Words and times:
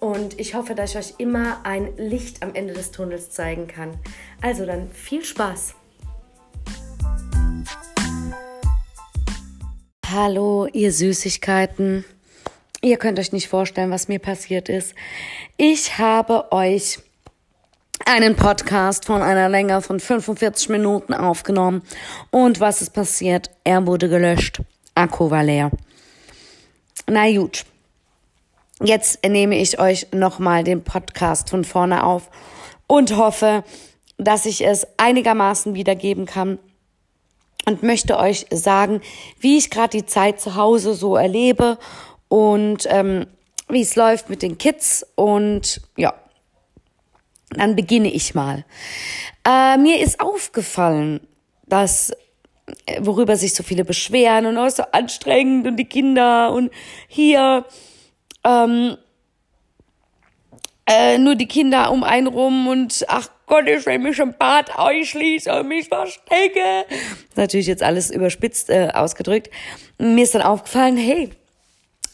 Und 0.00 0.38
ich 0.38 0.54
hoffe, 0.54 0.74
dass 0.74 0.90
ich 0.90 0.98
euch 0.98 1.14
immer 1.18 1.64
ein 1.64 1.96
Licht 1.96 2.42
am 2.42 2.54
Ende 2.54 2.74
des 2.74 2.92
Tunnels 2.92 3.30
zeigen 3.30 3.66
kann. 3.66 3.98
Also 4.40 4.64
dann 4.64 4.90
viel 4.92 5.24
Spaß! 5.24 5.74
Hallo, 10.10 10.66
ihr 10.72 10.92
Süßigkeiten. 10.92 12.04
Ihr 12.80 12.96
könnt 12.96 13.18
euch 13.18 13.32
nicht 13.32 13.48
vorstellen, 13.48 13.90
was 13.90 14.08
mir 14.08 14.20
passiert 14.20 14.68
ist. 14.68 14.94
Ich 15.56 15.98
habe 15.98 16.50
euch 16.52 17.00
einen 18.06 18.36
Podcast 18.36 19.04
von 19.04 19.20
einer 19.20 19.48
Länge 19.48 19.82
von 19.82 20.00
45 20.00 20.70
Minuten 20.70 21.12
aufgenommen. 21.12 21.82
Und 22.30 22.60
was 22.60 22.80
ist 22.80 22.90
passiert? 22.90 23.50
Er 23.64 23.86
wurde 23.86 24.08
gelöscht. 24.08 24.62
Akku 24.94 25.30
war 25.30 25.44
leer. 25.44 25.70
Na 27.06 27.30
gut. 27.30 27.64
Jetzt 28.82 29.26
nehme 29.26 29.58
ich 29.58 29.80
euch 29.80 30.06
nochmal 30.12 30.62
den 30.62 30.84
Podcast 30.84 31.50
von 31.50 31.64
vorne 31.64 32.04
auf 32.04 32.30
und 32.86 33.16
hoffe, 33.16 33.64
dass 34.18 34.46
ich 34.46 34.64
es 34.64 34.86
einigermaßen 34.98 35.74
wiedergeben 35.74 36.26
kann 36.26 36.58
und 37.66 37.82
möchte 37.82 38.18
euch 38.18 38.46
sagen, 38.50 39.00
wie 39.40 39.58
ich 39.58 39.70
gerade 39.70 39.96
die 39.96 40.06
Zeit 40.06 40.40
zu 40.40 40.54
Hause 40.54 40.94
so 40.94 41.16
erlebe 41.16 41.78
und 42.28 42.86
ähm, 42.88 43.26
wie 43.68 43.82
es 43.82 43.96
läuft 43.96 44.30
mit 44.30 44.42
den 44.42 44.58
Kids 44.58 45.04
und 45.16 45.80
ja, 45.96 46.14
dann 47.50 47.74
beginne 47.74 48.12
ich 48.12 48.34
mal. 48.34 48.64
Äh, 49.44 49.76
mir 49.78 50.00
ist 50.00 50.20
aufgefallen, 50.20 51.20
dass 51.66 52.12
worüber 53.00 53.36
sich 53.36 53.54
so 53.54 53.62
viele 53.62 53.84
beschweren 53.84 54.46
und 54.46 54.56
auch 54.56 54.70
so 54.70 54.84
anstrengend 54.92 55.66
und 55.66 55.76
die 55.76 55.84
Kinder 55.84 56.52
und 56.52 56.70
hier 57.08 57.64
ähm, 58.44 58.96
äh, 60.86 61.18
nur 61.18 61.34
die 61.34 61.46
Kinder 61.46 61.90
um 61.90 62.02
einen 62.02 62.26
rum 62.26 62.66
und 62.66 63.04
ach 63.08 63.28
Gott, 63.46 63.66
ich 63.66 63.84
will 63.86 63.98
mich 63.98 64.18
im 64.18 64.34
Bad 64.34 64.76
ausschließen 64.76 65.52
und 65.52 65.68
mich 65.68 65.88
verstecke. 65.88 66.86
Natürlich 67.34 67.66
jetzt 67.66 67.82
alles 67.82 68.10
überspitzt 68.10 68.68
äh, 68.70 68.90
ausgedrückt. 68.92 69.50
Mir 69.98 70.22
ist 70.22 70.34
dann 70.34 70.42
aufgefallen, 70.42 70.96
hey, 70.96 71.30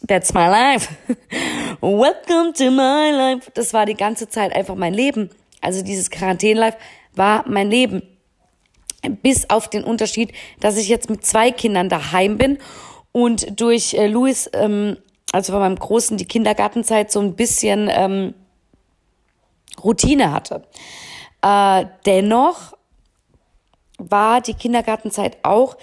that's 0.06 0.32
my 0.32 0.46
life. 0.46 0.88
Welcome 1.80 2.52
to 2.54 2.70
my 2.70 3.10
life. 3.10 3.50
Das 3.54 3.72
war 3.74 3.86
die 3.86 3.94
ganze 3.94 4.28
Zeit 4.28 4.54
einfach 4.54 4.74
mein 4.76 4.94
Leben. 4.94 5.30
Also 5.60 5.82
dieses 5.82 6.10
Quarantäne-Life 6.10 6.78
war 7.14 7.44
mein 7.48 7.70
Leben. 7.70 8.02
Bis 9.22 9.50
auf 9.50 9.68
den 9.68 9.84
Unterschied, 9.84 10.32
dass 10.60 10.76
ich 10.76 10.88
jetzt 10.88 11.10
mit 11.10 11.24
zwei 11.26 11.50
Kindern 11.50 11.88
daheim 11.88 12.38
bin 12.38 12.58
und 13.12 13.60
durch 13.60 13.94
äh, 13.94 14.06
Louis 14.06 14.48
ähm, 14.52 14.96
also 15.34 15.52
von 15.52 15.60
meinem 15.60 15.78
Großen, 15.78 16.16
die 16.16 16.26
Kindergartenzeit 16.26 17.10
so 17.10 17.18
ein 17.18 17.34
bisschen 17.34 17.90
ähm, 17.90 18.34
Routine 19.82 20.30
hatte. 20.30 20.62
Äh, 21.42 21.86
dennoch 22.06 22.74
war 23.98 24.40
die 24.40 24.54
Kindergartenzeit 24.54 25.38
auch 25.42 25.76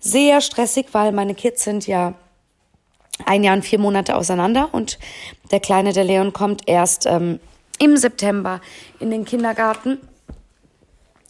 sehr 0.00 0.42
stressig, 0.42 0.88
weil 0.92 1.12
meine 1.12 1.34
Kids 1.34 1.64
sind 1.64 1.86
ja 1.86 2.12
ein 3.24 3.42
Jahr 3.42 3.56
und 3.56 3.62
vier 3.62 3.78
Monate 3.78 4.16
auseinander 4.16 4.68
und 4.72 4.98
der 5.50 5.60
Kleine, 5.60 5.94
der 5.94 6.04
Leon, 6.04 6.34
kommt 6.34 6.68
erst 6.68 7.06
ähm, 7.06 7.40
im 7.78 7.96
September 7.96 8.60
in 8.98 9.10
den 9.10 9.24
Kindergarten, 9.24 9.98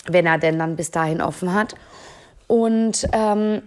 wenn 0.08 0.26
er 0.26 0.38
denn 0.38 0.58
dann 0.58 0.74
bis 0.74 0.90
dahin 0.90 1.22
offen 1.22 1.54
hat. 1.54 1.76
Und 2.48 3.06
ähm, 3.12 3.62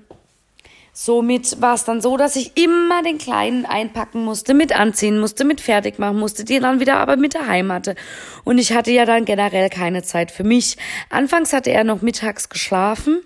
Somit 0.95 1.59
war 1.59 1.73
es 1.73 1.85
dann 1.85 2.01
so, 2.01 2.17
dass 2.17 2.35
ich 2.35 2.55
immer 2.55 3.01
den 3.01 3.17
Kleinen 3.17 3.65
einpacken 3.65 4.23
musste, 4.23 4.53
mit 4.53 4.79
anziehen 4.79 5.19
musste, 5.19 5.43
mit 5.43 5.59
fertig 5.59 5.97
machen 5.97 6.19
musste, 6.19 6.45
die 6.45 6.59
dann 6.59 6.79
wieder 6.79 6.97
aber 6.97 7.17
mit 7.17 7.33
daheim 7.33 7.71
hatte. 7.71 7.95
Und 8.43 8.59
ich 8.59 8.73
hatte 8.73 8.91
ja 8.91 9.05
dann 9.05 9.25
generell 9.25 9.71
keine 9.71 10.03
Zeit 10.03 10.29
für 10.29 10.43
mich. 10.43 10.77
Anfangs 11.09 11.51
hatte 11.51 11.71
er 11.71 11.83
noch 11.83 12.03
mittags 12.03 12.47
geschlafen. 12.47 13.23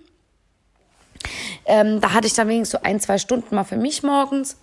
Ähm, 1.66 2.00
da 2.00 2.14
hatte 2.14 2.28
ich 2.28 2.34
dann 2.34 2.48
wenigstens 2.48 2.80
so 2.80 2.88
ein, 2.88 3.02
zwei 3.02 3.18
Stunden 3.18 3.54
mal 3.54 3.66
für 3.66 3.76
mich 3.76 4.02
morgens. 4.02 4.56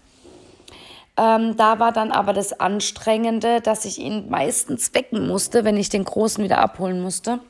Ähm, 1.18 1.58
da 1.58 1.78
war 1.78 1.92
dann 1.92 2.10
aber 2.10 2.32
das 2.32 2.58
Anstrengende, 2.58 3.60
dass 3.60 3.84
ich 3.84 3.98
ihn 3.98 4.30
meistens 4.30 4.94
wecken 4.94 5.28
musste, 5.28 5.64
wenn 5.64 5.76
ich 5.76 5.90
den 5.90 6.04
Großen 6.04 6.42
wieder 6.42 6.58
abholen 6.58 7.02
musste. 7.02 7.40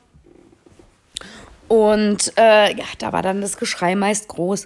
Und 1.67 2.33
äh, 2.37 2.75
ja, 2.75 2.85
da 2.99 3.11
war 3.11 3.21
dann 3.21 3.41
das 3.41 3.57
Geschrei 3.57 3.95
meist 3.95 4.27
groß. 4.27 4.65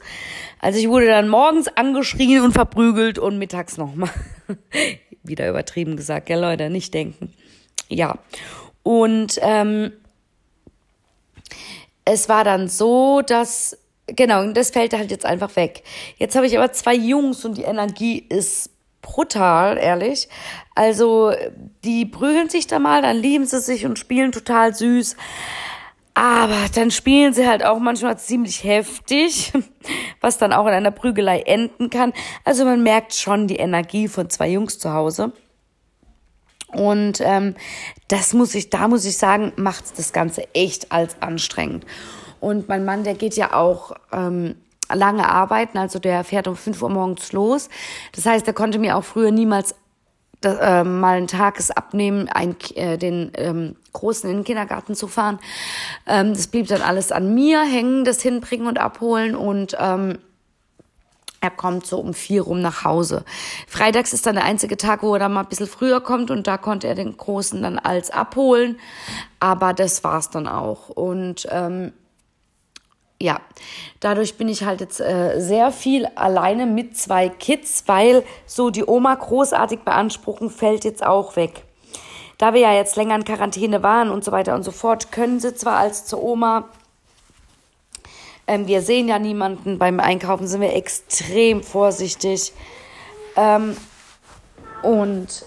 Also 0.60 0.80
ich 0.80 0.90
wurde 0.90 1.08
dann 1.08 1.30
morgens 1.30 1.68
angeschrien 1.68 2.42
und 2.42 2.52
verprügelt 2.52 3.20
und 3.20 3.38
mittags 3.38 3.78
nochmal. 3.78 4.10
Wieder 5.24 5.50
übertrieben 5.50 5.96
gesagt, 5.96 6.30
ja 6.30 6.38
Leute, 6.38 6.70
nicht 6.70 6.94
denken. 6.94 7.34
Ja. 7.88 8.18
Und 8.84 9.40
ähm, 9.42 9.94
es 12.06 12.28
war 12.28 12.44
dann 12.44 12.68
so, 12.68 13.22
dass, 13.22 13.78
genau, 14.08 14.52
das 14.52 14.72
fällt 14.72 14.94
halt 14.94 15.12
jetzt 15.12 15.26
einfach 15.26 15.56
weg. 15.56 15.84
Jetzt 16.18 16.36
habe 16.36 16.48
ich 16.48 16.58
aber 16.58 16.72
zwei 16.74 16.96
Jungs 16.96 17.46
und 17.46 17.58
die 17.58 17.64
Energie 17.64 18.26
ist 18.28 18.72
brutal, 19.02 19.78
ehrlich. 19.78 20.28
Also 20.76 21.34
die 21.84 22.06
prügeln 22.06 22.50
sich 22.50 22.68
da 22.68 22.80
mal, 22.80 23.02
dann 23.02 23.18
lieben 23.18 23.46
sie 23.46 23.60
sich 23.60 23.86
und 23.86 24.00
spielen 24.00 24.32
total 24.32 24.74
süß. 24.74 25.16
Aber 26.20 26.66
dann 26.76 26.92
spielen 26.92 27.32
sie 27.32 27.48
halt 27.48 27.64
auch 27.64 27.80
manchmal 27.80 28.20
ziemlich 28.20 28.66
heftig, 28.66 29.54
was 30.20 30.38
dann 30.38 30.52
auch 30.52 30.66
in 30.66 30.74
einer 30.74 30.92
Prügelei 30.92 31.40
enden 31.40 31.90
kann. 31.90 32.12
Also 32.44 32.66
man 32.66 32.84
merkt 32.84 33.14
schon 33.14 33.48
die 33.48 33.56
Energie 33.56 34.10
von 34.10 34.30
zwei 34.30 34.50
Jungs 34.50 34.80
zu 34.80 34.92
Hause. 34.92 35.32
Und 36.74 37.22
ähm, 37.22 37.56
das 38.10 38.34
muss 38.34 38.54
ich, 38.54 38.70
da 38.70 38.90
muss 38.90 39.06
ich 39.06 39.16
sagen, 39.16 39.54
macht 39.56 39.98
das 39.98 40.12
Ganze 40.12 40.54
echt 40.54 40.92
als 40.92 41.22
anstrengend. 41.22 41.86
Und 42.42 42.68
mein 42.68 42.84
Mann, 42.84 43.06
der 43.06 43.14
geht 43.14 43.38
ja 43.38 43.54
auch 43.54 43.94
ähm, 44.12 44.56
lange 44.94 45.26
arbeiten, 45.26 45.78
also 45.78 46.00
der 46.00 46.26
fährt 46.26 46.50
um 46.50 46.58
5 46.58 46.82
Uhr 46.82 46.90
morgens 46.90 47.32
los. 47.32 47.70
Das 48.12 48.26
heißt, 48.26 48.46
er 48.46 48.54
konnte 48.54 48.78
mir 48.78 48.98
auch 48.98 49.06
früher 49.06 49.32
niemals 49.32 49.74
das, 50.42 50.58
äh, 50.60 50.84
mal 50.84 51.16
einen 51.16 51.28
Tages 51.28 51.72
abnehmen, 51.72 52.28
ein, 52.28 52.58
äh, 52.76 52.98
den 52.98 53.32
ähm, 53.36 53.76
Großen 53.94 54.30
in 54.30 54.38
den 54.38 54.44
Kindergarten 54.44 54.96
zu 54.96 55.08
fahren. 55.08 55.40
Ähm, 56.06 56.34
das 56.34 56.48
blieb 56.48 56.68
dann 56.68 56.82
alles 56.82 57.12
an 57.12 57.34
mir 57.34 57.62
hängen, 57.62 58.06
das 58.06 58.22
hinbringen 58.22 58.68
und 58.68 58.80
abholen 58.80 59.36
und 59.36 59.76
ähm, 59.80 60.20
er 61.42 61.52
kommt 61.52 61.86
so 61.86 62.00
um 62.00 62.14
vier 62.14 62.42
rum 62.42 62.62
nach 62.62 62.84
Hause. 62.84 63.24
Freitags 63.68 64.14
ist 64.14 64.26
dann 64.26 64.36
der 64.36 64.44
einzige 64.44 64.76
Tag, 64.76 65.04
wo 65.04 65.14
er 65.14 65.20
dann 65.20 65.34
mal 65.34 65.42
ein 65.42 65.48
bisschen 65.48 65.68
früher 65.68 66.02
kommt 66.02 66.32
und 66.32 66.48
da 66.48 66.58
konnte 66.58 66.88
er 66.88 66.96
den 66.96 67.16
Großen 67.16 67.62
dann 67.62 67.80
als 67.80 68.12
abholen. 68.12 68.78
Aber 69.40 69.74
das 69.74 70.04
war's 70.04 70.30
dann 70.30 70.48
auch. 70.48 70.90
Und 70.90 71.48
ähm, 71.50 71.94
ja, 73.22 73.40
dadurch 74.00 74.38
bin 74.38 74.50
ich 74.50 74.64
halt 74.64 74.82
jetzt 74.82 75.00
äh, 75.00 75.40
sehr 75.40 75.72
viel 75.72 76.06
alleine 76.16 76.66
mit 76.66 76.98
zwei 76.98 77.30
Kids, 77.30 77.84
weil 77.86 78.24
so 78.46 78.70
die 78.70 78.86
Oma 78.86 79.16
großartig 79.16 79.80
beanspruchen 79.80 80.50
fällt 80.50 80.84
jetzt 80.84 81.06
auch 81.06 81.36
weg. 81.36 81.64
Da 82.40 82.56
wir 82.56 82.62
ja 82.62 82.74
jetzt 82.74 82.96
länger 82.96 83.16
in 83.16 83.26
Quarantäne 83.26 83.84
waren 83.84 84.10
und 84.10 84.24
so 84.24 84.32
weiter 84.32 84.56
und 84.56 84.64
so 84.64 84.72
fort, 84.72 85.12
können 85.12 85.40
sie 85.40 85.54
zwar 85.54 85.78
als 85.78 86.06
zur 86.06 86.24
Oma, 86.24 86.68
ähm, 88.48 88.66
wir 88.66 88.82
sehen 88.82 89.08
ja 89.08 89.20
niemanden, 89.20 89.78
beim 89.78 90.00
Einkaufen 90.00 90.48
sind 90.48 90.62
wir 90.62 90.74
extrem 90.74 91.62
vorsichtig. 91.62 92.52
Ähm, 93.36 93.78
und 94.82 95.46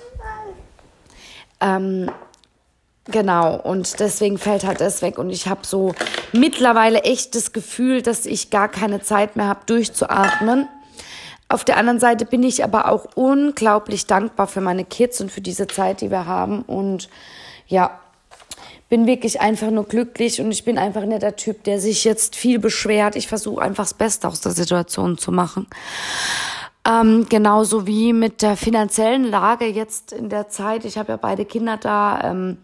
ähm, 1.61 2.09
Genau, 3.07 3.57
und 3.57 3.99
deswegen 3.99 4.39
fällt 4.39 4.65
halt 4.65 4.81
das 4.81 5.03
weg. 5.03 5.19
Und 5.19 5.31
ich 5.31 5.49
habe 5.49 5.67
so 5.67 5.93
mittlerweile 6.33 7.03
echt 7.03 7.35
das 7.35 7.53
Gefühl, 7.53 8.01
dass 8.01 8.27
ich 8.27 8.51
gar 8.51 8.69
keine 8.69 9.03
Zeit 9.03 9.35
mehr 9.35 9.49
habe, 9.49 9.63
durchzuatmen. 9.67 10.69
Auf 11.53 11.67
der 11.67 11.77
anderen 11.77 12.01
Seite 12.01 12.25
bin 12.25 12.43
ich 12.43 12.65
aber 12.65 12.91
auch 12.91 13.05
unglaublich 13.15 14.07
dankbar 14.07 14.47
für 14.47 14.63
meine 14.63 14.87
Kids 14.87 15.21
und 15.21 15.31
für 15.31 15.43
diese 15.43 15.67
Zeit, 15.67 16.01
die 16.01 16.11
wir 16.11 16.25
haben. 16.25 16.63
Und 16.63 17.11
ja, 17.67 18.01
bin 18.89 19.07
wirklich 19.07 19.43
einfach 19.43 19.71
nur 19.71 19.85
glücklich 19.85 20.41
und 20.41 20.51
ich 20.51 20.65
bin 20.65 20.79
einfach 20.79 21.05
nicht 21.05 21.21
der 21.21 21.37
Typ, 21.37 21.63
der 21.65 21.79
sich 21.79 22.05
jetzt 22.05 22.37
viel 22.37 22.59
beschwert. 22.59 23.17
Ich 23.17 23.29
versuche 23.29 23.61
einfach 23.61 23.85
das 23.85 23.93
Beste 23.93 24.29
aus 24.29 24.41
der 24.41 24.53
Situation 24.53 25.19
zu 25.19 25.31
machen. 25.31 25.67
Ähm, 26.89 27.27
genauso 27.29 27.87
wie 27.87 28.15
mit 28.15 28.41
der 28.41 28.57
finanziellen 28.57 29.25
Lage 29.25 29.67
jetzt 29.67 30.13
in 30.13 30.31
der 30.31 30.49
Zeit. 30.49 30.87
Ich 30.87 30.97
habe 30.97 31.13
ja 31.13 31.19
beide 31.19 31.45
Kinder 31.45 31.77
da. 31.77 32.21
Ähm, 32.25 32.57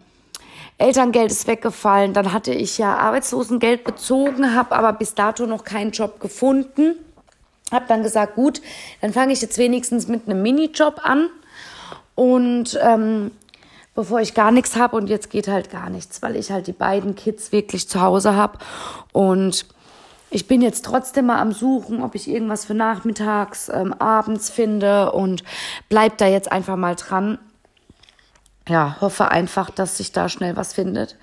Elterngeld 0.79 1.29
ist 1.29 1.45
weggefallen. 1.45 2.13
Dann 2.13 2.33
hatte 2.33 2.53
ich 2.53 2.79
ja 2.79 2.97
Arbeitslosengeld 2.97 3.83
bezogen, 3.83 4.55
habe 4.55 4.75
aber 4.75 4.93
bis 4.93 5.13
dato 5.13 5.45
noch 5.45 5.63
keinen 5.63 5.91
Job 5.91 6.19
gefunden. 6.19 6.95
Habe 7.71 7.85
dann 7.87 8.03
gesagt, 8.03 8.35
gut, 8.35 8.61
dann 9.01 9.13
fange 9.13 9.33
ich 9.33 9.41
jetzt 9.41 9.57
wenigstens 9.57 10.07
mit 10.07 10.27
einem 10.27 10.41
Minijob 10.41 11.01
an. 11.03 11.29
Und 12.15 12.77
ähm, 12.81 13.31
bevor 13.95 14.21
ich 14.21 14.33
gar 14.33 14.51
nichts 14.51 14.75
habe 14.75 14.95
und 14.95 15.07
jetzt 15.07 15.29
geht 15.29 15.47
halt 15.47 15.69
gar 15.69 15.89
nichts, 15.89 16.21
weil 16.21 16.35
ich 16.35 16.51
halt 16.51 16.67
die 16.67 16.73
beiden 16.73 17.15
Kids 17.15 17.51
wirklich 17.51 17.87
zu 17.87 18.01
Hause 18.01 18.35
habe. 18.35 18.57
Und 19.11 19.65
ich 20.31 20.47
bin 20.47 20.61
jetzt 20.61 20.85
trotzdem 20.85 21.27
mal 21.27 21.39
am 21.39 21.51
Suchen, 21.51 22.03
ob 22.03 22.15
ich 22.15 22.27
irgendwas 22.27 22.65
für 22.65 22.73
nachmittags, 22.73 23.69
ähm, 23.69 23.93
abends 23.93 24.49
finde 24.49 25.11
und 25.11 25.43
bleib 25.89 26.17
da 26.17 26.27
jetzt 26.27 26.51
einfach 26.51 26.75
mal 26.75 26.95
dran. 26.95 27.39
Ja, 28.67 28.97
hoffe 29.01 29.31
einfach, 29.31 29.69
dass 29.71 29.97
sich 29.97 30.11
da 30.11 30.29
schnell 30.29 30.55
was 30.55 30.73
findet. 30.73 31.17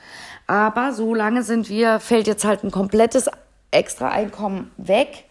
Aber 0.48 0.92
so 0.92 1.14
lange 1.14 1.42
sind 1.42 1.68
wir, 1.68 2.00
fällt 2.00 2.26
jetzt 2.26 2.44
halt 2.44 2.64
ein 2.64 2.70
komplettes 2.70 3.30
extra 3.70 4.08
Einkommen 4.08 4.70
weg 4.76 5.24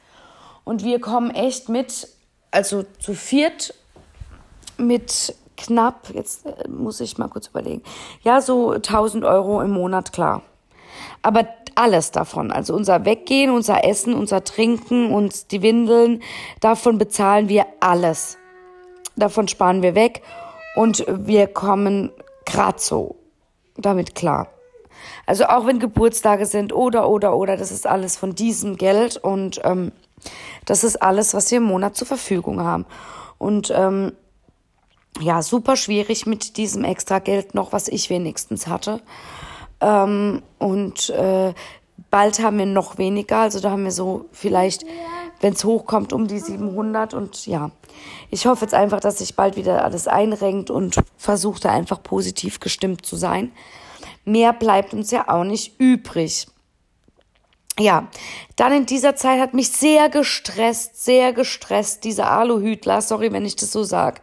und 0.65 0.83
wir 0.83 0.99
kommen 0.99 1.31
echt 1.31 1.69
mit, 1.69 2.09
also 2.51 2.83
zu 2.99 3.13
viert 3.13 3.73
mit 4.77 5.33
knapp, 5.55 6.09
jetzt 6.13 6.45
äh, 6.45 6.67
muss 6.67 6.99
ich 6.99 7.17
mal 7.17 7.29
kurz 7.29 7.47
überlegen, 7.47 7.81
ja, 8.23 8.41
so 8.41 8.71
1000 8.71 9.23
Euro 9.23 9.61
im 9.61 9.71
Monat, 9.71 10.11
klar. 10.11 10.41
Aber 11.21 11.47
alles 11.75 12.11
davon, 12.11 12.51
also 12.51 12.73
unser 12.73 13.05
Weggehen, 13.05 13.51
unser 13.51 13.83
Essen, 13.85 14.13
unser 14.13 14.43
Trinken, 14.43 15.11
uns 15.11 15.47
die 15.47 15.61
Windeln, 15.61 16.21
davon 16.59 16.97
bezahlen 16.97 17.49
wir 17.49 17.65
alles. 17.79 18.37
Davon 19.15 19.47
sparen 19.47 19.81
wir 19.81 19.95
weg 19.95 20.21
und 20.75 21.05
wir 21.07 21.47
kommen 21.47 22.11
grad 22.45 22.81
so 22.81 23.15
damit 23.77 24.15
klar. 24.15 24.47
Also 25.25 25.45
auch 25.45 25.65
wenn 25.65 25.79
Geburtstage 25.79 26.45
sind 26.45 26.73
oder 26.73 27.09
oder 27.09 27.35
oder, 27.35 27.57
das 27.57 27.71
ist 27.71 27.87
alles 27.87 28.15
von 28.17 28.35
diesem 28.35 28.77
Geld 28.77 29.17
und 29.17 29.59
ähm, 29.63 29.91
das 30.65 30.83
ist 30.83 31.01
alles, 31.01 31.33
was 31.33 31.51
wir 31.51 31.57
im 31.57 31.65
Monat 31.65 31.95
zur 31.95 32.07
Verfügung 32.07 32.61
haben. 32.61 32.85
Und 33.37 33.71
ähm, 33.75 34.13
ja, 35.19 35.41
super 35.41 35.75
schwierig 35.75 36.25
mit 36.25 36.57
diesem 36.57 36.83
extra 36.83 37.19
Geld 37.19 37.55
noch, 37.55 37.71
was 37.71 37.87
ich 37.87 38.09
wenigstens 38.09 38.67
hatte. 38.67 39.01
Ähm, 39.81 40.41
und 40.59 41.09
äh, 41.11 41.53
bald 42.09 42.39
haben 42.39 42.57
wir 42.57 42.65
noch 42.65 42.97
weniger, 42.97 43.39
also 43.39 43.59
da 43.59 43.71
haben 43.71 43.83
wir 43.83 43.91
so 43.91 44.25
vielleicht, 44.31 44.85
wenn 45.41 45.53
es 45.53 45.63
hochkommt, 45.63 46.13
um 46.13 46.27
die 46.27 46.39
700. 46.39 47.13
Und 47.13 47.45
ja, 47.45 47.71
ich 48.29 48.45
hoffe 48.45 48.65
jetzt 48.65 48.73
einfach, 48.73 48.99
dass 48.99 49.19
sich 49.19 49.35
bald 49.35 49.55
wieder 49.55 49.83
alles 49.83 50.07
einrenkt 50.07 50.69
und 50.69 50.95
versuche 51.17 51.61
da 51.61 51.71
einfach 51.71 52.01
positiv 52.01 52.59
gestimmt 52.59 53.05
zu 53.05 53.15
sein. 53.15 53.51
Mehr 54.25 54.53
bleibt 54.53 54.93
uns 54.93 55.11
ja 55.11 55.29
auch 55.29 55.43
nicht 55.43 55.79
übrig 55.79 56.47
ja, 57.79 58.07
dann 58.55 58.71
in 58.71 58.85
dieser 58.85 59.15
Zeit 59.15 59.39
hat 59.39 59.53
mich 59.53 59.69
sehr 59.69 60.09
gestresst, 60.09 61.03
sehr 61.03 61.33
gestresst, 61.33 62.03
diese 62.05 62.25
Aluhütler, 62.27 63.01
sorry, 63.01 63.33
wenn 63.33 63.45
ich 63.45 63.57
das 63.57 63.71
so 63.71 63.83
sag. 63.83 64.21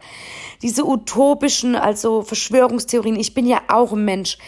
Diese 0.63 0.85
utopischen, 0.85 1.75
also 1.75 2.23
Verschwörungstheorien. 2.23 3.19
Ich 3.19 3.33
bin 3.33 3.45
ja 3.45 3.61
auch 3.67 3.91
ein 3.91 4.05
Mensch, 4.05 4.39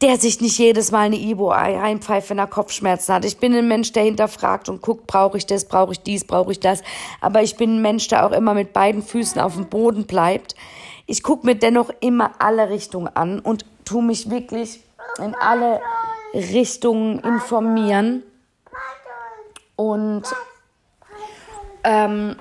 der 0.00 0.16
sich 0.16 0.40
nicht 0.40 0.58
jedes 0.58 0.90
Mal 0.90 1.06
eine 1.06 1.18
Ibo 1.18 1.50
reinpfeift, 1.50 2.30
wenn 2.30 2.38
er 2.38 2.46
Kopfschmerzen 2.46 3.14
hat. 3.14 3.24
Ich 3.24 3.38
bin 3.38 3.54
ein 3.54 3.68
Mensch, 3.68 3.92
der 3.92 4.04
hinterfragt 4.04 4.68
und 4.68 4.80
guckt, 4.80 5.06
brauche 5.06 5.38
ich 5.38 5.46
das, 5.46 5.66
brauche 5.66 5.92
ich 5.92 6.00
dies, 6.00 6.24
brauche 6.24 6.52
ich 6.52 6.60
das. 6.60 6.82
Aber 7.20 7.42
ich 7.42 7.56
bin 7.56 7.76
ein 7.76 7.82
Mensch, 7.82 8.08
der 8.08 8.26
auch 8.26 8.32
immer 8.32 8.54
mit 8.54 8.72
beiden 8.72 9.02
Füßen 9.02 9.40
auf 9.40 9.54
dem 9.54 9.66
Boden 9.66 10.06
bleibt. 10.06 10.54
Ich 11.06 11.22
gucke 11.22 11.46
mir 11.46 11.56
dennoch 11.56 11.90
immer 12.00 12.32
alle 12.38 12.68
Richtungen 12.70 13.08
an 13.08 13.40
und 13.40 13.64
tu 13.84 14.00
mich 14.00 14.30
wirklich 14.30 14.80
in 15.18 15.34
alle 15.34 15.80
Richtungen 16.34 17.20
informieren. 17.20 18.22
Und 19.76 20.24
ähm, 21.84 22.36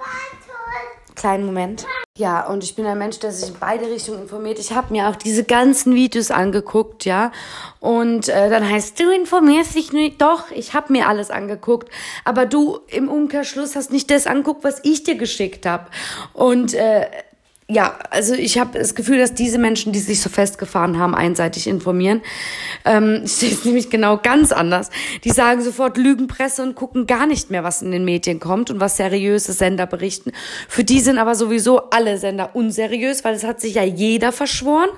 kleinen 1.16 1.46
Moment. 1.46 1.86
Ja, 2.18 2.48
und 2.48 2.64
ich 2.64 2.76
bin 2.76 2.88
ein 2.88 2.98
Mensch, 2.98 3.20
der 3.20 3.32
sich 3.32 3.50
in 3.50 3.60
beide 3.60 3.86
Richtungen 3.86 4.24
informiert. 4.24 4.58
Ich 4.58 4.72
habe 4.72 4.92
mir 4.92 5.08
auch 5.08 5.16
diese 5.16 5.44
ganzen 5.44 5.94
Videos 5.94 6.32
angeguckt, 6.32 7.06
ja. 7.06 7.32
Und 7.80 8.28
äh, 8.28 8.50
dann 8.50 8.68
heißt, 8.68 9.00
du 9.00 9.12
informierst 9.12 9.76
dich 9.76 9.94
nicht. 9.94 10.20
Doch, 10.20 10.50
ich 10.50 10.74
habe 10.74 10.92
mir 10.92 11.08
alles 11.08 11.30
angeguckt. 11.30 11.92
Aber 12.26 12.48
du 12.48 12.80
im 12.88 13.08
Umkehrschluss 13.08 13.76
hast 13.76 13.92
nicht 13.92 14.10
das 14.10 14.26
angeguckt, 14.26 14.64
was 14.64 14.80
ich 14.84 15.04
dir 15.04 15.16
geschickt 15.16 15.68
habe. 15.68 15.86
Und 16.34 16.74
äh, 16.74 17.06
ja, 17.70 18.00
also 18.12 18.34
ich 18.34 18.58
habe 18.60 18.80
das 18.80 18.96
Gefühl, 18.96 19.18
dass 19.18 19.34
diese 19.34 19.58
Menschen, 19.58 19.92
die 19.92 20.00
sich 20.00 20.22
so 20.22 20.30
festgefahren 20.30 20.98
haben, 20.98 21.14
einseitig 21.14 21.68
informieren. 21.68 22.22
Ähm, 22.86 23.22
ich 23.26 23.34
sehe 23.34 23.52
es 23.52 23.66
nämlich 23.66 23.90
genau 23.90 24.18
ganz 24.18 24.54
anders. 24.54 24.90
Die 25.26 25.32
sagen 25.32 25.62
sofort 25.62 25.98
Lügenpresse 25.98 26.64
und 26.64 26.76
gucken 26.76 27.08
gar 27.08 27.26
nicht 27.26 27.52
mehr, 27.52 27.66
was 27.66 27.82
in 27.82 27.92
den 27.92 28.06
Medien 28.06 28.40
kommt 28.40 28.72
und 28.72 28.80
was 28.80 28.96
seriöse 28.96 29.52
Sender 29.52 29.86
berichten. 29.86 30.32
Für 30.70 30.86
die 30.86 31.02
sind 31.02 31.18
aber 31.18 31.36
sowieso 31.36 31.90
alle 31.90 32.18
Sender 32.18 32.56
unseriös, 32.56 33.26
weil 33.26 33.36
es 33.36 33.44
hat 33.44 33.60
sich 33.60 33.74
ja 33.74 33.84
jeder 33.84 34.32
verschworen. 34.32 34.90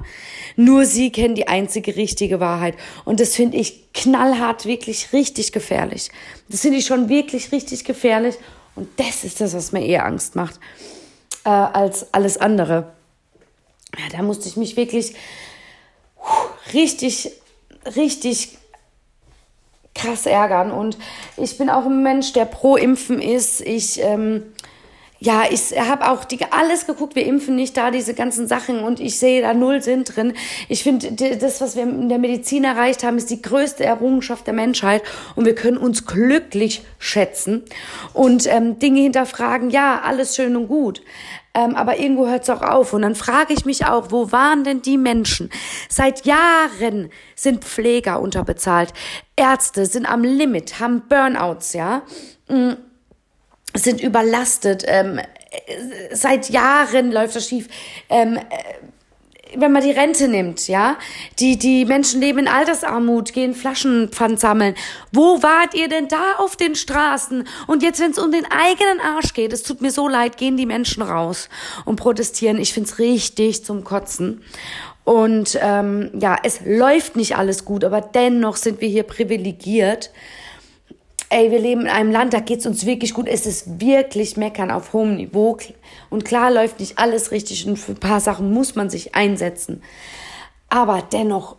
Nur 0.55 0.85
sie 0.85 1.11
kennen 1.11 1.33
die 1.33 1.47
einzige 1.47 1.95
richtige 1.95 2.39
Wahrheit. 2.39 2.75
Und 3.03 3.19
das 3.19 3.35
finde 3.35 3.57
ich 3.57 3.91
knallhart, 3.93 4.67
wirklich 4.67 5.11
richtig 5.11 5.53
gefährlich. 5.53 6.11
Das 6.49 6.61
finde 6.61 6.77
ich 6.77 6.85
schon 6.85 7.09
wirklich 7.09 7.51
richtig 7.51 7.83
gefährlich. 7.83 8.35
Und 8.75 8.87
das 8.97 9.23
ist 9.23 9.41
das, 9.41 9.55
was 9.55 9.71
mir 9.71 9.83
eher 9.83 10.05
Angst 10.05 10.35
macht 10.35 10.59
äh, 11.49 11.77
als 11.77 12.13
alles 12.13 12.37
andere. 12.37 12.91
Ja, 13.97 14.17
da 14.17 14.21
musste 14.21 14.47
ich 14.47 14.55
mich 14.55 14.77
wirklich 14.77 15.15
richtig, 16.73 17.31
richtig 17.95 18.59
krass 19.95 20.27
ärgern. 20.27 20.71
Und 20.71 20.97
ich 21.37 21.57
bin 21.57 21.71
auch 21.71 21.85
ein 21.85 22.03
Mensch, 22.03 22.33
der 22.33 22.45
pro 22.45 22.75
Impfen 22.75 23.19
ist. 23.19 23.61
Ich, 23.61 23.99
ähm, 23.99 24.53
ja, 25.19 25.43
ich 25.49 25.77
habe 25.77 26.09
auch 26.09 26.23
die, 26.23 26.39
alles 26.51 26.85
geguckt, 26.85 27.15
wir 27.15 27.25
impfen 27.25 27.55
nicht 27.55 27.75
da, 27.75 27.91
diese 27.91 28.13
ganzen 28.13 28.47
Sachen 28.47 28.79
und 28.83 28.99
ich 28.99 29.19
sehe 29.19 29.41
da 29.41 29.53
null 29.53 29.81
Sinn 29.81 30.05
drin. 30.05 30.33
Ich 30.69 30.83
finde, 30.83 31.11
das, 31.37 31.59
was 31.59 31.75
wir 31.75 31.83
in 31.83 32.07
der 32.07 32.19
Medizin 32.19 32.63
erreicht 32.63 33.03
haben, 33.03 33.17
ist 33.17 33.29
die 33.29 33.41
größte 33.41 33.83
Errungenschaft 33.83 34.47
der 34.47 34.53
Menschheit 34.53 35.03
und 35.35 35.45
wir 35.45 35.55
können 35.55 35.77
uns 35.77 36.05
glücklich 36.05 36.83
schätzen 36.99 37.63
und 38.13 38.47
ähm, 38.47 38.79
Dinge 38.79 39.01
hinterfragen, 39.01 39.69
ja, 39.69 40.01
alles 40.03 40.35
schön 40.35 40.55
und 40.55 40.67
gut. 40.67 41.01
Ähm, 41.53 41.75
aber 41.75 41.99
irgendwo 41.99 42.27
hört 42.27 42.43
es 42.43 42.49
auch 42.49 42.61
auf. 42.61 42.93
Und 42.93 43.01
dann 43.01 43.15
frage 43.15 43.53
ich 43.53 43.65
mich 43.65 43.85
auch, 43.85 44.11
wo 44.11 44.31
waren 44.31 44.63
denn 44.63 44.81
die 44.81 44.97
Menschen? 44.97 45.49
Seit 45.89 46.25
Jahren 46.25 47.09
sind 47.35 47.65
Pfleger 47.65 48.21
unterbezahlt. 48.21 48.93
Ärzte 49.35 49.85
sind 49.85 50.05
am 50.05 50.23
Limit, 50.23 50.79
haben 50.79 51.03
Burnouts, 51.09 51.73
ja. 51.73 52.03
Mm, 52.47 52.73
sind 53.73 54.01
überlastet. 54.01 54.83
Ähm, 54.87 55.19
seit 56.11 56.49
Jahren 56.49 57.11
läuft 57.11 57.35
das 57.35 57.47
schief. 57.47 57.67
Ähm, 58.09 58.37
äh, 58.37 58.41
wenn 59.55 59.71
man 59.71 59.83
die 59.83 59.91
Rente 59.91 60.27
nimmt, 60.27 60.67
ja, 60.67 60.97
die, 61.39 61.57
die 61.57 61.85
Menschen 61.85 62.21
leben 62.21 62.39
in 62.39 62.47
Altersarmut, 62.47 63.33
gehen 63.33 63.55
Flaschenpfand 63.55 64.39
sammeln. 64.39 64.75
Wo 65.11 65.41
wart 65.41 65.73
ihr 65.73 65.87
denn 65.87 66.07
da 66.07 66.35
auf 66.37 66.55
den 66.55 66.75
Straßen? 66.75 67.47
Und 67.65 67.81
jetzt, 67.81 67.99
wenn 67.99 68.11
es 68.11 68.19
um 68.19 68.31
den 68.31 68.45
eigenen 68.45 68.99
Arsch 69.01 69.33
geht, 69.33 69.51
es 69.51 69.63
tut 69.63 69.81
mir 69.81 69.91
so 69.91 70.07
leid, 70.07 70.37
gehen 70.37 70.57
die 70.57 70.67
Menschen 70.67 71.01
raus 71.01 71.49
und 71.85 71.95
protestieren. 71.95 72.59
Ich 72.59 72.73
find's 72.73 72.99
richtig 72.99 73.65
zum 73.65 73.83
Kotzen. 73.83 74.43
Und 75.03 75.57
ähm, 75.61 76.11
ja, 76.19 76.37
es 76.43 76.59
läuft 76.63 77.15
nicht 77.15 77.35
alles 77.35 77.65
gut, 77.65 77.83
aber 77.83 78.01
dennoch 78.01 78.55
sind 78.55 78.81
wir 78.81 78.87
hier 78.87 79.03
privilegiert 79.03 80.11
ey, 81.29 81.51
wir 81.51 81.59
leben 81.59 81.81
in 81.81 81.87
einem 81.87 82.11
Land, 82.11 82.33
da 82.33 82.39
geht's 82.39 82.65
uns 82.65 82.85
wirklich 82.85 83.13
gut. 83.13 83.27
Es 83.27 83.45
ist 83.45 83.79
wirklich 83.79 84.35
Meckern 84.37 84.71
auf 84.71 84.93
hohem 84.93 85.15
Niveau. 85.15 85.57
Und 86.09 86.25
klar 86.25 86.51
läuft 86.51 86.79
nicht 86.79 86.97
alles 86.97 87.31
richtig 87.31 87.67
und 87.67 87.77
für 87.77 87.93
ein 87.93 87.99
paar 87.99 88.19
Sachen 88.19 88.51
muss 88.51 88.75
man 88.75 88.89
sich 88.89 89.15
einsetzen. 89.15 89.83
Aber 90.69 91.03
dennoch 91.11 91.55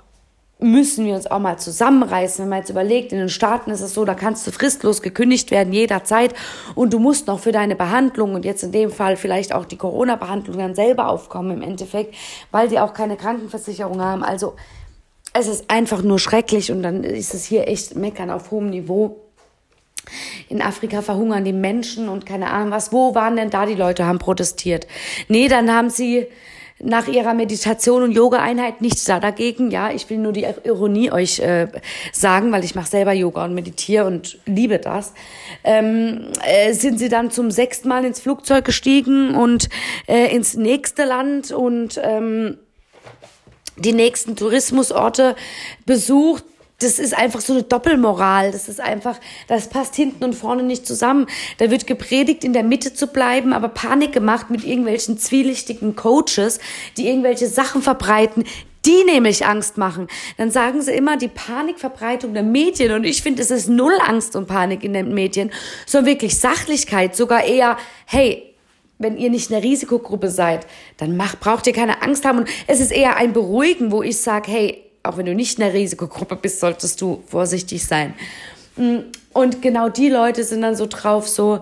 müssen 0.59 1.07
wir 1.07 1.15
uns 1.15 1.27
auch 1.27 1.39
mal 1.39 1.59
zusammenreißen. 1.59 2.45
Wenn 2.45 2.51
man 2.51 2.59
jetzt 2.59 2.71
überlegt, 2.71 3.13
in 3.13 3.19
den 3.19 3.29
Staaten 3.29 3.71
ist 3.71 3.81
es 3.81 3.95
so, 3.95 4.05
da 4.05 4.15
kannst 4.15 4.47
du 4.47 4.51
fristlos 4.51 5.03
gekündigt 5.03 5.51
werden 5.51 5.73
jederzeit 5.73 6.35
und 6.75 6.93
du 6.93 6.99
musst 6.99 7.27
noch 7.27 7.41
für 7.41 7.53
deine 7.53 7.77
Behandlung 7.77 8.35
und 8.35 8.45
jetzt 8.45 8.63
in 8.63 8.73
dem 8.73 8.91
Fall 8.91 9.17
vielleicht 9.17 9.55
auch 9.55 9.65
die 9.65 9.77
Corona-Behandlung 9.77 10.59
dann 10.59 10.75
selber 10.75 11.09
aufkommen 11.09 11.53
im 11.53 11.63
Endeffekt, 11.63 12.15
weil 12.51 12.69
die 12.69 12.79
auch 12.79 12.93
keine 12.93 13.17
Krankenversicherung 13.17 14.01
haben. 14.01 14.23
Also 14.23 14.55
es 15.33 15.47
ist 15.47 15.71
einfach 15.71 16.03
nur 16.03 16.19
schrecklich 16.19 16.71
und 16.73 16.83
dann 16.83 17.05
ist 17.05 17.35
es 17.35 17.45
hier 17.45 17.69
echt 17.69 17.95
Meckern 17.97 18.31
auf 18.31 18.51
hohem 18.51 18.71
Niveau. 18.71 19.17
In 20.49 20.63
Afrika 20.63 21.03
verhungern 21.03 21.45
die 21.45 21.53
Menschen 21.53 22.09
und 22.09 22.27
keine 22.27 22.51
Ahnung 22.51 22.71
was. 22.71 22.93
Wo 22.93 23.15
waren 23.15 23.37
denn 23.37 23.51
da 23.51 23.67
die 23.67 23.75
Leute, 23.75 24.07
haben 24.07 24.19
protestiert? 24.19 24.87
Nee, 25.29 25.49
dann 25.49 25.73
haben 25.73 25.91
sie 25.91 26.27
nach 26.83 27.09
ihrer 27.09 27.35
Meditation 27.35 28.03
und 28.03 28.13
Yoga-Einheit 28.13 28.81
nichts 28.81 29.05
da 29.05 29.21
dagegen. 29.21 29.71
Ja, 29.71 29.91
ich 29.91 30.09
will 30.09 30.19
nur 30.19 30.33
die 30.33 30.47
Ironie 30.65 31.13
euch 31.13 31.39
äh, 31.41 31.69
sagen, 32.13 32.53
weil 32.53 32.65
ich 32.65 32.75
mache 32.75 32.89
selber 32.89 33.13
Yoga 33.13 33.45
und 33.45 33.55
meditiere 33.55 34.07
und 34.07 34.39
liebe 34.47 34.79
das. 34.79 35.13
Ähm, 35.63 36.29
äh, 36.45 36.73
sind 36.73 36.99
sie 36.99 37.09
dann 37.09 37.31
zum 37.31 37.51
sechsten 37.51 37.89
Mal 37.89 38.05
ins 38.05 38.21
Flugzeug 38.21 38.65
gestiegen 38.65 39.35
und 39.35 39.69
äh, 40.07 40.35
ins 40.35 40.55
nächste 40.55 41.05
Land 41.05 41.53
und 41.53 42.01
ähm, 42.03 42.57
die 43.77 43.93
nächsten 43.93 44.37
Tourismusorte 44.37 45.37
besucht, 45.87 46.45
das 46.81 46.99
ist 46.99 47.17
einfach 47.17 47.41
so 47.41 47.53
eine 47.53 47.63
Doppelmoral. 47.63 48.53
Das 48.53 48.69
ist 48.69 48.81
einfach, 48.81 49.19
das 49.47 49.69
passt 49.69 49.95
hinten 49.95 50.25
und 50.25 50.35
vorne 50.35 50.63
nicht 50.63 50.87
zusammen. 50.87 51.27
Da 51.59 51.71
wird 51.71 51.87
gepredigt, 51.87 52.43
in 52.43 52.53
der 52.53 52.65
Mitte 52.65 52.95
zu 52.95 53.07
bleiben, 53.07 53.53
aber 53.53 53.69
Panik 53.69 54.13
gemacht 54.13 54.51
mit 54.51 54.65
irgendwelchen 54.65 55.19
zwielichtigen 55.19 55.95
Coaches, 55.95 56.59
die 56.97 57.07
irgendwelche 57.09 57.47
Sachen 57.47 57.83
verbreiten, 57.83 58.45
die 58.87 59.05
nämlich 59.05 59.47
Angst 59.47 59.77
machen. 59.77 60.09
Dann 60.39 60.51
sagen 60.51 60.81
sie 60.81 60.93
immer 60.93 61.19
die 61.19 61.29
Panikverbreitung 61.29 62.33
der 62.33 62.43
Medien 62.43 62.93
und 62.93 63.05
ich 63.05 63.23
finde, 63.23 63.43
es 63.43 63.51
ist 63.51 63.69
null 63.69 63.97
Angst 64.07 64.35
und 64.37 64.47
Panik 64.47 64.83
in 64.83 64.95
den 64.95 65.13
Medien, 65.13 65.51
sondern 65.87 66.13
wirklich 66.13 66.39
Sachlichkeit, 66.39 67.15
sogar 67.15 67.45
eher, 67.45 67.77
hey, 68.07 68.55
wenn 68.99 69.19
ihr 69.19 69.31
nicht 69.31 69.53
eine 69.53 69.63
Risikogruppe 69.63 70.31
seid, 70.31 70.67
dann 70.97 71.17
macht, 71.17 71.41
braucht 71.41 71.67
ihr 71.67 71.73
keine 71.73 72.03
Angst 72.03 72.25
haben 72.25 72.39
und 72.39 72.49
es 72.67 72.81
ist 72.81 72.91
eher 72.91 73.17
ein 73.17 73.33
Beruhigen, 73.33 73.93
wo 73.93 74.03
ich 74.03 74.19
sage, 74.19 74.51
hey, 74.51 74.90
auch 75.03 75.17
wenn 75.17 75.27
du 75.27 75.35
nicht 75.35 75.59
in 75.59 75.65
der 75.65 75.75
Risikogruppe 75.75 76.37
bist, 76.37 76.61
solltest 76.61 77.01
du 77.01 77.23
vorsichtig 77.27 77.85
sein. 77.85 78.15
Mm, 78.77 78.99
und 79.33 79.63
genau 79.63 79.89
die 79.89 80.09
Leute 80.09 80.45
sind 80.45 80.63
dann 80.63 80.77
so 80.77 80.87
drauf, 80.87 81.27
so, 81.29 81.61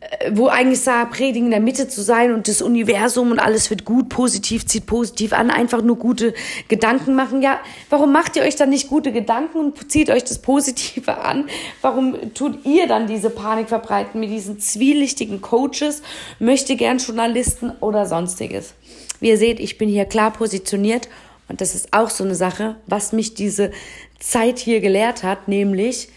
äh, 0.00 0.30
wo 0.32 0.46
eigentlich 0.46 0.80
sah, 0.80 1.04
predigen 1.06 1.46
in 1.46 1.50
der 1.50 1.60
Mitte 1.60 1.88
zu 1.88 2.02
sein 2.02 2.32
und 2.32 2.46
das 2.46 2.62
Universum 2.62 3.32
und 3.32 3.40
alles 3.40 3.68
wird 3.70 3.84
gut, 3.84 4.08
positiv, 4.08 4.64
zieht 4.64 4.86
positiv 4.86 5.32
an, 5.32 5.50
einfach 5.50 5.82
nur 5.82 5.96
gute 5.96 6.34
Gedanken 6.68 7.16
machen. 7.16 7.42
Ja, 7.42 7.58
warum 7.90 8.12
macht 8.12 8.36
ihr 8.36 8.42
euch 8.42 8.54
dann 8.54 8.70
nicht 8.70 8.88
gute 8.88 9.10
Gedanken 9.10 9.58
und 9.58 9.90
zieht 9.90 10.08
euch 10.10 10.22
das 10.22 10.38
Positive 10.38 11.18
an? 11.18 11.48
Warum 11.82 12.32
tut 12.34 12.64
ihr 12.64 12.86
dann 12.86 13.08
diese 13.08 13.30
Panik 13.30 13.68
verbreiten 13.68 14.20
mit 14.20 14.30
diesen 14.30 14.60
zwielichtigen 14.60 15.40
Coaches, 15.40 16.02
möchte 16.38 16.76
gern 16.76 16.98
Journalisten 16.98 17.72
oder 17.80 18.06
sonstiges? 18.06 18.74
Wie 19.20 19.30
ihr 19.30 19.38
seht, 19.38 19.58
ich 19.58 19.78
bin 19.78 19.88
hier 19.88 20.04
klar 20.04 20.30
positioniert 20.30 21.08
und 21.48 21.60
das 21.60 21.74
ist 21.74 21.92
auch 21.92 22.10
so 22.10 22.24
eine 22.24 22.34
Sache, 22.34 22.76
was 22.86 23.12
mich 23.12 23.34
diese 23.34 23.70
Zeit 24.18 24.58
hier 24.58 24.80
gelehrt 24.80 25.22
hat, 25.22 25.48
nämlich 25.48 26.08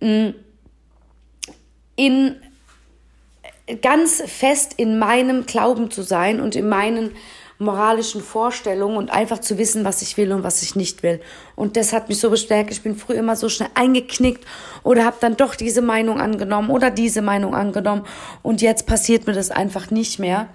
mm, 0.00 0.30
in 1.96 2.36
ganz 3.80 4.22
fest 4.26 4.74
in 4.76 4.98
meinem 4.98 5.46
Glauben 5.46 5.90
zu 5.90 6.02
sein 6.02 6.40
und 6.40 6.56
in 6.56 6.68
meinen 6.68 7.12
moralischen 7.62 8.20
Vorstellungen 8.20 8.96
und 8.96 9.10
einfach 9.10 9.38
zu 9.38 9.56
wissen, 9.56 9.84
was 9.84 10.02
ich 10.02 10.16
will 10.16 10.32
und 10.32 10.42
was 10.42 10.62
ich 10.62 10.74
nicht 10.74 11.02
will. 11.02 11.20
Und 11.54 11.76
das 11.76 11.92
hat 11.92 12.08
mich 12.08 12.18
so 12.18 12.28
bestärkt. 12.28 12.72
Ich 12.72 12.82
bin 12.82 12.96
früher 12.96 13.18
immer 13.18 13.36
so 13.36 13.48
schnell 13.48 13.70
eingeknickt 13.74 14.44
oder 14.82 15.04
habe 15.04 15.18
dann 15.20 15.36
doch 15.36 15.54
diese 15.54 15.80
Meinung 15.80 16.20
angenommen 16.20 16.70
oder 16.70 16.90
diese 16.90 17.22
Meinung 17.22 17.54
angenommen 17.54 18.04
und 18.42 18.62
jetzt 18.62 18.86
passiert 18.86 19.26
mir 19.26 19.32
das 19.32 19.50
einfach 19.50 19.90
nicht 19.90 20.18
mehr. 20.18 20.48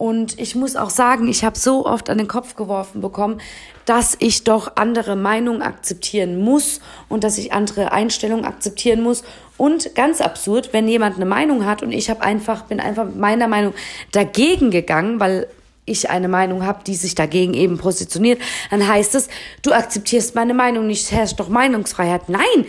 Und 0.00 0.40
ich 0.40 0.54
muss 0.54 0.76
auch 0.76 0.88
sagen, 0.88 1.28
ich 1.28 1.44
habe 1.44 1.58
so 1.58 1.84
oft 1.84 2.08
an 2.08 2.16
den 2.16 2.26
Kopf 2.26 2.54
geworfen 2.54 3.02
bekommen, 3.02 3.38
dass 3.84 4.16
ich 4.18 4.44
doch 4.44 4.76
andere 4.76 5.14
Meinungen 5.14 5.60
akzeptieren 5.60 6.40
muss 6.40 6.80
und 7.10 7.22
dass 7.22 7.36
ich 7.36 7.52
andere 7.52 7.92
Einstellungen 7.92 8.46
akzeptieren 8.46 9.02
muss. 9.02 9.24
Und 9.58 9.94
ganz 9.94 10.22
absurd, 10.22 10.72
wenn 10.72 10.88
jemand 10.88 11.16
eine 11.16 11.26
Meinung 11.26 11.66
hat 11.66 11.82
und 11.82 11.92
ich 11.92 12.08
habe 12.08 12.22
einfach 12.22 12.62
bin 12.62 12.80
einfach 12.80 13.08
meiner 13.14 13.46
Meinung 13.46 13.74
dagegen 14.10 14.70
gegangen, 14.70 15.20
weil 15.20 15.48
ich 15.84 16.08
eine 16.08 16.28
Meinung 16.28 16.64
habe, 16.64 16.82
die 16.82 16.94
sich 16.94 17.14
dagegen 17.14 17.52
eben 17.52 17.76
positioniert, 17.76 18.40
dann 18.70 18.88
heißt 18.88 19.14
es, 19.14 19.28
du 19.60 19.72
akzeptierst 19.72 20.34
meine 20.34 20.54
Meinung 20.54 20.86
nicht, 20.86 21.12
herrscht 21.12 21.38
doch 21.38 21.50
Meinungsfreiheit. 21.50 22.30
Nein, 22.30 22.64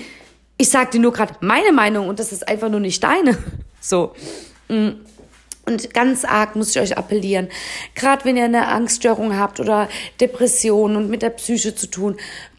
ich 0.58 0.70
sag 0.70 0.92
dir 0.92 1.00
nur 1.00 1.14
gerade 1.14 1.36
meine 1.40 1.72
Meinung 1.72 2.10
und 2.10 2.20
das 2.20 2.34
ist 2.34 2.46
einfach 2.46 2.68
nur 2.68 2.82
nicht 2.82 3.02
deine. 3.02 3.38
So. 3.84 4.14
Mm. 4.68 4.90
Und 5.72 5.94
ganz 5.94 6.25
arg 6.25 6.58
muss 6.58 6.75
ich 6.75 6.82
euch 6.82 6.98
appellieren, 6.98 7.48
gerade 7.96 8.25
wenn 8.25 8.36
ihr 8.36 8.44
eine 8.44 8.68
Angststörung 8.68 9.38
habt 9.38 9.62
oder 9.62 9.88
Depressionen 10.20 10.98
und 10.98 11.10
mit 11.10 11.22
der 11.22 11.30
Psyche 11.30 11.74
zu 11.74 11.88
tun, 11.88 12.18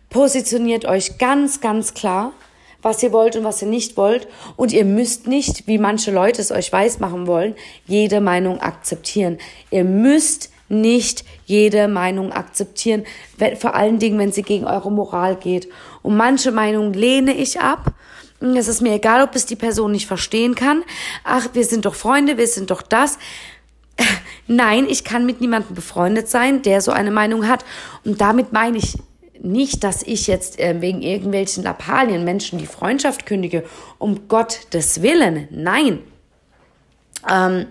positioniert 0.08 0.86
euch 0.86 1.18
ganz, 1.18 1.60
ganz 1.60 1.92
klar, 1.92 2.32
was 2.80 3.02
ihr 3.02 3.12
wollt 3.12 3.36
und 3.36 3.44
was 3.44 3.60
ihr 3.60 3.68
nicht 3.68 3.98
wollt. 3.98 4.28
Und 4.56 4.72
ihr 4.72 4.86
müsst 4.86 5.26
nicht, 5.26 5.66
wie 5.66 5.76
manche 5.76 6.10
Leute 6.10 6.40
es 6.40 6.50
euch 6.50 6.72
weismachen 6.72 7.26
wollen, 7.26 7.54
jede 7.86 8.22
Meinung 8.22 8.60
akzeptieren. 8.60 9.36
Ihr 9.70 9.84
müsst 9.84 10.50
nicht 10.70 11.24
jede 11.44 11.88
Meinung 11.88 12.32
akzeptieren, 12.32 13.04
vor 13.58 13.74
allen 13.74 13.98
Dingen, 13.98 14.18
wenn 14.18 14.32
sie 14.32 14.42
gegen 14.42 14.64
eure 14.64 14.90
Moral 14.90 15.36
geht. 15.36 15.68
Und 16.00 16.16
manche 16.16 16.50
Meinungen 16.50 16.94
lehne 16.94 17.34
ich 17.34 17.60
ab 17.60 17.92
es 18.42 18.68
ist 18.68 18.82
mir 18.82 18.94
egal, 18.94 19.22
ob 19.22 19.34
es 19.34 19.46
die 19.46 19.56
Person 19.56 19.92
nicht 19.92 20.06
verstehen 20.06 20.54
kann. 20.54 20.82
Ach, 21.24 21.48
wir 21.52 21.64
sind 21.64 21.84
doch 21.84 21.94
Freunde, 21.94 22.36
wir 22.38 22.46
sind 22.46 22.70
doch 22.70 22.82
das. 22.82 23.18
Nein, 24.46 24.86
ich 24.88 25.04
kann 25.04 25.26
mit 25.26 25.40
niemandem 25.40 25.74
befreundet 25.74 26.28
sein, 26.28 26.62
der 26.62 26.80
so 26.80 26.92
eine 26.92 27.10
Meinung 27.10 27.46
hat. 27.48 27.64
Und 28.04 28.20
damit 28.20 28.52
meine 28.52 28.78
ich 28.78 28.98
nicht, 29.40 29.82
dass 29.84 30.02
ich 30.02 30.26
jetzt 30.26 30.60
äh, 30.60 30.80
wegen 30.80 31.02
irgendwelchen 31.02 31.64
Lappalien 31.64 32.24
Menschen 32.24 32.58
die 32.58 32.66
Freundschaft 32.66 33.26
kündige. 33.26 33.64
Um 33.98 34.28
Gottes 34.28 35.02
Willen. 35.02 35.48
Nein. 35.50 36.00
Ähm, 37.30 37.66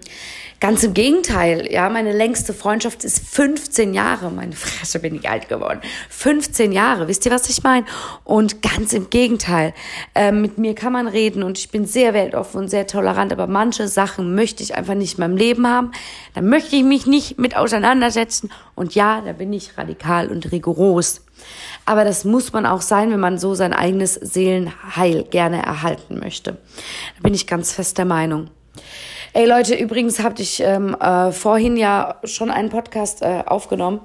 Ganz 0.62 0.84
im 0.84 0.94
Gegenteil, 0.94 1.68
ja, 1.72 1.90
meine 1.90 2.14
längste 2.14 2.54
Freundschaft 2.54 3.04
ist 3.04 3.28
15 3.28 3.96
Jahre. 3.96 4.30
Meine 4.30 4.52
Fresse 4.56 5.00
bin 5.00 5.16
ich 5.16 5.28
alt 5.28 5.50
geworden. 5.50 5.82
15 6.10 6.72
Jahre, 6.72 7.08
wisst 7.08 7.26
ihr, 7.26 7.32
was 7.32 7.50
ich 7.50 7.64
meine? 7.64 7.84
Und 8.26 8.62
ganz 8.62 8.94
im 8.94 9.10
Gegenteil, 9.10 9.74
äh, 10.14 10.32
mit 10.32 10.60
mir 10.60 10.76
kann 10.76 10.94
man 10.94 11.08
reden 11.08 11.42
und 11.42 11.58
ich 11.58 11.72
bin 11.72 11.88
sehr 11.88 12.14
weltoffen 12.14 12.62
und 12.62 12.68
sehr 12.70 12.86
tolerant, 12.86 13.34
aber 13.34 13.48
manche 13.48 13.88
Sachen 13.88 14.36
möchte 14.36 14.62
ich 14.62 14.76
einfach 14.76 14.94
nicht 14.94 15.16
in 15.16 15.22
meinem 15.22 15.36
Leben 15.36 15.66
haben. 15.66 15.94
Da 16.36 16.42
möchte 16.42 16.76
ich 16.76 16.84
mich 16.84 17.08
nicht 17.08 17.40
mit 17.40 17.58
auseinandersetzen. 17.58 18.52
Und 18.76 18.94
ja, 18.94 19.22
da 19.22 19.34
bin 19.34 19.52
ich 19.54 19.80
radikal 19.80 20.28
und 20.28 20.52
rigoros. 20.52 21.26
Aber 21.88 22.06
das 22.06 22.24
muss 22.24 22.54
man 22.54 22.68
auch 22.68 22.82
sein, 22.82 23.10
wenn 23.10 23.20
man 23.20 23.40
so 23.40 23.56
sein 23.56 23.74
eigenes 23.74 24.14
Seelenheil 24.14 25.24
gerne 25.24 25.64
erhalten 25.64 26.20
möchte. 26.20 26.52
Da 26.52 27.24
bin 27.24 27.34
ich 27.34 27.48
ganz 27.48 27.72
fest 27.72 27.98
der 27.98 28.06
Meinung. 28.06 28.52
Ey 29.34 29.46
Leute, 29.46 29.76
übrigens 29.76 30.20
habe 30.20 30.42
ich 30.42 30.60
ähm, 30.60 30.94
äh, 31.00 31.32
vorhin 31.32 31.78
ja 31.78 32.20
schon 32.26 32.52
einen 32.52 32.68
Podcast 32.68 33.22
äh, 33.22 33.44
aufgenommen. 33.46 34.02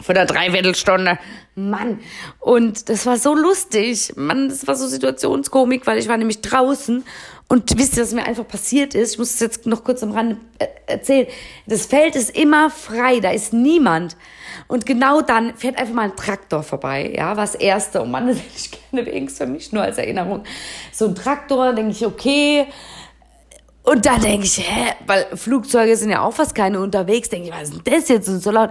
Von 0.00 0.16
der 0.16 0.26
Dreiviertelstunde. 0.26 1.20
Mann. 1.54 2.00
Und 2.40 2.88
das 2.88 3.06
war 3.06 3.16
so 3.16 3.36
lustig. 3.36 4.14
Mann, 4.16 4.48
das 4.48 4.66
war 4.66 4.74
so 4.74 4.88
Situationskomik, 4.88 5.86
weil 5.86 5.98
ich 5.98 6.08
war 6.08 6.16
nämlich 6.16 6.40
draußen 6.40 7.04
und 7.48 7.78
wisst 7.78 7.96
ihr, 7.96 8.02
was 8.02 8.12
mir 8.12 8.24
einfach 8.26 8.46
passiert 8.46 8.94
ist? 8.94 9.12
Ich 9.12 9.18
muss 9.18 9.34
es 9.34 9.40
jetzt 9.40 9.66
noch 9.66 9.82
kurz 9.84 10.02
am 10.02 10.10
Rande 10.10 10.36
äh, 10.58 10.66
erzählen. 10.86 11.28
Das 11.66 11.86
Feld 11.86 12.16
ist 12.16 12.36
immer 12.36 12.70
frei, 12.70 13.20
da 13.20 13.30
ist 13.30 13.52
niemand. 13.52 14.16
Und 14.66 14.84
genau 14.84 15.20
dann 15.20 15.56
fährt 15.56 15.78
einfach 15.78 15.94
mal 15.94 16.02
ein 16.02 16.16
Traktor 16.16 16.64
vorbei, 16.64 17.14
ja, 17.16 17.36
was 17.36 17.54
erste. 17.54 18.02
Und 18.02 18.10
Mann, 18.10 18.26
das 18.26 18.38
hätte 18.38 18.56
ich 18.56 18.70
gerne 18.90 19.06
wenigstens 19.06 19.38
für 19.38 19.46
mich 19.46 19.72
nur 19.72 19.82
als 19.82 19.96
Erinnerung. 19.96 20.42
So 20.92 21.06
ein 21.06 21.14
Traktor, 21.14 21.72
denke 21.72 21.92
ich, 21.92 22.04
okay, 22.04 22.66
und 23.88 24.04
dann 24.04 24.20
denke 24.20 24.44
ich, 24.44 24.58
hä, 24.58 24.92
weil 25.06 25.34
Flugzeuge 25.34 25.96
sind 25.96 26.10
ja 26.10 26.22
auch 26.22 26.34
fast 26.34 26.54
keine 26.54 26.78
unterwegs, 26.80 27.30
denke 27.30 27.48
ich, 27.48 27.54
was 27.54 27.70
ist 27.70 27.86
denn 27.86 27.94
das 27.94 28.08
jetzt 28.08 28.28
und 28.28 28.40
so 28.40 28.50
laut? 28.50 28.70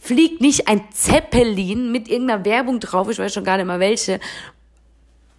Fliegt 0.00 0.40
nicht 0.40 0.66
ein 0.66 0.90
Zeppelin 0.90 1.92
mit 1.92 2.08
irgendeiner 2.08 2.44
Werbung 2.44 2.80
drauf, 2.80 3.08
ich 3.08 3.18
weiß 3.20 3.32
schon 3.32 3.44
gar 3.44 3.58
nicht 3.58 3.66
mal 3.66 3.78
welche, 3.78 4.18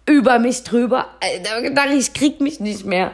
über 0.06 0.38
mich 0.38 0.64
drüber. 0.64 1.08
Da 1.44 1.68
dachte 1.68 1.92
ich, 1.92 2.14
krieg 2.14 2.40
mich 2.40 2.58
nicht 2.58 2.86
mehr. 2.86 3.12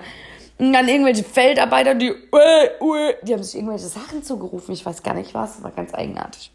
Und 0.56 0.72
dann 0.72 0.86
irgendwelche 0.86 1.24
Feldarbeiter, 1.24 1.96
die, 1.96 2.12
uä, 2.12 2.70
uä, 2.80 3.14
die 3.22 3.32
haben 3.32 3.42
sich 3.42 3.56
irgendwelche 3.56 3.88
Sachen 3.88 4.22
zugerufen. 4.22 4.72
Ich 4.72 4.86
weiß 4.86 5.02
gar 5.02 5.14
nicht 5.14 5.34
was, 5.34 5.54
das 5.54 5.64
war 5.64 5.72
ganz 5.72 5.92
eigenartig. 5.94 6.52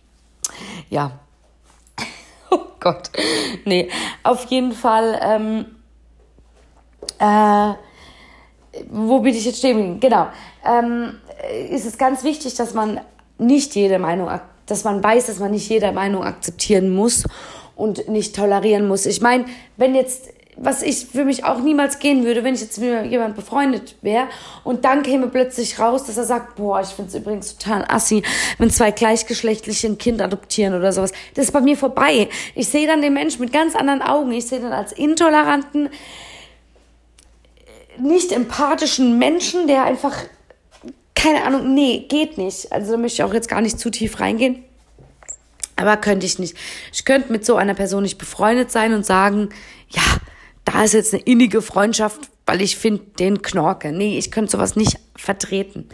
Ja. 0.90 1.12
Oh 2.52 2.66
Gott. 2.80 3.12
Nee, 3.66 3.92
auf 4.24 4.46
jeden 4.46 4.72
Fall, 4.72 5.20
ähm, 5.22 5.66
äh, 7.20 7.74
wo 8.90 9.20
bin 9.20 9.34
ich 9.36 9.46
jetzt 9.46 9.60
stehen? 9.60 10.00
Genau. 10.00 10.28
Ähm, 10.66 11.14
ist 11.70 11.86
es 11.86 11.98
ganz 11.98 12.24
wichtig, 12.24 12.56
dass 12.56 12.74
man 12.74 13.00
nicht 13.38 13.76
jede 13.76 14.00
Meinung, 14.00 14.30
dass 14.66 14.84
man 14.84 15.04
weiß, 15.04 15.28
dass 15.28 15.40
man 15.40 15.52
nicht 15.52 15.70
jede 15.70 15.92
Meinung 15.92 16.24
akzeptieren 16.24 16.90
muss 16.94 17.24
und 17.76 18.10
nicht 18.10 18.36
tolerieren 18.36 18.88
muss. 18.88 19.06
Ich 19.06 19.22
meine, 19.22 19.46
wenn 19.78 19.96
jetzt 19.96 20.30
was 20.62 20.82
ich 20.82 21.06
für 21.06 21.26
mich 21.26 21.46
auch 21.46 21.60
niemals 21.60 22.00
gehen 22.00 22.26
würde, 22.26 22.44
wenn 22.44 22.54
ich 22.54 22.62
jetzt 22.62 22.80
mit 22.80 23.06
jemand 23.06 23.36
befreundet 23.36 23.96
wäre 24.02 24.28
und 24.64 24.86
dann 24.86 25.04
käme 25.04 25.28
plötzlich 25.28 25.80
raus, 25.80 26.04
dass 26.06 26.18
er 26.18 26.26
sagt, 26.26 26.56
boah, 26.56 26.82
ich 26.82 26.90
finde 26.90 27.10
es 27.10 27.16
übrigens 27.16 27.58
total 27.58 27.86
assi, 27.88 28.24
wenn 28.58 28.70
zwei 28.70 28.92
gleichgeschlechtliche 28.92 29.88
ein 29.88 29.98
Kind 29.98 30.22
adoptieren 30.22 30.74
oder 30.74 30.92
sowas. 30.92 31.12
Das 31.36 31.46
ist 31.46 31.52
bei 31.52 31.62
mir 31.62 31.78
vorbei. 31.78 32.30
Ich 32.56 32.68
sehe 32.68 32.88
dann 32.88 33.02
den 33.02 33.14
Menschen 33.14 33.42
mit 33.42 33.54
ganz 33.54 33.76
anderen 33.76 34.02
Augen. 34.02 34.32
Ich 34.32 34.48
sehe 34.48 34.60
dann 34.60 34.74
als 34.74 34.92
intoleranten, 34.92 35.90
nicht 38.00 38.32
empathischen 38.32 39.18
Menschen, 39.18 39.68
der 39.68 39.84
einfach, 39.84 40.16
keine 41.16 41.44
Ahnung, 41.44 41.74
nee, 41.74 42.06
geht 42.08 42.38
nicht. 42.38 42.72
Also 42.72 42.94
da 42.94 42.98
möchte 42.98 43.22
ich 43.22 43.24
auch 43.24 43.34
jetzt 43.34 43.50
gar 43.50 43.62
nicht 43.62 43.80
zu 43.80 43.90
tief 43.90 44.20
reingehen. 44.20 44.64
Aber 45.76 45.96
könnte 45.98 46.26
ich 46.26 46.40
nicht. 46.40 46.58
Ich 46.92 47.06
könnte 47.06 47.32
mit 47.32 47.46
so 47.46 47.56
einer 47.56 47.74
Person 47.74 48.04
nicht 48.04 48.18
befreundet 48.18 48.72
sein 48.72 48.94
und 48.94 49.06
sagen, 49.06 49.50
ja, 49.90 50.02
da 50.66 50.84
ist 50.84 50.94
jetzt 50.94 51.14
eine 51.14 51.24
innige 51.24 51.62
Freundschaft, 51.62 52.30
weil 52.46 52.62
ich 52.62 52.76
finde 52.76 53.04
den 53.18 53.42
Knorke. 53.42 53.92
Nee, 53.92 54.18
ich 54.18 54.30
könnte 54.30 54.52
sowas 54.52 54.76
nicht 54.76 55.00
vertreten. 55.16 55.88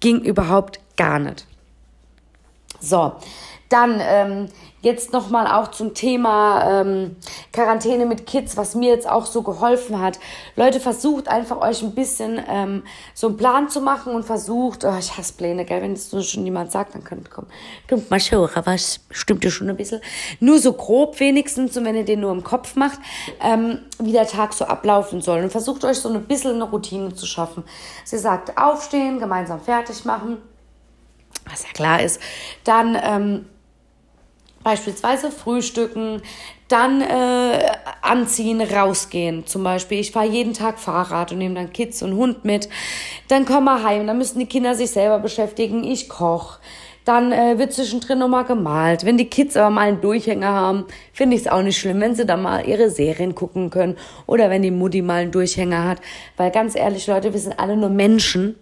Ging 0.00 0.20
überhaupt 0.20 0.80
gar 0.96 1.18
nicht. 1.18 1.46
So, 2.80 3.12
dann 3.68 4.00
ähm, 4.00 4.48
jetzt 4.80 5.12
nochmal 5.12 5.46
auch 5.46 5.70
zum 5.70 5.92
Thema 5.92 6.80
ähm, 6.80 7.16
Quarantäne 7.52 8.06
mit 8.06 8.26
Kids, 8.26 8.56
was 8.56 8.74
mir 8.74 8.90
jetzt 8.90 9.08
auch 9.08 9.26
so 9.26 9.42
geholfen 9.42 10.00
hat. 10.00 10.18
Leute, 10.56 10.78
versucht 10.78 11.28
einfach 11.28 11.60
euch 11.60 11.82
ein 11.82 11.94
bisschen 11.94 12.40
ähm, 12.48 12.84
so 13.12 13.26
einen 13.26 13.36
Plan 13.36 13.68
zu 13.68 13.80
machen 13.80 14.14
und 14.14 14.24
versucht, 14.24 14.84
oh, 14.84 14.94
ich 14.98 15.18
hasse 15.18 15.32
Pläne, 15.34 15.64
gell, 15.64 15.82
wenn 15.82 15.94
es 15.94 16.10
schon 16.30 16.44
jemand 16.44 16.70
sagt, 16.70 16.94
dann 16.94 17.04
könnt 17.04 17.30
kommt, 17.30 17.48
kommt 17.88 18.10
mal 18.10 18.20
schauen, 18.20 18.48
aber 18.54 18.74
es 18.74 19.00
stimmt 19.10 19.44
ja 19.44 19.50
schon 19.50 19.68
ein 19.68 19.76
bisschen. 19.76 20.00
Nur 20.40 20.58
so 20.58 20.72
grob 20.72 21.18
wenigstens 21.18 21.76
und 21.76 21.84
wenn 21.84 21.96
ihr 21.96 22.04
den 22.04 22.20
nur 22.20 22.32
im 22.32 22.44
Kopf 22.44 22.76
macht, 22.76 23.00
ähm, 23.42 23.80
wie 23.98 24.12
der 24.12 24.26
Tag 24.26 24.52
so 24.52 24.64
ablaufen 24.64 25.20
soll. 25.20 25.42
Und 25.42 25.50
versucht 25.50 25.84
euch 25.84 25.98
so 25.98 26.08
ein 26.08 26.24
bisschen 26.24 26.54
eine 26.54 26.64
Routine 26.64 27.14
zu 27.14 27.26
schaffen. 27.26 27.64
Sie 28.04 28.18
sagt, 28.18 28.56
aufstehen, 28.56 29.18
gemeinsam 29.18 29.60
fertig 29.60 30.04
machen 30.04 30.38
was 31.50 31.62
ja 31.62 31.70
klar 31.72 32.02
ist, 32.02 32.20
dann 32.64 32.96
ähm, 33.00 33.46
beispielsweise 34.68 35.30
frühstücken, 35.30 36.20
dann 36.68 37.00
äh, 37.00 37.70
anziehen, 38.02 38.60
rausgehen. 38.60 39.46
Zum 39.46 39.64
Beispiel, 39.64 39.98
ich 39.98 40.12
fahre 40.12 40.28
jeden 40.28 40.52
Tag 40.52 40.78
Fahrrad 40.78 41.32
und 41.32 41.38
nehme 41.38 41.54
dann 41.54 41.72
Kids 41.72 42.02
und 42.02 42.14
Hund 42.14 42.44
mit. 42.44 42.68
Dann 43.28 43.46
kommen 43.46 43.64
wir 43.64 43.82
heim, 43.82 44.06
dann 44.06 44.18
müssen 44.18 44.38
die 44.38 44.44
Kinder 44.44 44.74
sich 44.74 44.90
selber 44.90 45.20
beschäftigen. 45.20 45.84
Ich 45.84 46.10
koche. 46.10 46.58
Dann 47.06 47.32
äh, 47.32 47.58
wird 47.58 47.72
zwischendrin 47.72 48.18
nochmal 48.18 48.44
gemalt. 48.44 49.06
Wenn 49.06 49.16
die 49.16 49.30
Kids 49.30 49.56
aber 49.56 49.70
mal 49.70 49.88
einen 49.88 50.02
Durchhänger 50.02 50.52
haben, 50.52 50.84
finde 51.14 51.36
ich 51.36 51.42
es 51.42 51.48
auch 51.48 51.62
nicht 51.62 51.78
schlimm, 51.78 52.02
wenn 52.02 52.14
sie 52.14 52.26
dann 52.26 52.42
mal 52.42 52.68
ihre 52.68 52.90
Serien 52.90 53.34
gucken 53.34 53.70
können 53.70 53.96
oder 54.26 54.50
wenn 54.50 54.60
die 54.60 54.70
Mutti 54.70 55.00
mal 55.00 55.22
einen 55.22 55.32
Durchhänger 55.32 55.84
hat. 55.84 56.02
Weil 56.36 56.50
ganz 56.50 56.76
ehrlich, 56.76 57.06
Leute, 57.06 57.32
wir 57.32 57.40
sind 57.40 57.58
alle 57.58 57.78
nur 57.78 57.88
Menschen 57.88 58.56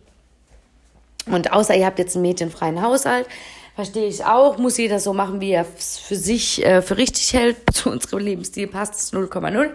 und 1.29 1.53
außer 1.53 1.75
ihr 1.75 1.87
habt 1.87 1.99
jetzt 1.99 2.15
einen 2.15 2.23
mädchenfreien 2.23 2.81
Haushalt, 2.81 3.27
verstehe 3.77 4.09
ich 4.09 4.25
auch, 4.25 4.57
muss 4.57 4.79
jeder 4.79 4.99
so 4.99 5.13
machen, 5.13 5.41
wie 5.43 5.51
er 5.53 5.67
es 5.77 5.99
für 5.99 6.17
sich 6.17 6.65
äh, 6.65 6.81
für 6.81 6.97
richtig 6.97 7.35
hält. 7.35 7.57
Zu 7.73 7.91
unserem 7.91 8.21
Lebensstil 8.21 8.67
passt 8.67 8.95
es 8.95 9.13
0,0. 9.13 9.71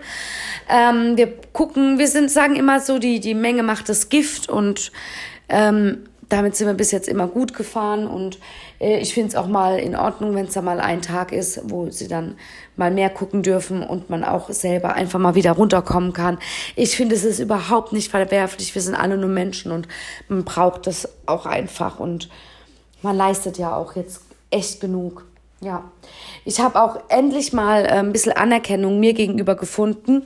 Ähm, 0.68 1.18
wir 1.18 1.34
gucken, 1.54 2.00
wir 2.00 2.08
sind, 2.08 2.32
sagen 2.32 2.56
immer 2.56 2.80
so, 2.80 2.98
die, 2.98 3.20
die 3.20 3.36
Menge 3.36 3.62
macht 3.62 3.88
das 3.90 4.10
Gift 4.10 4.50
und 4.50 4.92
ähm, 5.50 6.00
damit 6.30 6.56
sind 6.56 6.66
wir 6.66 6.74
bis 6.74 6.92
jetzt 6.92 7.10
immer 7.10 7.28
gut 7.28 7.54
gefahren 7.54 8.08
und 8.08 8.40
äh, 8.80 9.00
ich 9.00 9.14
finde 9.14 9.30
es 9.30 9.36
auch 9.36 9.48
mal 9.48 9.78
in 9.78 9.96
Ordnung, 9.96 10.34
wenn 10.34 10.46
es 10.46 10.54
da 10.54 10.62
mal 10.62 10.80
ein 10.80 11.02
Tag 11.04 11.32
ist, 11.32 11.60
wo 11.66 11.90
sie 11.90 12.08
dann 12.08 12.38
mal 12.78 12.90
mehr 12.90 13.10
gucken 13.10 13.44
dürfen 13.44 13.84
und 13.84 14.10
man 14.10 14.24
auch 14.24 14.50
selber 14.50 14.94
einfach 14.94 15.20
mal 15.20 15.36
wieder 15.36 15.52
runterkommen 15.52 16.14
kann. 16.14 16.40
Ich 16.76 16.96
finde, 16.96 17.16
es 17.16 17.26
ist 17.26 17.40
überhaupt 17.40 17.94
nicht 17.94 18.10
verwerflich. 18.10 18.74
Wir 18.74 18.82
sind 18.82 18.96
alle 18.96 19.18
nur 19.18 19.30
Menschen 19.30 19.72
und 19.72 19.88
man 20.28 20.44
braucht 20.44 20.88
das 20.88 21.08
auch 21.28 21.46
einfach 21.46 22.00
und 22.00 22.30
man 23.02 23.18
leistet 23.18 23.58
ja 23.58 23.76
auch 23.76 23.96
jetzt 23.96 24.22
echt 24.50 24.80
genug. 24.82 25.26
Ja, 25.62 25.84
ich 26.44 26.60
habe 26.60 26.82
auch 26.82 26.98
endlich 27.10 27.54
mal 27.54 27.86
äh, 27.86 27.90
ein 27.90 28.12
bisschen 28.12 28.34
Anerkennung 28.34 29.00
mir 29.00 29.14
gegenüber 29.14 29.56
gefunden, 29.56 30.24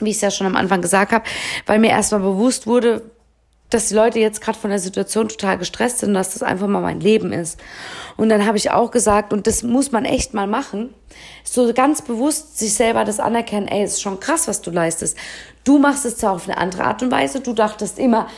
wie 0.00 0.10
ich 0.10 0.16
es 0.16 0.22
ja 0.22 0.30
schon 0.30 0.48
am 0.48 0.56
Anfang 0.56 0.82
gesagt 0.82 1.12
habe, 1.12 1.24
weil 1.64 1.78
mir 1.78 1.90
erstmal 1.90 2.20
bewusst 2.20 2.66
wurde, 2.66 3.02
dass 3.70 3.88
die 3.88 3.94
Leute 3.94 4.18
jetzt 4.18 4.40
gerade 4.40 4.58
von 4.58 4.70
der 4.70 4.78
Situation 4.78 5.28
total 5.28 5.58
gestresst 5.58 5.98
sind, 5.98 6.14
dass 6.14 6.32
das 6.32 6.42
einfach 6.42 6.68
mal 6.68 6.80
mein 6.80 7.00
Leben 7.00 7.32
ist. 7.32 7.58
Und 8.16 8.28
dann 8.28 8.46
habe 8.46 8.56
ich 8.56 8.70
auch 8.70 8.90
gesagt, 8.90 9.32
und 9.32 9.46
das 9.46 9.62
muss 9.62 9.92
man 9.92 10.04
echt 10.04 10.34
mal 10.34 10.46
machen, 10.46 10.94
so 11.44 11.72
ganz 11.72 12.02
bewusst 12.02 12.58
sich 12.58 12.74
selber 12.74 13.04
das 13.04 13.20
anerkennen, 13.20 13.68
ey, 13.68 13.84
ist 13.84 14.02
schon 14.02 14.20
krass, 14.20 14.46
was 14.46 14.60
du 14.60 14.70
leistest. 14.70 15.16
Du 15.64 15.78
machst 15.78 16.04
es 16.04 16.16
zwar 16.16 16.32
auf 16.32 16.48
eine 16.48 16.58
andere 16.58 16.84
Art 16.84 17.02
und 17.02 17.10
Weise, 17.10 17.40
du 17.40 17.52
dachtest 17.52 17.98
immer, 17.98 18.28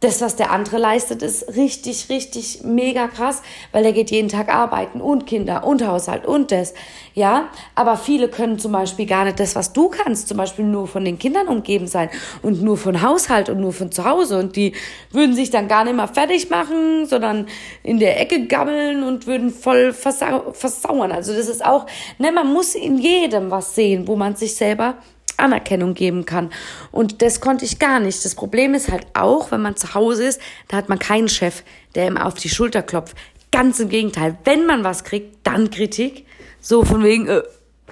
das, 0.00 0.20
was 0.20 0.36
der 0.36 0.50
andere 0.50 0.76
leistet, 0.76 1.22
ist 1.22 1.56
richtig, 1.56 2.10
richtig 2.10 2.60
mega 2.64 3.08
krass, 3.08 3.40
weil 3.72 3.84
er 3.86 3.92
geht 3.92 4.10
jeden 4.10 4.28
Tag 4.28 4.52
arbeiten 4.54 5.00
und 5.00 5.26
Kinder 5.26 5.64
und 5.64 5.86
Haushalt 5.86 6.26
und 6.26 6.52
das, 6.52 6.74
ja. 7.14 7.48
Aber 7.74 7.96
viele 7.96 8.28
können 8.28 8.58
zum 8.58 8.72
Beispiel 8.72 9.06
gar 9.06 9.24
nicht 9.24 9.40
das, 9.40 9.56
was 9.56 9.72
du 9.72 9.88
kannst, 9.88 10.28
zum 10.28 10.36
Beispiel 10.36 10.66
nur 10.66 10.86
von 10.86 11.04
den 11.04 11.18
Kindern 11.18 11.48
umgeben 11.48 11.86
sein 11.86 12.10
und 12.42 12.62
nur 12.62 12.76
von 12.76 13.00
Haushalt 13.00 13.48
und 13.48 13.58
nur 13.58 13.72
von 13.72 13.90
zu 13.90 14.04
Hause 14.04 14.38
und 14.38 14.56
die 14.56 14.74
würden 15.12 15.34
sich 15.34 15.50
dann 15.50 15.66
gar 15.66 15.84
nicht 15.84 15.96
mal 15.96 16.08
fertig 16.08 16.50
machen, 16.50 17.06
sondern 17.06 17.46
in 17.82 17.98
der 17.98 18.20
Ecke 18.20 18.46
gammeln 18.46 19.02
und 19.02 19.26
würden 19.26 19.50
voll 19.50 19.94
versau 19.94 20.52
versauern. 20.52 21.10
Also 21.10 21.32
das 21.32 21.48
ist 21.48 21.64
auch, 21.64 21.86
ne, 22.18 22.32
man 22.32 22.52
muss 22.52 22.74
in 22.74 22.98
jedem 22.98 23.50
was 23.50 23.74
sehen, 23.74 24.06
wo 24.06 24.14
man 24.14 24.36
sich 24.36 24.54
selber 24.56 24.96
Anerkennung 25.38 25.94
geben 25.94 26.26
kann. 26.26 26.50
Und 26.92 27.22
das 27.22 27.40
konnte 27.40 27.64
ich 27.64 27.78
gar 27.78 28.00
nicht. 28.00 28.24
Das 28.24 28.34
Problem 28.34 28.74
ist 28.74 28.90
halt 28.90 29.06
auch, 29.14 29.50
wenn 29.50 29.62
man 29.62 29.76
zu 29.76 29.94
Hause 29.94 30.24
ist, 30.24 30.40
da 30.68 30.76
hat 30.76 30.88
man 30.88 30.98
keinen 30.98 31.28
Chef, 31.28 31.62
der 31.94 32.06
ihm 32.06 32.16
auf 32.16 32.34
die 32.34 32.48
Schulter 32.48 32.82
klopft. 32.82 33.16
Ganz 33.52 33.80
im 33.80 33.88
Gegenteil. 33.88 34.36
Wenn 34.44 34.66
man 34.66 34.84
was 34.84 35.04
kriegt, 35.04 35.38
dann 35.44 35.70
Kritik. 35.70 36.26
So 36.60 36.84
von 36.84 37.04
wegen, 37.04 37.28
äh, 37.28 37.42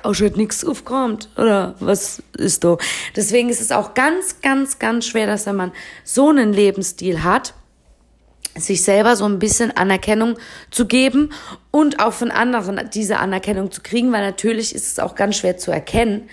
auch 0.05 0.15
schon 0.15 0.33
nichts 0.33 0.65
aufkommt 0.65 1.29
oder 1.37 1.75
was 1.81 2.23
ist 2.37 2.65
da. 2.65 2.77
Deswegen 3.17 3.49
ist 3.49 3.61
es 3.61 3.73
auch 3.73 3.95
ganz, 3.95 4.41
ganz, 4.43 4.79
ganz 4.79 5.07
schwer, 5.07 5.27
dass 5.27 5.47
wenn 5.47 5.57
man 5.57 5.73
so 6.03 6.29
einen 6.29 6.53
Lebensstil 6.53 7.23
hat, 7.23 7.55
sich 8.57 8.83
selber 8.83 9.17
so 9.17 9.25
ein 9.25 9.39
bisschen 9.39 9.77
Anerkennung 9.77 10.37
zu 10.71 10.87
geben 10.87 11.31
und 11.71 12.01
auch 12.01 12.13
von 12.13 12.31
anderen 12.31 12.89
diese 12.93 13.19
Anerkennung 13.19 13.73
zu 13.73 13.81
kriegen, 13.83 14.13
weil 14.13 14.25
natürlich 14.25 14.75
ist 14.75 14.93
es 14.93 14.99
auch 14.99 15.15
ganz 15.15 15.37
schwer 15.37 15.57
zu 15.57 15.73
erkennen, 15.73 16.29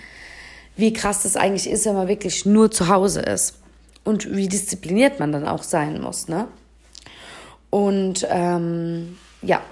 wie 0.76 0.92
krass 0.92 1.22
das 1.22 1.36
eigentlich 1.36 1.68
ist, 1.68 1.86
wenn 1.86 1.94
man 1.94 2.08
wirklich 2.08 2.46
nur 2.46 2.70
zu 2.70 2.88
Hause 2.88 3.20
ist. 3.20 3.58
Und 4.04 4.34
wie 4.34 4.48
diszipliniert 4.48 5.20
man 5.20 5.32
dann 5.32 5.46
auch 5.46 5.62
sein 5.62 6.00
muss, 6.00 6.28
ne? 6.28 6.48
Und 7.70 8.26
ähm, 8.28 9.16
ja, 9.40 9.62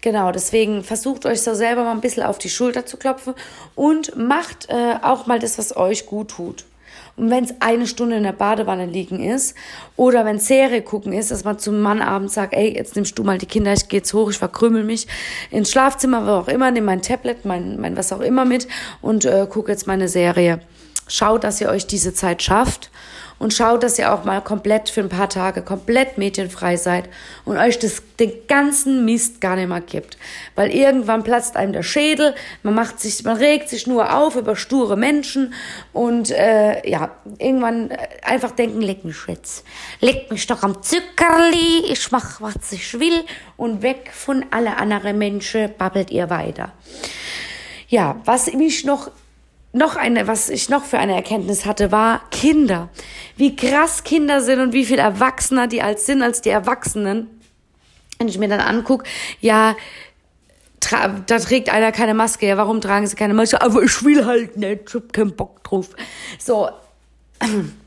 genau, 0.00 0.30
deswegen 0.30 0.84
versucht 0.84 1.26
euch 1.26 1.42
so 1.42 1.54
selber 1.54 1.82
mal 1.82 1.92
ein 1.92 2.00
bisschen 2.00 2.22
auf 2.22 2.38
die 2.38 2.50
Schulter 2.50 2.86
zu 2.86 2.96
klopfen 2.96 3.34
und 3.74 4.16
macht 4.16 4.68
äh, 4.68 4.96
auch 5.02 5.26
mal 5.26 5.38
das, 5.38 5.58
was 5.58 5.76
euch 5.76 6.06
gut 6.06 6.28
tut. 6.28 6.64
Und 7.16 7.30
wenn 7.30 7.44
es 7.44 7.54
eine 7.60 7.86
Stunde 7.86 8.16
in 8.16 8.24
der 8.24 8.32
Badewanne 8.32 8.86
liegen 8.86 9.22
ist 9.22 9.54
oder 9.96 10.24
wenn 10.24 10.38
Serie 10.38 10.82
gucken 10.82 11.12
ist, 11.12 11.30
dass 11.30 11.44
man 11.44 11.58
zum 11.58 11.80
Mann 11.80 12.02
abends 12.02 12.34
sagt, 12.34 12.54
ey, 12.54 12.74
jetzt 12.74 12.96
nimmst 12.96 13.16
du 13.18 13.22
mal 13.22 13.38
die 13.38 13.46
Kinder, 13.46 13.72
ich 13.72 13.88
gehe 13.88 14.00
jetzt 14.00 14.12
hoch, 14.14 14.30
ich 14.30 14.38
verkrümel 14.38 14.82
mich 14.82 15.06
ins 15.50 15.70
Schlafzimmer, 15.70 16.26
wo 16.26 16.30
auch 16.30 16.48
immer, 16.48 16.70
nehme 16.70 16.86
mein 16.86 17.02
Tablet, 17.02 17.44
mein, 17.44 17.80
mein 17.80 17.96
was 17.96 18.12
auch 18.12 18.20
immer 18.20 18.44
mit 18.44 18.66
und 19.00 19.24
äh, 19.24 19.46
gucke 19.48 19.70
jetzt 19.70 19.86
meine 19.86 20.08
Serie. 20.08 20.60
Schaut, 21.06 21.44
dass 21.44 21.60
ihr 21.60 21.68
euch 21.68 21.86
diese 21.86 22.14
Zeit 22.14 22.42
schafft 22.42 22.90
und 23.44 23.52
schaut, 23.52 23.82
dass 23.82 23.98
ihr 23.98 24.10
auch 24.10 24.24
mal 24.24 24.40
komplett 24.40 24.88
für 24.88 25.02
ein 25.02 25.10
paar 25.10 25.28
Tage 25.28 25.60
komplett 25.60 26.16
mädchenfrei 26.16 26.78
seid 26.78 27.10
und 27.44 27.58
euch 27.58 27.78
das, 27.78 28.02
den 28.18 28.32
ganzen 28.48 29.04
Mist 29.04 29.42
gar 29.42 29.54
nicht 29.56 29.68
mehr 29.68 29.82
gibt. 29.82 30.16
Weil 30.54 30.70
irgendwann 30.70 31.24
platzt 31.24 31.54
einem 31.54 31.74
der 31.74 31.82
Schädel, 31.82 32.34
man 32.62 32.72
macht 32.72 33.00
sich, 33.00 33.22
man 33.22 33.36
regt 33.36 33.68
sich 33.68 33.86
nur 33.86 34.16
auf 34.16 34.36
über 34.36 34.56
sture 34.56 34.96
Menschen 34.96 35.52
und 35.92 36.30
äh, 36.30 36.88
ja, 36.88 37.10
irgendwann 37.36 37.90
äh, 37.90 37.98
einfach 38.22 38.52
denken, 38.52 38.80
leck 38.80 39.04
mich 39.04 39.18
jetzt, 39.28 39.62
leck 40.00 40.30
mich 40.30 40.46
doch 40.46 40.62
am 40.62 40.82
Zuckerli, 40.82 41.92
ich 41.92 42.10
mach, 42.12 42.40
was 42.40 42.72
ich 42.72 42.98
will 42.98 43.26
und 43.58 43.82
weg 43.82 44.10
von 44.10 44.46
alle 44.52 44.78
anderen 44.78 45.18
Menschen 45.18 45.68
babbelt 45.76 46.10
ihr 46.10 46.30
weiter. 46.30 46.72
Ja, 47.88 48.16
was 48.24 48.50
mich 48.54 48.86
noch 48.86 49.10
noch 49.74 49.96
eine, 49.96 50.28
was 50.28 50.48
ich 50.48 50.68
noch 50.68 50.84
für 50.84 50.98
eine 50.98 51.14
Erkenntnis 51.14 51.66
hatte, 51.66 51.90
war 51.90 52.22
Kinder. 52.30 52.90
Wie 53.36 53.56
krass 53.56 54.04
Kinder 54.04 54.40
sind 54.40 54.60
und 54.60 54.72
wie 54.72 54.84
viel 54.84 54.98
erwachsener 54.98 55.66
die 55.66 55.82
als 55.82 56.06
sind 56.06 56.22
als 56.22 56.40
die 56.40 56.50
Erwachsenen. 56.50 57.28
Wenn 58.18 58.28
ich 58.28 58.38
mir 58.38 58.48
dann 58.48 58.60
angucke, 58.60 59.04
ja, 59.40 59.74
da 61.26 61.38
trägt 61.38 61.70
einer 61.70 61.90
keine 61.90 62.14
Maske. 62.14 62.46
Ja, 62.46 62.56
warum 62.56 62.80
tragen 62.80 63.06
sie 63.06 63.16
keine 63.16 63.34
Maske? 63.34 63.60
Aber 63.60 63.82
ich 63.82 64.04
will 64.04 64.24
halt 64.24 64.56
nicht, 64.56 64.82
ich 64.88 64.94
hab 64.94 65.12
keinen 65.12 65.34
Bock 65.34 65.64
drauf. 65.64 65.88
So, 66.38 66.70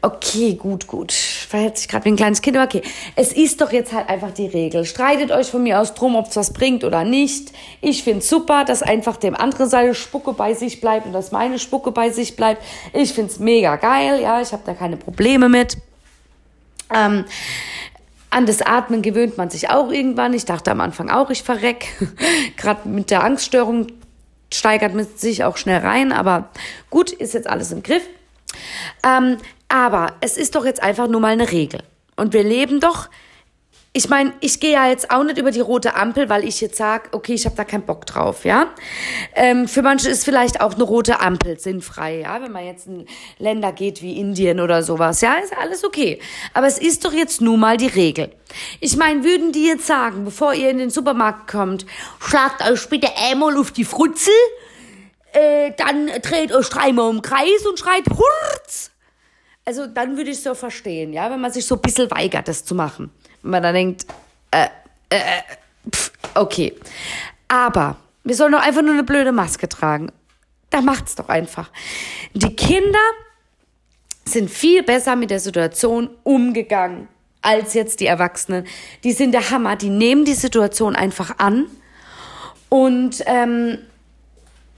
Okay, 0.00 0.54
gut, 0.54 0.86
gut. 0.86 1.12
Verhält 1.12 1.78
sich 1.78 1.88
gerade 1.88 2.04
wie 2.06 2.10
ein 2.10 2.16
kleines 2.16 2.42
Kind. 2.42 2.56
Okay, 2.56 2.82
es 3.14 3.32
ist 3.32 3.60
doch 3.60 3.72
jetzt 3.72 3.92
halt 3.92 4.08
einfach 4.08 4.32
die 4.32 4.46
Regel. 4.46 4.84
Streitet 4.84 5.30
euch 5.30 5.48
von 5.48 5.62
mir 5.62 5.80
aus 5.80 5.94
drum, 5.94 6.16
ob 6.16 6.28
es 6.28 6.36
was 6.36 6.52
bringt 6.52 6.82
oder 6.82 7.04
nicht. 7.04 7.52
Ich 7.80 8.02
find's 8.02 8.28
super, 8.28 8.64
dass 8.64 8.82
einfach 8.82 9.16
dem 9.16 9.36
anderen 9.36 9.68
seine 9.68 9.94
Spucke 9.94 10.32
bei 10.32 10.54
sich 10.54 10.80
bleibt 10.80 11.06
und 11.06 11.12
dass 11.12 11.30
meine 11.30 11.58
Spucke 11.58 11.92
bei 11.92 12.10
sich 12.10 12.34
bleibt. 12.34 12.62
Ich 12.92 13.12
find's 13.12 13.38
mega 13.38 13.76
geil. 13.76 14.20
Ja, 14.20 14.40
ich 14.40 14.52
habe 14.52 14.62
da 14.66 14.74
keine 14.74 14.96
Probleme 14.96 15.48
mit. 15.48 15.76
Ähm, 16.92 17.24
an 18.30 18.46
das 18.46 18.62
Atmen 18.62 19.02
gewöhnt 19.02 19.36
man 19.36 19.50
sich 19.50 19.70
auch 19.70 19.92
irgendwann. 19.92 20.32
Ich 20.32 20.46
dachte 20.46 20.70
am 20.70 20.80
Anfang 20.80 21.10
auch, 21.10 21.30
ich 21.30 21.42
verreck. 21.42 21.88
Gerade 22.56 22.88
mit 22.88 23.10
der 23.10 23.22
Angststörung 23.22 23.88
steigert 24.52 24.94
man 24.94 25.06
sich 25.16 25.44
auch 25.44 25.56
schnell 25.56 25.80
rein. 25.80 26.12
Aber 26.12 26.48
gut, 26.90 27.10
ist 27.12 27.34
jetzt 27.34 27.48
alles 27.48 27.72
im 27.72 27.82
Griff. 27.82 28.02
Ähm, 29.04 29.38
Aber 29.68 30.14
es 30.20 30.36
ist 30.36 30.54
doch 30.54 30.64
jetzt 30.64 30.82
einfach 30.82 31.08
nur 31.08 31.20
mal 31.20 31.32
eine 31.32 31.50
Regel. 31.50 31.82
Und 32.16 32.32
wir 32.32 32.42
leben 32.42 32.80
doch 32.80 33.08
ich 33.94 34.08
meine, 34.08 34.32
ich 34.40 34.58
gehe 34.58 34.72
ja 34.72 34.88
jetzt 34.88 35.10
auch 35.10 35.22
nicht 35.22 35.36
über 35.36 35.50
die 35.50 35.60
rote 35.60 35.94
Ampel, 35.94 36.30
weil 36.30 36.44
ich 36.44 36.62
jetzt 36.62 36.76
sage, 36.76 37.10
okay, 37.12 37.34
ich 37.34 37.44
habe 37.44 37.56
da 37.56 37.64
keinen 37.64 37.82
Bock 37.82 38.06
drauf, 38.06 38.46
ja. 38.46 38.68
Ähm, 39.34 39.68
für 39.68 39.82
manche 39.82 40.08
ist 40.08 40.24
vielleicht 40.24 40.62
auch 40.62 40.74
eine 40.74 40.84
rote 40.84 41.20
Ampel 41.20 41.58
sinnfrei, 41.58 42.20
ja, 42.20 42.40
wenn 42.40 42.52
man 42.52 42.64
jetzt 42.64 42.86
in 42.86 43.06
Länder 43.38 43.70
geht 43.72 44.00
wie 44.00 44.18
Indien 44.18 44.60
oder 44.60 44.82
sowas, 44.82 45.20
ja, 45.20 45.34
ist 45.34 45.54
alles 45.58 45.84
okay. 45.84 46.20
Aber 46.54 46.66
es 46.66 46.78
ist 46.78 47.04
doch 47.04 47.12
jetzt 47.12 47.42
nun 47.42 47.60
mal 47.60 47.76
die 47.76 47.86
Regel. 47.86 48.30
Ich 48.80 48.96
meine, 48.96 49.24
würden 49.24 49.52
die 49.52 49.66
jetzt 49.66 49.86
sagen, 49.86 50.24
bevor 50.24 50.54
ihr 50.54 50.70
in 50.70 50.78
den 50.78 50.90
Supermarkt 50.90 51.50
kommt, 51.50 51.84
schlagt 52.18 52.66
euch 52.66 52.88
bitte 52.88 53.08
einmal 53.28 53.58
auf 53.58 53.72
die 53.72 53.84
Frutzel, 53.84 54.32
äh, 55.32 55.72
dann 55.76 56.06
dreht 56.22 56.52
euch 56.52 56.68
dreimal 56.68 57.10
im 57.10 57.22
Kreis 57.22 57.66
und 57.68 57.78
schreit 57.78 58.04
Hurz. 58.08 58.90
Also 59.64 59.86
dann 59.86 60.16
würde 60.16 60.30
ich 60.30 60.42
so 60.42 60.54
verstehen, 60.54 61.12
ja, 61.12 61.30
wenn 61.30 61.40
man 61.40 61.52
sich 61.52 61.66
so 61.66 61.76
ein 61.76 61.80
bisschen 61.80 62.10
weigert, 62.10 62.48
das 62.48 62.64
zu 62.64 62.74
machen 62.74 63.10
man 63.42 63.62
dann 63.62 63.74
denkt, 63.74 64.06
äh, 64.50 64.68
äh, 65.10 65.42
pff, 65.90 66.12
okay. 66.34 66.74
Aber 67.48 67.96
wir 68.24 68.34
sollen 68.34 68.52
doch 68.52 68.62
einfach 68.62 68.82
nur 68.82 68.94
eine 68.94 69.04
blöde 69.04 69.32
Maske 69.32 69.68
tragen. 69.68 70.10
Da 70.70 70.80
macht's 70.80 71.16
doch 71.16 71.28
einfach. 71.28 71.70
Die 72.32 72.56
Kinder 72.56 72.98
sind 74.24 74.48
viel 74.48 74.82
besser 74.82 75.16
mit 75.16 75.30
der 75.30 75.40
Situation 75.40 76.08
umgegangen 76.22 77.08
als 77.42 77.74
jetzt 77.74 78.00
die 78.00 78.06
Erwachsenen. 78.06 78.66
Die 79.04 79.12
sind 79.12 79.32
der 79.32 79.50
Hammer. 79.50 79.76
Die 79.76 79.90
nehmen 79.90 80.24
die 80.24 80.34
Situation 80.34 80.94
einfach 80.96 81.38
an 81.38 81.66
und 82.68 83.22
ähm, 83.26 83.78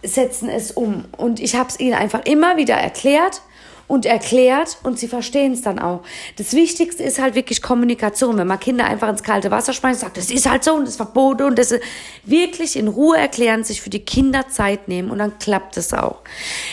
setzen 0.04 0.48
es 0.48 0.70
um. 0.70 1.04
Und 1.16 1.40
ich 1.40 1.56
habe 1.56 1.68
es 1.68 1.80
ihnen 1.80 1.94
einfach 1.94 2.24
immer 2.24 2.56
wieder 2.56 2.74
erklärt 2.74 3.42
und 3.86 4.06
erklärt 4.06 4.78
und 4.82 4.98
sie 4.98 5.08
verstehen 5.08 5.52
es 5.52 5.62
dann 5.62 5.78
auch. 5.78 6.02
Das 6.36 6.54
Wichtigste 6.54 7.02
ist 7.02 7.20
halt 7.20 7.34
wirklich 7.34 7.60
Kommunikation. 7.60 8.38
Wenn 8.38 8.46
man 8.46 8.58
Kinder 8.58 8.86
einfach 8.86 9.08
ins 9.08 9.22
kalte 9.22 9.50
Wasser 9.50 9.72
schmeißt 9.72 10.00
sagt, 10.00 10.16
das 10.16 10.30
ist 10.30 10.48
halt 10.48 10.64
so 10.64 10.74
und 10.74 10.82
das 10.82 10.90
ist 10.90 10.96
verboten 10.96 11.44
und 11.44 11.58
das 11.58 11.70
ist 11.70 11.82
wirklich 12.24 12.76
in 12.76 12.88
Ruhe 12.88 13.18
erklären, 13.18 13.62
sich 13.62 13.82
für 13.82 13.90
die 13.90 14.00
Kinder 14.00 14.48
Zeit 14.48 14.88
nehmen 14.88 15.10
und 15.10 15.18
dann 15.18 15.38
klappt 15.38 15.76
es 15.76 15.92
auch. 15.92 16.22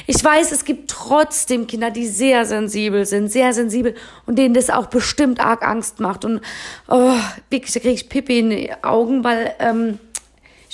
Ich 0.08 0.24
weiß, 0.24 0.52
es 0.52 0.64
gibt 0.64 0.90
trotzdem 0.90 1.68
Kinder, 1.68 1.92
die 1.92 2.08
sehr 2.08 2.46
sensibel 2.46 3.06
sind, 3.06 3.30
sehr 3.30 3.54
sensibel 3.54 3.96
und 4.26 4.38
denen 4.38 4.54
das 4.54 4.70
auch 4.70 4.88
bestimmt 4.88 5.40
arg 5.40 5.68
Angst 5.68 6.00
macht 6.00 6.24
und 6.24 6.42
oh, 6.88 7.16
wirklich, 7.50 7.74
da 7.74 7.80
kriege 7.82 7.94
ich 7.94 8.10
Pippi 8.10 8.40
in 8.40 8.50
die 8.52 8.72
Augen, 8.84 9.24
weil 9.24 9.54
ähm, 9.60 10.00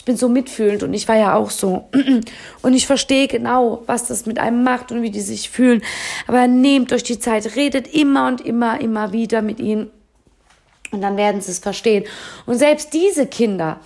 bin 0.07 0.17
so 0.17 0.29
mitfühlend 0.29 0.81
und 0.81 0.93
ich 0.93 1.07
war 1.07 1.17
ja 1.17 1.35
auch 1.35 1.51
so. 1.51 1.89
Und 2.63 2.73
ich 2.73 2.87
verstehe 2.87 3.27
genau, 3.27 3.83
was 3.85 4.07
das 4.07 4.25
mit 4.25 4.39
einem 4.39 4.63
macht 4.63 4.91
und 4.91 5.01
wie 5.01 5.11
die 5.11 5.21
sich 5.21 5.49
fühlen. 5.49 5.81
Aber 6.25 6.47
nehmt 6.47 6.91
euch 6.91 7.03
die 7.03 7.19
Zeit, 7.19 7.55
redet 7.55 7.93
immer 7.93 8.27
und 8.27 8.41
immer, 8.41 8.81
immer 8.81 9.13
wieder 9.13 9.41
mit 9.41 9.59
ihnen 9.59 9.91
und 10.91 11.01
dann 11.01 11.17
werden 11.17 11.41
sie 11.41 11.51
es 11.51 11.59
verstehen. 11.59 12.05
Und 12.45 12.55
selbst 12.55 12.93
diese 12.93 13.27
Kinder 13.27 13.79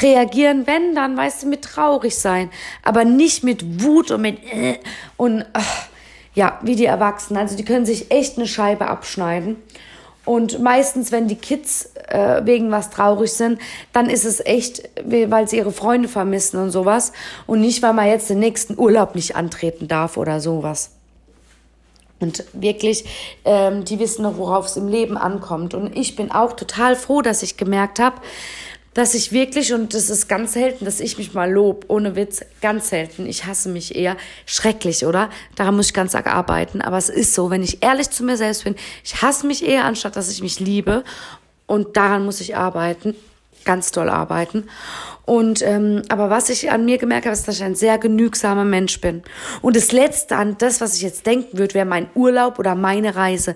reagieren, 0.00 0.66
wenn 0.66 0.94
dann, 0.94 1.16
weißt 1.16 1.42
du, 1.42 1.46
mit 1.48 1.62
traurig 1.62 2.16
sein, 2.16 2.50
aber 2.82 3.04
nicht 3.04 3.44
mit 3.44 3.82
Wut 3.82 4.10
und 4.10 4.22
mit 4.22 4.38
äh, 4.52 4.78
und 5.16 5.44
ach, 5.52 5.86
ja, 6.34 6.58
wie 6.62 6.76
die 6.76 6.86
Erwachsenen. 6.86 7.40
Also 7.40 7.56
die 7.56 7.64
können 7.64 7.86
sich 7.86 8.10
echt 8.10 8.36
eine 8.36 8.46
Scheibe 8.46 8.88
abschneiden. 8.88 9.56
Und 10.24 10.60
meistens, 10.60 11.12
wenn 11.12 11.28
die 11.28 11.36
Kids 11.36 11.90
äh, 12.08 12.40
wegen 12.44 12.70
was 12.70 12.90
traurig 12.90 13.32
sind, 13.32 13.60
dann 13.92 14.08
ist 14.08 14.24
es 14.24 14.40
echt, 14.40 14.88
weil 15.04 15.48
sie 15.48 15.58
ihre 15.58 15.72
Freunde 15.72 16.08
vermissen 16.08 16.58
und 16.58 16.70
sowas. 16.70 17.12
Und 17.46 17.60
nicht, 17.60 17.82
weil 17.82 17.92
man 17.92 18.06
jetzt 18.06 18.30
den 18.30 18.38
nächsten 18.38 18.78
Urlaub 18.78 19.14
nicht 19.14 19.36
antreten 19.36 19.86
darf 19.86 20.16
oder 20.16 20.40
sowas. 20.40 20.90
Und 22.20 22.44
wirklich, 22.54 23.04
ähm, 23.44 23.84
die 23.84 23.98
wissen 23.98 24.22
noch, 24.22 24.38
worauf 24.38 24.66
es 24.66 24.76
im 24.76 24.88
Leben 24.88 25.18
ankommt. 25.18 25.74
Und 25.74 25.94
ich 25.94 26.16
bin 26.16 26.30
auch 26.30 26.54
total 26.54 26.96
froh, 26.96 27.20
dass 27.20 27.42
ich 27.42 27.58
gemerkt 27.58 27.98
habe, 27.98 28.16
dass 28.94 29.14
ich 29.14 29.32
wirklich, 29.32 29.72
und 29.72 29.92
das 29.92 30.08
ist 30.08 30.28
ganz 30.28 30.52
selten, 30.52 30.84
dass 30.84 31.00
ich 31.00 31.18
mich 31.18 31.34
mal 31.34 31.50
lob, 31.50 31.86
ohne 31.88 32.14
Witz, 32.14 32.44
ganz 32.62 32.88
selten. 32.88 33.26
Ich 33.26 33.44
hasse 33.44 33.68
mich 33.68 33.96
eher. 33.96 34.16
Schrecklich, 34.46 35.04
oder? 35.04 35.30
Daran 35.56 35.76
muss 35.76 35.86
ich 35.86 35.94
ganz 35.94 36.14
arg 36.14 36.28
arbeiten. 36.28 36.80
Aber 36.80 36.96
es 36.96 37.08
ist 37.08 37.34
so, 37.34 37.50
wenn 37.50 37.62
ich 37.62 37.82
ehrlich 37.82 38.10
zu 38.10 38.22
mir 38.22 38.36
selbst 38.36 38.64
bin, 38.64 38.76
ich 39.02 39.20
hasse 39.20 39.46
mich 39.46 39.66
eher, 39.66 39.84
anstatt 39.84 40.14
dass 40.16 40.30
ich 40.30 40.42
mich 40.42 40.60
liebe. 40.60 41.02
Und 41.66 41.96
daran 41.96 42.24
muss 42.24 42.40
ich 42.40 42.56
arbeiten. 42.56 43.16
Ganz 43.64 43.90
toll 43.90 44.08
arbeiten. 44.08 44.68
Und 45.24 45.62
ähm, 45.62 46.02
aber 46.08 46.30
was 46.30 46.50
ich 46.50 46.70
an 46.70 46.84
mir 46.84 46.98
gemerkt 46.98 47.24
habe, 47.26 47.32
ist, 47.32 47.48
dass 47.48 47.56
ich 47.56 47.64
ein 47.64 47.74
sehr 47.74 47.98
genügsamer 47.98 48.64
Mensch 48.64 49.00
bin. 49.00 49.22
Und 49.62 49.74
das 49.74 49.90
Letzte 49.90 50.36
an 50.36 50.56
das, 50.58 50.80
was 50.80 50.96
ich 50.96 51.02
jetzt 51.02 51.26
denken 51.26 51.58
würde, 51.58 51.74
wäre 51.74 51.86
mein 51.86 52.08
Urlaub 52.14 52.58
oder 52.58 52.74
meine 52.74 53.16
Reise. 53.16 53.54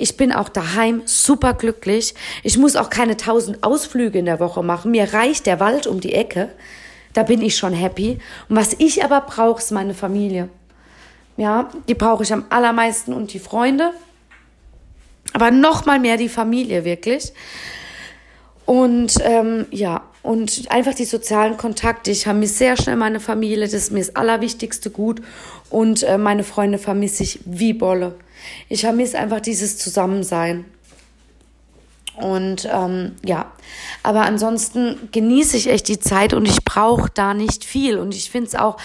Ich 0.00 0.16
bin 0.16 0.32
auch 0.32 0.48
daheim 0.48 1.02
super 1.06 1.54
glücklich. 1.54 2.14
Ich 2.44 2.56
muss 2.56 2.76
auch 2.76 2.88
keine 2.88 3.16
tausend 3.16 3.64
Ausflüge 3.64 4.20
in 4.20 4.26
der 4.26 4.38
Woche 4.38 4.62
machen. 4.62 4.92
Mir 4.92 5.12
reicht 5.12 5.44
der 5.46 5.58
Wald 5.58 5.88
um 5.88 6.00
die 6.00 6.14
Ecke. 6.14 6.50
Da 7.14 7.24
bin 7.24 7.42
ich 7.42 7.56
schon 7.56 7.72
happy. 7.72 8.18
Und 8.48 8.56
was 8.56 8.76
ich 8.78 9.04
aber 9.04 9.20
brauche, 9.22 9.58
ist 9.58 9.72
meine 9.72 9.94
Familie. 9.94 10.48
Ja, 11.36 11.68
die 11.88 11.94
brauche 11.94 12.22
ich 12.22 12.32
am 12.32 12.44
allermeisten 12.48 13.12
und 13.12 13.32
die 13.32 13.40
Freunde. 13.40 13.90
Aber 15.32 15.50
noch 15.50 15.84
mal 15.84 15.98
mehr 15.98 16.16
die 16.16 16.28
Familie 16.28 16.84
wirklich. 16.84 17.32
Und 18.64 19.14
ähm, 19.22 19.66
ja, 19.72 20.02
und 20.22 20.70
einfach 20.70 20.94
die 20.94 21.06
sozialen 21.06 21.56
Kontakte. 21.56 22.12
Ich 22.12 22.26
mir 22.26 22.46
sehr 22.46 22.76
schnell 22.76 22.96
meine 22.96 23.18
Familie, 23.18 23.64
das 23.64 23.72
ist 23.72 23.90
mir 23.90 24.00
das 24.00 24.14
allerwichtigste 24.14 24.90
Gut. 24.90 25.22
Und 25.70 26.04
äh, 26.04 26.18
meine 26.18 26.44
Freunde 26.44 26.78
vermisse 26.78 27.24
ich 27.24 27.40
wie 27.44 27.72
Bolle. 27.72 28.14
Ich 28.68 28.82
vermisse 28.82 29.18
einfach 29.18 29.40
dieses 29.40 29.78
Zusammensein. 29.78 30.64
Und 32.16 32.68
ähm, 32.72 33.14
ja, 33.24 33.52
aber 34.02 34.22
ansonsten 34.22 35.08
genieße 35.12 35.56
ich 35.56 35.68
echt 35.68 35.86
die 35.88 36.00
Zeit 36.00 36.34
und 36.34 36.46
ich 36.46 36.64
brauche 36.64 37.10
da 37.14 37.32
nicht 37.32 37.64
viel. 37.64 37.98
Und 37.98 38.14
ich 38.14 38.30
finde 38.30 38.48
es 38.48 38.54
auch, 38.56 38.76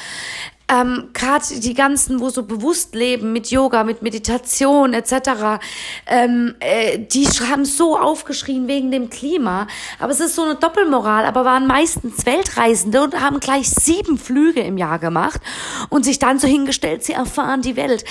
ähm, 0.69 1.10
gerade 1.13 1.43
die 1.60 1.73
ganzen, 1.73 2.19
wo 2.19 2.30
so 2.30 2.43
bewusst 2.43 2.95
leben 2.95 3.34
mit 3.34 3.52
Yoga, 3.52 3.84
mit 3.84 4.02
Meditation 4.02 4.93
etc., 4.93 5.60
ähm, 6.08 6.56
äh, 6.60 6.99
die 6.99 7.26
haben 7.26 7.65
so 7.65 7.97
aufgeschrien 7.97 8.67
wegen 8.67 8.91
dem 8.91 9.10
Klima. 9.10 9.67
Aber 9.99 10.12
es 10.12 10.19
ist 10.19 10.36
so 10.36 10.43
eine 10.43 10.56
Doppelmoral, 10.56 11.26
aber 11.26 11.43
waren 11.43 11.67
meistens 11.67 12.26
Weltreisende 12.26 13.04
und 13.04 13.19
haben 13.19 13.39
gleich 13.39 13.69
sieben 13.69 14.17
Flüge 14.17 14.62
im 14.62 14.78
Jahr 14.78 14.99
gemacht 14.99 15.41
und 15.89 16.06
sich 16.06 16.19
dann 16.19 16.39
so 16.39 16.47
hingestellt, 16.47 17.04
sie 17.04 17.13
erfahren 17.13 17.62
die 17.62 17.76
Welt 17.76 18.06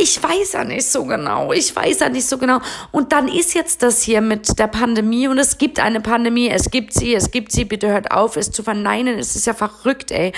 ich 0.00 0.22
weiß 0.22 0.52
ja 0.52 0.64
nicht 0.64 0.86
so 0.86 1.04
genau. 1.04 1.52
Ich 1.52 1.74
weiß 1.74 2.00
ja 2.00 2.08
nicht 2.08 2.26
so 2.26 2.38
genau. 2.38 2.60
Und 2.90 3.12
dann 3.12 3.28
ist 3.28 3.54
jetzt 3.54 3.82
das 3.82 4.02
hier 4.02 4.20
mit 4.20 4.58
der 4.58 4.66
Pandemie 4.66 5.28
und 5.28 5.38
es 5.38 5.58
gibt 5.58 5.78
eine 5.78 6.00
Pandemie. 6.00 6.48
Es 6.48 6.70
gibt 6.70 6.94
sie, 6.94 7.14
es 7.14 7.30
gibt 7.30 7.52
sie. 7.52 7.64
Bitte 7.64 7.88
hört 7.88 8.10
auf, 8.10 8.36
es 8.36 8.50
zu 8.50 8.62
verneinen. 8.62 9.18
Es 9.18 9.36
ist 9.36 9.46
ja 9.46 9.52
verrückt, 9.52 10.10
ey. 10.10 10.32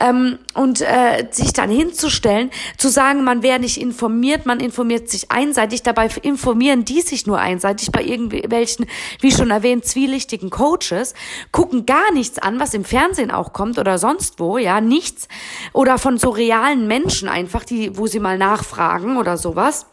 Ähm, 0.00 0.38
und 0.54 0.80
äh, 0.80 1.26
sich 1.30 1.52
dann 1.52 1.70
hinzustellen, 1.70 2.50
zu 2.78 2.88
sagen, 2.88 3.22
man 3.24 3.42
wäre 3.42 3.60
nicht 3.60 3.80
informiert, 3.80 4.46
man 4.46 4.60
informiert 4.60 5.10
sich 5.10 5.30
einseitig. 5.30 5.82
Dabei 5.82 6.08
informieren 6.22 6.84
die 6.84 7.02
sich 7.02 7.26
nur 7.26 7.38
einseitig 7.38 7.92
bei 7.92 8.02
irgendwelchen, 8.02 8.86
wie 9.20 9.32
schon 9.32 9.50
erwähnt, 9.50 9.84
zwielichtigen 9.84 10.50
Coaches, 10.50 11.14
gucken 11.50 11.84
gar 11.86 12.12
nichts 12.12 12.38
an, 12.38 12.60
was 12.60 12.72
im 12.72 12.84
Fernsehen 12.84 13.30
auch 13.30 13.52
kommt 13.52 13.78
oder 13.78 13.98
sonst 13.98 14.40
wo, 14.40 14.56
ja, 14.56 14.80
nichts. 14.80 15.28
Oder 15.72 15.98
von 15.98 16.16
so 16.16 16.30
realen 16.30 16.86
Menschen 16.86 17.28
einfach, 17.28 17.64
die, 17.64 17.96
wo 17.96 18.06
sie 18.06 18.20
mal 18.20 18.38
nachfragen 18.38 19.01
sagen 19.02 19.16
oder 19.16 19.36
sowas. 19.36 19.86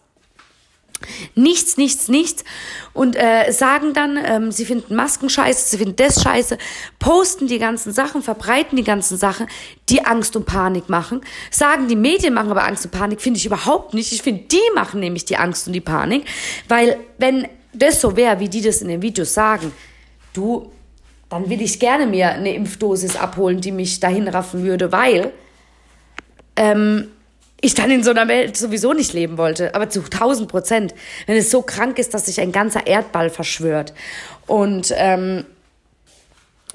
Nichts, 1.34 1.78
nichts, 1.78 2.10
nichts. 2.10 2.44
Und 2.94 3.16
äh, 3.16 3.52
sagen 3.52 3.94
dann, 3.94 4.20
ähm, 4.22 4.52
sie 4.52 4.66
finden 4.66 4.96
Masken 4.96 5.30
scheiße, 5.30 5.70
sie 5.70 5.78
finden 5.78 5.96
das 5.96 6.22
scheiße, 6.22 6.58
posten 7.00 7.48
die 7.48 7.58
ganzen 7.58 7.94
Sachen, 7.94 8.22
verbreiten 8.22 8.76
die 8.76 8.84
ganzen 8.84 9.18
Sachen, 9.18 9.48
die 9.88 10.06
Angst 10.06 10.36
und 10.36 10.46
Panik 10.46 10.90
machen. 10.90 11.22
Sagen, 11.52 11.88
die 11.88 11.96
Medien 11.96 12.34
machen 12.34 12.52
aber 12.52 12.66
Angst 12.66 12.84
und 12.84 12.92
Panik, 12.92 13.22
finde 13.22 13.38
ich 13.38 13.46
überhaupt 13.46 13.94
nicht. 13.94 14.12
Ich 14.12 14.22
finde, 14.22 14.44
die 14.44 14.58
machen 14.76 15.00
nämlich 15.00 15.24
die 15.24 15.38
Angst 15.38 15.68
und 15.68 15.74
die 15.74 15.82
Panik. 15.82 16.26
Weil 16.68 16.98
wenn 17.18 17.48
das 17.72 18.02
so 18.02 18.18
wäre, 18.18 18.42
wie 18.42 18.50
die 18.50 18.62
das 18.62 18.82
in 18.82 18.90
den 18.90 19.02
Videos 19.02 19.34
sagen, 19.34 19.72
du, 20.34 20.70
dann 21.30 21.50
will 21.50 21.62
ich 21.62 21.80
gerne 21.80 22.08
mir 22.08 22.32
eine 22.32 22.54
Impfdosis 22.54 23.16
abholen, 23.16 23.62
die 23.62 23.72
mich 23.72 24.02
dahin 24.02 24.28
raffen 24.28 24.66
würde, 24.66 24.92
weil 24.92 25.32
ähm, 26.58 27.08
ich 27.62 27.74
dann 27.74 27.92
in 27.92 28.04
so 28.04 28.12
einer 28.12 28.28
Welt 28.28 28.58
sowieso 28.58 28.94
nicht 28.94 29.14
leben 29.14 29.38
wollte, 29.38 29.76
aber 29.76 29.90
zu 29.90 30.02
1000 30.02 30.50
Prozent, 30.50 30.96
wenn 31.26 31.38
es 31.38 31.52
so 31.52 31.62
krank 31.62 32.00
ist, 32.00 32.14
dass 32.14 32.26
sich 32.26 32.40
ein 32.42 32.52
ganzer 32.52 32.88
Erdball 32.88 33.30
verschwört. 33.30 33.94
Und 34.48 34.94
ähm, 34.96 35.46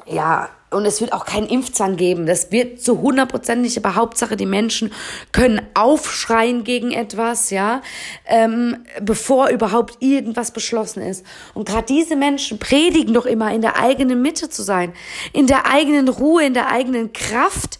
ja, 0.06 0.50
und 0.70 0.84
es 0.84 1.00
wird 1.00 1.12
auch 1.12 1.24
keinen 1.24 1.46
Impfzahn 1.46 1.96
geben. 1.96 2.26
Das 2.26 2.50
wird 2.50 2.82
zu 2.82 2.96
100 2.96 3.30
Prozent 3.30 3.62
nicht, 3.62 3.78
aber 3.78 3.94
Hauptsache, 3.94 4.36
die 4.36 4.44
Menschen 4.44 4.92
können 5.30 5.62
aufschreien 5.74 6.64
gegen 6.64 6.90
etwas, 6.90 7.50
ja, 7.50 7.80
ähm, 8.26 8.84
bevor 9.00 9.48
überhaupt 9.48 10.02
irgendwas 10.02 10.50
beschlossen 10.50 11.00
ist. 11.00 11.24
Und 11.54 11.68
gerade 11.68 11.86
diese 11.86 12.16
Menschen 12.16 12.58
predigen 12.58 13.14
doch 13.14 13.24
immer, 13.24 13.54
in 13.54 13.62
der 13.62 13.78
eigenen 13.78 14.20
Mitte 14.20 14.50
zu 14.50 14.62
sein, 14.62 14.92
in 15.32 15.46
der 15.46 15.66
eigenen 15.66 16.08
Ruhe, 16.08 16.44
in 16.44 16.54
der 16.54 16.70
eigenen 16.70 17.12
Kraft 17.12 17.78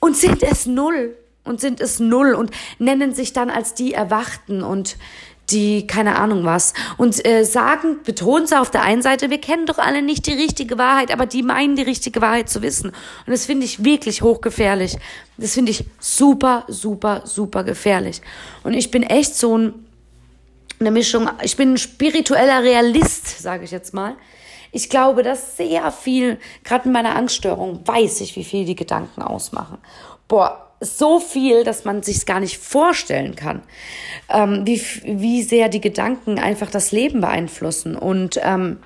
und 0.00 0.16
sind 0.16 0.42
es 0.42 0.66
null 0.66 1.14
und 1.44 1.60
sind 1.60 1.80
es 1.80 2.00
null 2.00 2.34
und 2.34 2.50
nennen 2.78 3.14
sich 3.14 3.32
dann 3.32 3.50
als 3.50 3.74
die 3.74 3.94
Erwachten 3.94 4.62
und 4.62 4.96
die 5.50 5.86
keine 5.86 6.16
Ahnung 6.16 6.44
was 6.44 6.72
und 6.96 7.24
äh, 7.26 7.44
sagen, 7.44 7.98
betonen 8.04 8.46
sie 8.46 8.58
auf 8.58 8.70
der 8.70 8.82
einen 8.82 9.02
Seite, 9.02 9.30
wir 9.30 9.40
kennen 9.40 9.66
doch 9.66 9.78
alle 9.78 10.02
nicht 10.02 10.26
die 10.26 10.32
richtige 10.32 10.78
Wahrheit, 10.78 11.12
aber 11.12 11.26
die 11.26 11.42
meinen 11.42 11.76
die 11.76 11.82
richtige 11.82 12.20
Wahrheit 12.20 12.48
zu 12.48 12.62
wissen. 12.62 12.90
Und 12.90 13.30
das 13.30 13.46
finde 13.46 13.66
ich 13.66 13.84
wirklich 13.84 14.22
hochgefährlich. 14.22 14.96
Das 15.36 15.54
finde 15.54 15.72
ich 15.72 15.84
super, 15.98 16.64
super, 16.68 17.22
super 17.24 17.64
gefährlich. 17.64 18.22
Und 18.62 18.74
ich 18.74 18.90
bin 18.90 19.02
echt 19.02 19.34
so 19.34 19.58
ein, 19.58 19.74
eine 20.80 20.90
Mischung, 20.90 21.28
ich 21.42 21.56
bin 21.56 21.74
ein 21.74 21.78
spiritueller 21.78 22.62
Realist, 22.62 23.42
sage 23.42 23.64
ich 23.64 23.70
jetzt 23.72 23.92
mal. 23.92 24.14
Ich 24.70 24.88
glaube, 24.88 25.22
dass 25.22 25.58
sehr 25.58 25.92
viel, 25.92 26.38
gerade 26.64 26.86
in 26.86 26.92
meiner 26.92 27.14
Angststörung, 27.14 27.86
weiß 27.86 28.22
ich, 28.22 28.36
wie 28.36 28.44
viel 28.44 28.64
die 28.64 28.74
Gedanken 28.74 29.20
ausmachen. 29.20 29.78
Boah, 30.28 30.71
so 30.82 31.20
viel, 31.20 31.64
dass 31.64 31.84
man 31.84 32.02
sich 32.02 32.26
gar 32.26 32.40
nicht 32.40 32.58
vorstellen 32.58 33.36
kann, 33.36 33.62
ähm, 34.28 34.62
wie, 34.64 34.82
wie 35.04 35.42
sehr 35.42 35.68
die 35.68 35.80
Gedanken 35.80 36.38
einfach 36.38 36.70
das 36.70 36.92
Leben 36.92 37.20
beeinflussen. 37.20 37.96
Und 37.96 38.38
ähm, 38.42 38.78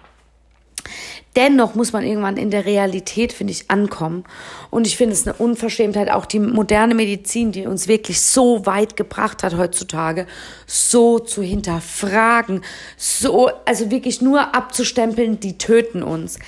dennoch 1.34 1.74
muss 1.74 1.92
man 1.92 2.04
irgendwann 2.04 2.36
in 2.36 2.50
der 2.50 2.66
Realität, 2.66 3.32
finde 3.32 3.52
ich, 3.52 3.70
ankommen. 3.70 4.24
Und 4.70 4.86
ich 4.86 4.96
finde 4.96 5.14
es 5.14 5.26
eine 5.26 5.36
Unverschämtheit, 5.36 6.10
auch 6.10 6.26
die 6.26 6.38
moderne 6.38 6.94
Medizin, 6.94 7.52
die 7.52 7.66
uns 7.66 7.88
wirklich 7.88 8.20
so 8.20 8.66
weit 8.66 8.96
gebracht 8.96 9.42
hat 9.42 9.56
heutzutage, 9.56 10.26
so 10.66 11.18
zu 11.18 11.42
hinterfragen, 11.42 12.62
so, 12.96 13.50
also 13.64 13.90
wirklich 13.90 14.20
nur 14.20 14.54
abzustempeln, 14.54 15.40
die 15.40 15.58
töten 15.58 16.02
uns 16.02 16.38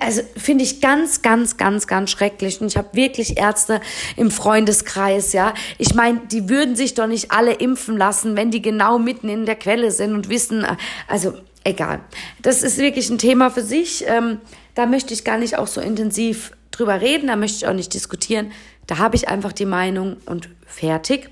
also 0.00 0.22
finde 0.36 0.64
ich 0.64 0.80
ganz, 0.80 1.22
ganz, 1.22 1.56
ganz, 1.56 1.86
ganz 1.86 2.10
schrecklich. 2.10 2.60
Und 2.60 2.68
ich 2.68 2.76
habe 2.76 2.88
wirklich 2.92 3.38
Ärzte 3.38 3.80
im 4.16 4.30
Freundeskreis, 4.30 5.32
ja. 5.32 5.54
Ich 5.78 5.94
meine, 5.94 6.20
die 6.30 6.48
würden 6.48 6.76
sich 6.76 6.94
doch 6.94 7.06
nicht 7.06 7.32
alle 7.32 7.52
impfen 7.52 7.96
lassen, 7.96 8.36
wenn 8.36 8.50
die 8.50 8.62
genau 8.62 8.98
mitten 8.98 9.28
in 9.28 9.46
der 9.46 9.56
Quelle 9.56 9.90
sind 9.90 10.14
und 10.14 10.28
wissen, 10.28 10.64
äh, 10.64 10.76
also 11.08 11.34
egal. 11.64 12.00
Das 12.42 12.62
ist 12.62 12.78
wirklich 12.78 13.10
ein 13.10 13.18
Thema 13.18 13.50
für 13.50 13.62
sich. 13.62 14.04
Ähm, 14.06 14.38
da 14.74 14.86
möchte 14.86 15.14
ich 15.14 15.24
gar 15.24 15.38
nicht 15.38 15.56
auch 15.56 15.66
so 15.66 15.80
intensiv 15.80 16.52
drüber 16.70 17.00
reden, 17.00 17.28
da 17.28 17.36
möchte 17.36 17.58
ich 17.58 17.66
auch 17.66 17.74
nicht 17.74 17.94
diskutieren. 17.94 18.52
Da 18.86 18.98
habe 18.98 19.16
ich 19.16 19.28
einfach 19.28 19.52
die 19.52 19.66
Meinung 19.66 20.16
und 20.26 20.48
fertig. 20.66 21.30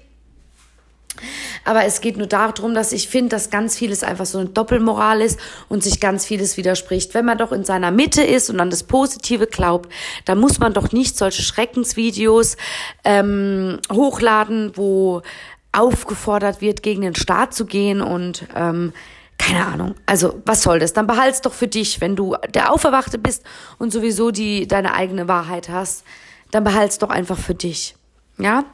Aber 1.64 1.84
es 1.84 2.00
geht 2.00 2.16
nur 2.16 2.26
darum, 2.26 2.74
dass 2.74 2.92
ich 2.92 3.08
finde, 3.08 3.30
dass 3.30 3.50
ganz 3.50 3.76
vieles 3.76 4.02
einfach 4.02 4.26
so 4.26 4.38
eine 4.38 4.48
Doppelmoral 4.48 5.20
ist 5.20 5.38
und 5.68 5.82
sich 5.82 6.00
ganz 6.00 6.24
vieles 6.24 6.56
widerspricht. 6.56 7.14
Wenn 7.14 7.24
man 7.24 7.38
doch 7.38 7.52
in 7.52 7.64
seiner 7.64 7.90
Mitte 7.90 8.22
ist 8.22 8.50
und 8.50 8.58
an 8.60 8.70
das 8.70 8.82
Positive 8.82 9.46
glaubt, 9.46 9.92
dann 10.24 10.38
muss 10.38 10.58
man 10.58 10.72
doch 10.72 10.92
nicht 10.92 11.16
solche 11.16 11.42
Schreckensvideos 11.42 12.56
ähm, 13.04 13.78
hochladen, 13.92 14.72
wo 14.74 15.22
aufgefordert 15.72 16.60
wird, 16.60 16.82
gegen 16.82 17.02
den 17.02 17.14
Staat 17.14 17.54
zu 17.54 17.66
gehen 17.66 18.02
und 18.02 18.46
ähm, 18.54 18.92
keine 19.38 19.66
Ahnung. 19.66 19.94
Also, 20.06 20.40
was 20.44 20.62
soll 20.62 20.78
das? 20.78 20.92
Dann 20.92 21.06
behalt's 21.06 21.40
doch 21.40 21.52
für 21.52 21.66
dich, 21.66 22.00
wenn 22.00 22.14
du 22.14 22.36
der 22.54 22.72
Auferwachte 22.72 23.18
bist 23.18 23.42
und 23.78 23.92
sowieso 23.92 24.30
die 24.30 24.68
deine 24.68 24.94
eigene 24.94 25.28
Wahrheit 25.28 25.68
hast, 25.68 26.04
dann 26.50 26.64
behalt's 26.64 26.98
doch 26.98 27.10
einfach 27.10 27.38
für 27.38 27.54
dich. 27.54 27.96
Ja? 28.38 28.64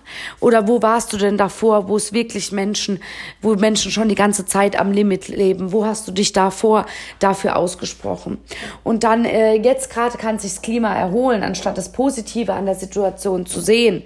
Oder 0.40 0.68
wo 0.68 0.82
warst 0.82 1.12
du 1.12 1.16
denn 1.16 1.36
davor, 1.36 1.88
wo 1.88 1.96
es 1.96 2.12
wirklich 2.12 2.52
Menschen, 2.52 3.02
wo 3.42 3.54
Menschen 3.54 3.90
schon 3.90 4.08
die 4.08 4.14
ganze 4.14 4.46
Zeit 4.46 4.78
am 4.78 4.92
Limit 4.92 5.28
leben? 5.28 5.72
Wo 5.72 5.84
hast 5.84 6.06
du 6.06 6.12
dich 6.12 6.32
davor 6.32 6.86
dafür 7.18 7.56
ausgesprochen? 7.56 8.38
Und 8.84 9.02
dann 9.02 9.24
äh, 9.24 9.54
jetzt 9.54 9.90
gerade 9.90 10.16
kann 10.16 10.38
sich 10.38 10.54
das 10.54 10.62
Klima 10.62 10.94
erholen, 10.94 11.42
anstatt 11.42 11.76
das 11.76 11.90
Positive 11.90 12.52
an 12.52 12.66
der 12.66 12.76
Situation 12.76 13.46
zu 13.46 13.60
sehen, 13.60 14.04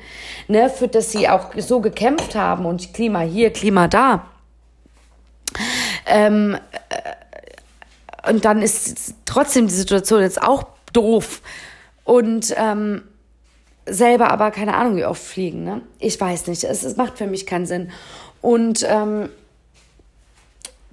ne, 0.49 0.71
für 0.71 0.89
das 0.89 1.13
sie 1.13 1.29
auch 1.29 1.51
so 1.59 1.81
gekämpft 1.81 2.35
haben 2.35 2.65
und 2.65 2.95
Klima 2.95 3.21
hier, 3.21 3.53
Klima 3.53 3.89
da. 3.89 4.27
Ähm, 6.07 6.57
äh, 6.89 8.31
und 8.31 8.45
dann 8.45 8.63
ist 8.63 9.15
trotzdem 9.27 9.67
die 9.67 9.75
Situation 9.75 10.23
jetzt 10.23 10.43
auch 10.43 10.65
doof. 10.93 11.43
Und 12.05 12.55
ähm, 12.57 13.03
selber 13.87 14.31
aber 14.31 14.51
keine 14.51 14.75
Ahnung, 14.75 14.97
wie 14.97 15.05
oft 15.05 15.23
fliegen. 15.23 15.65
Ne? 15.65 15.83
Ich 15.99 16.21
weiß 16.21 16.47
nicht. 16.47 16.65
Es, 16.65 16.83
es 16.83 16.97
macht 16.97 17.19
für 17.19 17.27
mich 17.27 17.47
keinen 17.47 17.67
Sinn. 17.67 17.91
Und 18.41 18.87
ähm, 18.89 19.29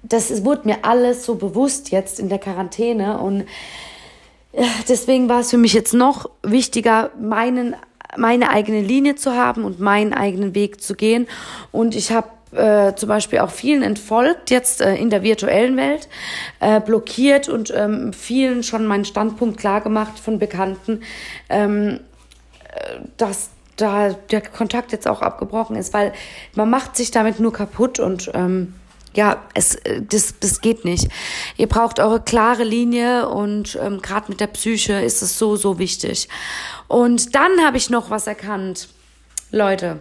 das 0.02 0.30
ist, 0.30 0.44
wurde 0.44 0.66
mir 0.66 0.78
alles 0.82 1.24
so 1.24 1.34
bewusst 1.34 1.90
jetzt 1.90 2.18
in 2.18 2.28
der 2.28 2.38
Quarantäne. 2.38 3.18
Und 3.18 3.44
deswegen 4.88 5.28
war 5.28 5.40
es 5.40 5.50
für 5.50 5.58
mich 5.58 5.72
jetzt 5.72 5.94
noch 5.94 6.30
wichtiger, 6.42 7.10
meinen, 7.20 7.76
meine 8.16 8.50
eigene 8.50 8.80
Linie 8.80 9.16
zu 9.16 9.34
haben 9.34 9.64
und 9.64 9.80
meinen 9.80 10.12
eigenen 10.12 10.54
Weg 10.54 10.82
zu 10.82 10.94
gehen. 10.94 11.26
Und 11.70 11.94
ich 11.94 12.12
habe 12.12 12.28
äh, 12.52 12.94
zum 12.94 13.08
Beispiel 13.08 13.40
auch 13.40 13.50
vielen 13.50 13.82
entfolgt, 13.82 14.50
jetzt 14.50 14.80
äh, 14.80 14.96
in 14.96 15.10
der 15.10 15.22
virtuellen 15.22 15.76
Welt, 15.76 16.08
äh, 16.58 16.80
blockiert 16.80 17.48
und 17.48 17.72
ähm, 17.76 18.12
vielen 18.12 18.62
schon 18.62 18.86
meinen 18.86 19.04
Standpunkt 19.04 19.58
klar 19.58 19.80
gemacht 19.80 20.18
von 20.18 20.38
Bekannten, 20.38 21.02
ähm, 21.48 22.00
dass 23.16 23.50
da 23.76 24.10
der 24.30 24.42
Kontakt 24.42 24.92
jetzt 24.92 25.08
auch 25.08 25.22
abgebrochen 25.22 25.76
ist, 25.76 25.92
weil 25.94 26.12
man 26.54 26.70
macht 26.70 26.96
sich 26.96 27.10
damit 27.10 27.40
nur 27.40 27.52
kaputt 27.52 27.98
und 27.98 28.30
ähm, 28.34 28.74
ja, 29.14 29.42
es 29.54 29.76
das, 30.08 30.34
das 30.38 30.60
geht 30.60 30.84
nicht. 30.84 31.08
Ihr 31.56 31.66
braucht 31.66 31.98
eure 31.98 32.20
klare 32.20 32.62
Linie 32.62 33.28
und 33.28 33.78
ähm, 33.82 34.00
gerade 34.00 34.30
mit 34.30 34.40
der 34.40 34.46
Psyche 34.46 35.00
ist 35.00 35.22
es 35.22 35.38
so, 35.38 35.56
so 35.56 35.78
wichtig. 35.78 36.28
Und 36.86 37.34
dann 37.34 37.64
habe 37.64 37.76
ich 37.76 37.90
noch 37.90 38.10
was 38.10 38.26
erkannt. 38.26 38.88
Leute, 39.50 39.98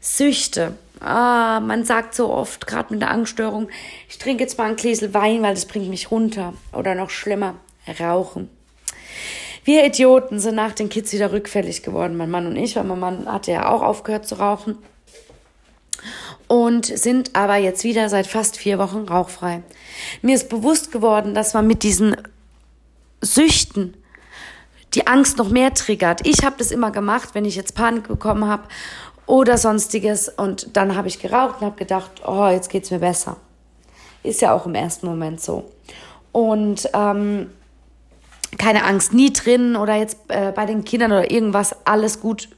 Süchte. 0.00 0.72
Ah, 1.00 1.60
man 1.60 1.84
sagt 1.84 2.14
so 2.14 2.32
oft, 2.32 2.66
gerade 2.66 2.94
mit 2.94 3.02
der 3.02 3.10
Angststörung, 3.10 3.68
ich 4.08 4.16
trinke 4.16 4.42
jetzt 4.42 4.56
mal 4.56 4.70
ein 4.70 4.76
Gläsel 4.76 5.12
Wein, 5.12 5.42
weil 5.42 5.54
das 5.54 5.66
bringt 5.66 5.90
mich 5.90 6.10
runter. 6.10 6.54
Oder 6.72 6.94
noch 6.94 7.10
schlimmer, 7.10 7.56
rauchen. 8.00 8.48
Wir 9.66 9.84
Idioten 9.84 10.38
sind 10.38 10.54
nach 10.54 10.74
den 10.74 10.88
Kids 10.88 11.12
wieder 11.12 11.32
rückfällig 11.32 11.82
geworden, 11.82 12.16
mein 12.16 12.30
Mann 12.30 12.46
und 12.46 12.54
ich, 12.54 12.76
weil 12.76 12.84
mein 12.84 13.00
Mann 13.00 13.26
hatte 13.26 13.50
ja 13.50 13.68
auch 13.68 13.82
aufgehört 13.82 14.24
zu 14.24 14.36
rauchen. 14.36 14.78
Und 16.46 16.86
sind 16.86 17.34
aber 17.34 17.56
jetzt 17.56 17.82
wieder 17.82 18.08
seit 18.08 18.28
fast 18.28 18.56
vier 18.56 18.78
Wochen 18.78 19.08
rauchfrei. 19.08 19.64
Mir 20.22 20.36
ist 20.36 20.48
bewusst 20.48 20.92
geworden, 20.92 21.34
dass 21.34 21.52
man 21.52 21.66
mit 21.66 21.82
diesen 21.82 22.16
Süchten 23.20 23.96
die 24.94 25.08
Angst 25.08 25.36
noch 25.36 25.48
mehr 25.48 25.74
triggert. 25.74 26.24
Ich 26.24 26.44
habe 26.44 26.54
das 26.58 26.70
immer 26.70 26.92
gemacht, 26.92 27.30
wenn 27.32 27.44
ich 27.44 27.56
jetzt 27.56 27.74
Panik 27.74 28.06
bekommen 28.06 28.46
habe 28.46 28.68
oder 29.26 29.58
sonstiges. 29.58 30.28
Und 30.28 30.76
dann 30.76 30.94
habe 30.94 31.08
ich 31.08 31.18
geraucht 31.18 31.56
und 31.60 31.66
habe 31.66 31.76
gedacht, 31.76 32.22
oh, 32.24 32.46
jetzt 32.46 32.70
geht's 32.70 32.92
mir 32.92 33.00
besser. 33.00 33.36
Ist 34.22 34.42
ja 34.42 34.54
auch 34.54 34.66
im 34.66 34.76
ersten 34.76 35.06
Moment 35.06 35.40
so. 35.40 35.72
Und 36.30 36.88
ähm, 36.94 37.50
keine 38.58 38.84
Angst, 38.84 39.12
nie 39.12 39.32
drin 39.32 39.76
oder 39.76 39.94
jetzt 39.94 40.18
äh, 40.28 40.52
bei 40.54 40.66
den 40.66 40.84
Kindern 40.84 41.12
oder 41.12 41.30
irgendwas, 41.30 41.76
alles 41.86 42.20
gut. 42.20 42.48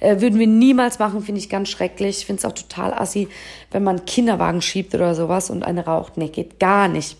Äh, 0.00 0.20
würden 0.20 0.38
wir 0.38 0.46
niemals 0.46 0.98
machen, 0.98 1.22
finde 1.22 1.40
ich 1.40 1.50
ganz 1.50 1.68
schrecklich. 1.68 2.18
Ich 2.18 2.26
finde 2.26 2.40
es 2.40 2.44
auch 2.44 2.54
total 2.54 2.94
assi, 2.94 3.28
wenn 3.70 3.84
man 3.84 4.04
Kinderwagen 4.04 4.62
schiebt 4.62 4.94
oder 4.94 5.14
sowas 5.14 5.50
und 5.50 5.62
eine 5.62 5.84
raucht. 5.84 6.16
Nee, 6.16 6.28
geht 6.28 6.58
gar 6.58 6.88
nicht. 6.88 7.16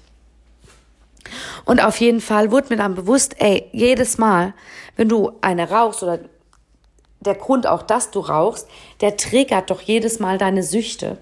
Und 1.65 1.85
auf 1.85 1.99
jeden 1.99 2.21
Fall 2.21 2.51
wurde 2.51 2.69
mir 2.71 2.77
dann 2.77 2.95
bewusst, 2.95 3.37
ey, 3.39 3.69
jedes 3.73 4.19
Mal, 4.19 4.55
wenn 4.97 5.09
du 5.09 5.33
eine 5.43 5.71
rauchst 5.71 6.03
oder 6.03 6.19
der 7.21 7.35
Grund 7.35 7.67
auch, 7.67 7.83
dass 7.83 8.11
du 8.11 8.21
rauchst, 8.21 8.67
der 9.03 9.17
triggert 9.17 9.71
doch 9.71 9.83
jedes 9.83 10.19
Mal 10.19 10.39
deine 10.39 10.63
Süchte 10.63 11.19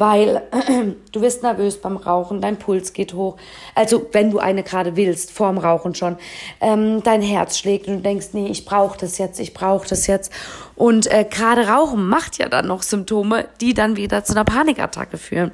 weil 0.00 0.42
du 1.12 1.20
wirst 1.20 1.42
nervös 1.42 1.80
beim 1.80 1.96
Rauchen, 1.96 2.40
dein 2.40 2.58
Puls 2.58 2.92
geht 2.92 3.12
hoch. 3.14 3.36
Also 3.74 4.08
wenn 4.12 4.30
du 4.30 4.38
eine 4.38 4.62
gerade 4.62 4.96
willst, 4.96 5.30
vorm 5.30 5.58
Rauchen 5.58 5.94
schon, 5.94 6.16
ähm, 6.60 7.02
dein 7.02 7.22
Herz 7.22 7.58
schlägt 7.58 7.86
und 7.86 7.98
du 7.98 8.00
denkst, 8.00 8.28
nee, 8.32 8.48
ich 8.48 8.64
brauche 8.64 8.98
das 8.98 9.18
jetzt, 9.18 9.38
ich 9.38 9.54
brauche 9.54 9.86
das 9.86 10.06
jetzt. 10.06 10.32
Und 10.74 11.06
äh, 11.06 11.26
gerade 11.28 11.68
Rauchen 11.68 12.08
macht 12.08 12.38
ja 12.38 12.48
dann 12.48 12.66
noch 12.66 12.82
Symptome, 12.82 13.46
die 13.60 13.74
dann 13.74 13.96
wieder 13.96 14.24
zu 14.24 14.32
einer 14.32 14.44
Panikattacke 14.44 15.18
führen. 15.18 15.52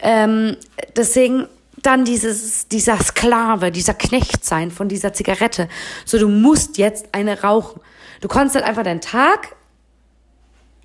Ähm, 0.00 0.56
deswegen 0.94 1.48
dann 1.82 2.04
dieses, 2.04 2.68
dieser 2.68 2.98
Sklave, 2.98 3.70
dieser 3.70 3.94
Knecht 3.94 4.44
sein 4.44 4.70
von 4.70 4.88
dieser 4.88 5.12
Zigarette. 5.12 5.68
So, 6.04 6.18
du 6.18 6.28
musst 6.28 6.76
jetzt 6.76 7.08
eine 7.12 7.42
rauchen. 7.42 7.80
Du 8.20 8.28
kannst 8.28 8.54
halt 8.54 8.64
einfach 8.64 8.82
deinen 8.82 9.00
Tag 9.00 9.56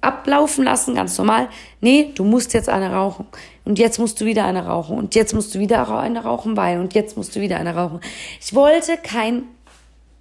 ablaufen 0.03 0.65
lassen, 0.65 0.95
ganz 0.95 1.17
normal. 1.17 1.49
Nee, 1.81 2.11
du 2.15 2.23
musst 2.23 2.53
jetzt 2.53 2.69
eine 2.69 2.93
rauchen. 2.93 3.27
Und 3.65 3.79
jetzt 3.79 3.99
musst 3.99 4.19
du 4.19 4.25
wieder 4.25 4.45
eine 4.45 4.65
rauchen. 4.65 4.97
Und 4.97 5.15
jetzt 5.15 5.33
musst 5.33 5.55
du 5.55 5.59
wieder 5.59 5.87
eine 5.97 6.23
rauchen, 6.23 6.57
weil. 6.57 6.79
Und 6.79 6.93
jetzt 6.93 7.17
musst 7.17 7.35
du 7.35 7.41
wieder 7.41 7.57
eine 7.57 7.75
rauchen. 7.75 8.01
Ich 8.41 8.53
wollte 8.53 8.97
kein 8.97 9.43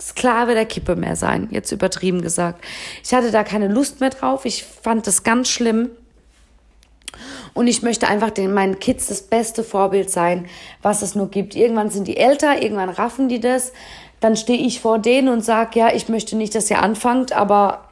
Sklave 0.00 0.54
der 0.54 0.66
Kippe 0.66 0.96
mehr 0.96 1.16
sein, 1.16 1.48
jetzt 1.50 1.70
übertrieben 1.70 2.22
gesagt. 2.22 2.64
Ich 3.04 3.14
hatte 3.14 3.30
da 3.30 3.44
keine 3.44 3.68
Lust 3.68 4.00
mehr 4.00 4.10
drauf. 4.10 4.44
Ich 4.44 4.64
fand 4.64 5.06
das 5.06 5.22
ganz 5.22 5.48
schlimm. 5.48 5.90
Und 7.54 7.66
ich 7.66 7.82
möchte 7.82 8.08
einfach 8.08 8.30
den, 8.30 8.52
meinen 8.52 8.78
Kids 8.78 9.08
das 9.08 9.22
beste 9.22 9.62
Vorbild 9.62 10.10
sein, 10.10 10.46
was 10.80 11.02
es 11.02 11.14
nur 11.14 11.30
gibt. 11.30 11.54
Irgendwann 11.54 11.90
sind 11.90 12.08
die 12.08 12.16
älter, 12.16 12.62
irgendwann 12.62 12.88
raffen 12.88 13.28
die 13.28 13.40
das. 13.40 13.72
Dann 14.20 14.36
stehe 14.36 14.58
ich 14.58 14.80
vor 14.80 14.98
denen 14.98 15.28
und 15.28 15.44
sage, 15.44 15.78
ja, 15.78 15.92
ich 15.92 16.08
möchte 16.08 16.36
nicht, 16.36 16.54
dass 16.54 16.70
ihr 16.70 16.80
anfangt, 16.80 17.32
aber 17.32 17.88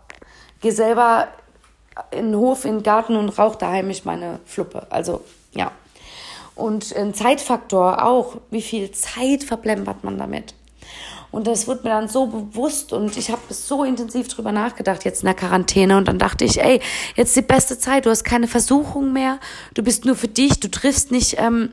geh 0.61 0.71
selber 0.71 1.29
in 2.11 2.33
den 2.33 2.37
Hof, 2.37 2.65
in 2.65 2.79
den 2.79 2.83
Garten 2.83 3.17
und 3.17 3.29
rauche 3.31 3.59
daheim 3.59 3.89
mich 3.89 4.05
meine 4.05 4.41
Fluppe. 4.47 4.87
Also, 4.91 5.25
ja. 5.53 5.73
Und 6.55 6.95
ein 6.95 7.15
Zeitfaktor 7.15 8.05
auch. 8.05 8.37
Wie 8.51 8.63
viel 8.63 8.91
Zeit 8.93 9.45
verplempert 9.45 10.05
man 10.05 10.19
damit? 10.19 10.55
Und 11.31 11.47
das 11.47 11.69
wurde 11.69 11.85
mir 11.85 11.91
dann 11.91 12.09
so 12.09 12.27
bewusst 12.27 12.93
und 12.93 13.17
ich 13.17 13.31
habe 13.31 13.41
so 13.51 13.85
intensiv 13.85 14.27
drüber 14.29 14.51
nachgedacht 14.51 15.05
jetzt 15.05 15.23
in 15.23 15.27
der 15.27 15.35
Quarantäne 15.35 15.97
und 15.97 16.09
dann 16.09 16.19
dachte 16.19 16.45
ich, 16.45 16.61
ey, 16.61 16.81
jetzt 17.15 17.37
die 17.37 17.43
beste 17.43 17.79
Zeit, 17.79 18.07
du 18.07 18.11
hast 18.11 18.25
keine 18.25 18.49
Versuchung 18.49 19.13
mehr, 19.13 19.39
du 19.75 19.85
bist 19.85 20.05
nur 20.05 20.17
für 20.17 20.27
dich, 20.27 20.59
du 20.59 20.69
triffst 20.69 21.13
nicht 21.13 21.37
ähm, 21.39 21.71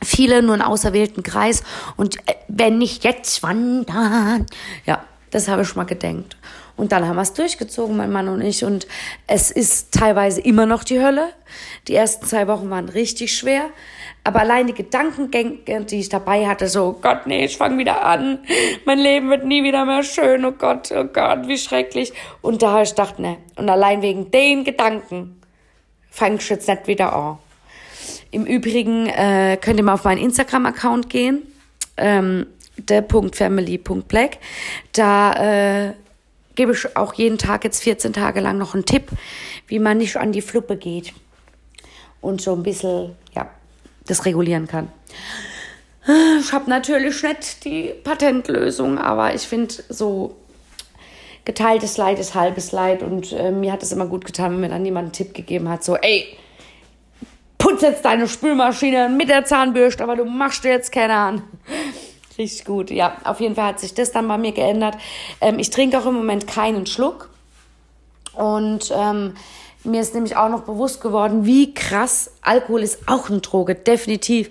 viele, 0.00 0.42
nur 0.42 0.54
einen 0.54 0.62
auserwählten 0.62 1.24
Kreis 1.24 1.64
und 1.96 2.18
äh, 2.28 2.34
wenn 2.46 2.78
nicht 2.78 3.02
jetzt, 3.02 3.42
wann 3.42 3.84
dann? 3.86 4.46
Ja, 4.86 5.02
das 5.32 5.48
habe 5.48 5.62
ich 5.62 5.68
schon 5.68 5.78
mal 5.78 5.84
gedenkt. 5.84 6.36
Und 6.80 6.92
dann 6.92 7.06
haben 7.06 7.16
wir 7.16 7.22
es 7.22 7.34
durchgezogen, 7.34 7.94
mein 7.94 8.10
Mann 8.10 8.26
und 8.28 8.40
ich. 8.40 8.64
Und 8.64 8.86
es 9.26 9.50
ist 9.50 9.92
teilweise 9.92 10.40
immer 10.40 10.64
noch 10.64 10.82
die 10.82 10.98
Hölle. 10.98 11.28
Die 11.88 11.94
ersten 11.94 12.24
zwei 12.24 12.48
Wochen 12.48 12.70
waren 12.70 12.88
richtig 12.88 13.36
schwer. 13.36 13.64
Aber 14.24 14.40
allein 14.40 14.66
die 14.66 14.72
Gedankengänge, 14.72 15.84
die 15.84 16.00
ich 16.00 16.08
dabei 16.08 16.46
hatte, 16.46 16.68
so, 16.68 16.84
oh 16.86 16.98
Gott, 17.02 17.26
nee, 17.26 17.44
ich 17.44 17.58
fange 17.58 17.76
wieder 17.76 18.02
an. 18.02 18.38
Mein 18.86 18.98
Leben 18.98 19.28
wird 19.28 19.44
nie 19.44 19.62
wieder 19.62 19.84
mehr 19.84 20.02
schön. 20.02 20.42
Oh 20.46 20.52
Gott, 20.52 20.90
oh 20.96 21.04
Gott, 21.04 21.48
wie 21.48 21.58
schrecklich. 21.58 22.14
Und 22.40 22.62
da 22.62 22.70
habe 22.70 22.84
ich 22.84 22.90
gedacht, 22.90 23.18
ne. 23.18 23.36
Und 23.56 23.68
allein 23.68 24.00
wegen 24.00 24.30
den 24.30 24.64
Gedanken 24.64 25.38
fange 26.10 26.36
ich 26.36 26.48
jetzt 26.48 26.66
nicht 26.66 26.86
wieder 26.86 27.14
an. 27.14 27.38
Im 28.30 28.46
Übrigen 28.46 29.06
äh, 29.06 29.58
könnt 29.60 29.78
ihr 29.78 29.84
mal 29.84 29.94
auf 29.94 30.04
meinen 30.04 30.22
Instagram-Account 30.22 31.10
gehen. 31.10 31.42
Ähm, 31.98 32.46
der.family.black. 32.78 34.38
Da 34.94 35.88
äh, 35.88 35.92
gebe 36.54 36.72
ich 36.72 36.96
auch 36.96 37.14
jeden 37.14 37.38
Tag 37.38 37.64
jetzt 37.64 37.82
14 37.82 38.12
Tage 38.12 38.40
lang 38.40 38.58
noch 38.58 38.74
einen 38.74 38.84
Tipp, 38.84 39.08
wie 39.66 39.78
man 39.78 39.98
nicht 39.98 40.16
an 40.16 40.32
die 40.32 40.42
Fluppe 40.42 40.76
geht 40.76 41.12
und 42.20 42.40
so 42.40 42.54
ein 42.54 42.62
bisschen, 42.62 43.16
ja, 43.34 43.48
das 44.06 44.24
regulieren 44.24 44.66
kann. 44.66 44.88
Ich 46.40 46.52
habe 46.52 46.68
natürlich 46.70 47.22
nicht 47.22 47.64
die 47.64 47.92
Patentlösung, 48.02 48.98
aber 48.98 49.34
ich 49.34 49.42
finde 49.42 49.74
so 49.88 50.36
geteiltes 51.44 51.96
Leid 51.96 52.18
ist 52.18 52.34
halbes 52.34 52.72
Leid 52.72 53.02
und 53.02 53.32
äh, 53.32 53.50
mir 53.50 53.72
hat 53.72 53.82
es 53.82 53.92
immer 53.92 54.06
gut 54.06 54.24
getan, 54.24 54.52
wenn 54.52 54.60
mir 54.60 54.68
dann 54.68 54.84
jemand 54.84 55.04
einen 55.06 55.12
Tipp 55.12 55.34
gegeben 55.34 55.68
hat, 55.68 55.84
so, 55.84 55.96
ey, 55.96 56.36
putz 57.58 57.82
jetzt 57.82 58.04
deine 58.04 58.26
Spülmaschine 58.26 59.08
mit 59.08 59.28
der 59.28 59.44
Zahnbürste, 59.44 60.02
aber 60.02 60.16
du 60.16 60.24
machst 60.24 60.64
dir 60.64 60.70
jetzt 60.70 60.92
keine 60.92 61.14
an. 61.14 61.42
Richtig 62.40 62.64
gut. 62.64 62.90
Ja, 62.90 63.18
auf 63.24 63.38
jeden 63.40 63.54
Fall 63.54 63.66
hat 63.66 63.80
sich 63.80 63.92
das 63.92 64.12
dann 64.12 64.26
bei 64.26 64.38
mir 64.38 64.52
geändert. 64.52 64.96
Ähm, 65.42 65.58
ich 65.58 65.68
trinke 65.68 65.98
auch 65.98 66.06
im 66.06 66.14
Moment 66.14 66.46
keinen 66.46 66.86
Schluck. 66.86 67.28
Und 68.32 68.90
ähm, 68.96 69.34
mir 69.84 70.00
ist 70.00 70.14
nämlich 70.14 70.36
auch 70.36 70.48
noch 70.48 70.62
bewusst 70.62 71.02
geworden, 71.02 71.44
wie 71.44 71.74
krass 71.74 72.30
Alkohol 72.40 72.82
ist 72.82 73.00
auch 73.08 73.28
eine 73.28 73.40
Droge, 73.40 73.74
definitiv. 73.74 74.50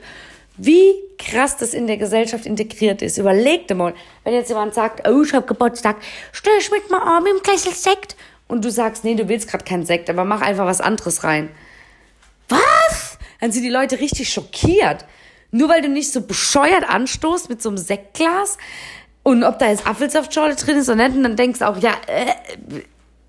Wie 0.56 0.94
krass 1.18 1.58
das 1.58 1.74
in 1.74 1.88
der 1.88 1.98
Gesellschaft 1.98 2.46
integriert 2.46 3.02
ist. 3.02 3.18
Überleg 3.18 3.68
dir 3.68 3.74
mal, 3.74 3.96
wenn 4.24 4.36
jetzt 4.36 4.50
jemand 4.50 4.76
sagt, 4.76 5.08
oh, 5.10 5.24
ich 5.24 5.34
hab 5.34 5.48
Geburtstag, 5.48 5.96
stell 6.32 6.54
ich 6.60 6.70
mit 6.70 6.92
mal 6.92 7.02
Arm 7.02 7.26
im 7.26 7.42
Kessel 7.42 7.74
Sekt. 7.74 8.16
Und 8.48 8.64
du 8.64 8.70
sagst, 8.70 9.04
nee, 9.04 9.16
du 9.16 9.28
willst 9.28 9.50
gerade 9.50 9.66
keinen 9.66 9.88
Sekt, 9.88 10.12
aber 10.12 10.26
mach 10.26 10.42
einfach 10.42 10.68
was 10.68 10.80
anderes 10.80 11.24
rein. 11.24 11.50
Was? 12.50 13.18
Dann 13.42 13.52
sind 13.52 13.64
die 13.64 13.70
Leute 13.70 14.00
richtig 14.00 14.32
schockiert. 14.32 15.06
Nur 15.52 15.70
weil 15.70 15.82
du 15.82 15.90
nicht 15.90 16.12
so 16.12 16.22
bescheuert 16.22 16.88
anstoßt 16.88 17.50
mit 17.50 17.62
so 17.62 17.70
einem 17.70 17.78
Sektglas 17.78 18.58
und 19.24 19.44
ob 19.44 19.60
da 19.60 19.70
jetzt 19.70 19.86
Apfelsaftschorle 19.88 20.56
drin 20.56 20.78
ist 20.78 20.90
oder 20.90 21.08
nicht, 21.08 21.18
und 21.18 21.24
dann 21.24 21.36
denkst 21.36 21.60
du 21.60 21.68
auch, 21.68 21.78
ja, 21.78 21.92
äh, 22.08 22.34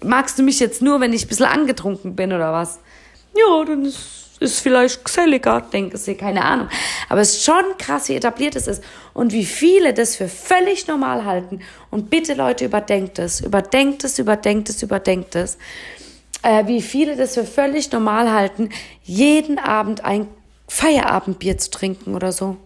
magst 0.04 0.38
du 0.38 0.42
mich 0.42 0.60
jetzt 0.60 0.82
nur, 0.82 1.00
wenn 1.00 1.12
ich 1.12 1.24
ein 1.24 1.28
bisschen 1.28 1.46
angetrunken 1.46 2.16
bin 2.16 2.32
oder 2.32 2.52
was? 2.52 2.78
Ja, 3.36 3.64
dann 3.64 3.84
ist, 3.84 4.40
ist 4.40 4.60
vielleicht 4.60 5.04
geselliger, 5.04 5.60
denke 5.60 5.98
ich, 6.04 6.18
keine 6.18 6.44
Ahnung. 6.44 6.68
Aber 7.08 7.20
es 7.20 7.34
ist 7.34 7.44
schon 7.44 7.64
krass, 7.78 8.08
wie 8.08 8.14
etabliert 8.14 8.56
es 8.56 8.66
ist 8.66 8.82
und 9.12 9.32
wie 9.32 9.44
viele 9.44 9.92
das 9.92 10.16
für 10.16 10.28
völlig 10.28 10.86
normal 10.86 11.24
halten. 11.24 11.60
Und 11.90 12.10
bitte 12.10 12.34
Leute, 12.34 12.64
überdenkt 12.64 13.18
es, 13.18 13.40
überdenkt 13.40 14.04
es, 14.04 14.18
überdenkt 14.18 14.68
es, 14.68 14.82
überdenkt 14.82 15.34
es. 15.34 15.58
Äh, 16.42 16.66
wie 16.66 16.80
viele 16.80 17.16
das 17.16 17.34
für 17.34 17.44
völlig 17.44 17.92
normal 17.92 18.32
halten, 18.32 18.70
jeden 19.02 19.58
Abend 19.58 20.04
ein 20.04 20.26
Feierabendbier 20.70 21.58
zu 21.58 21.68
trinken 21.72 22.14
oder 22.14 22.30
so. 22.30 22.56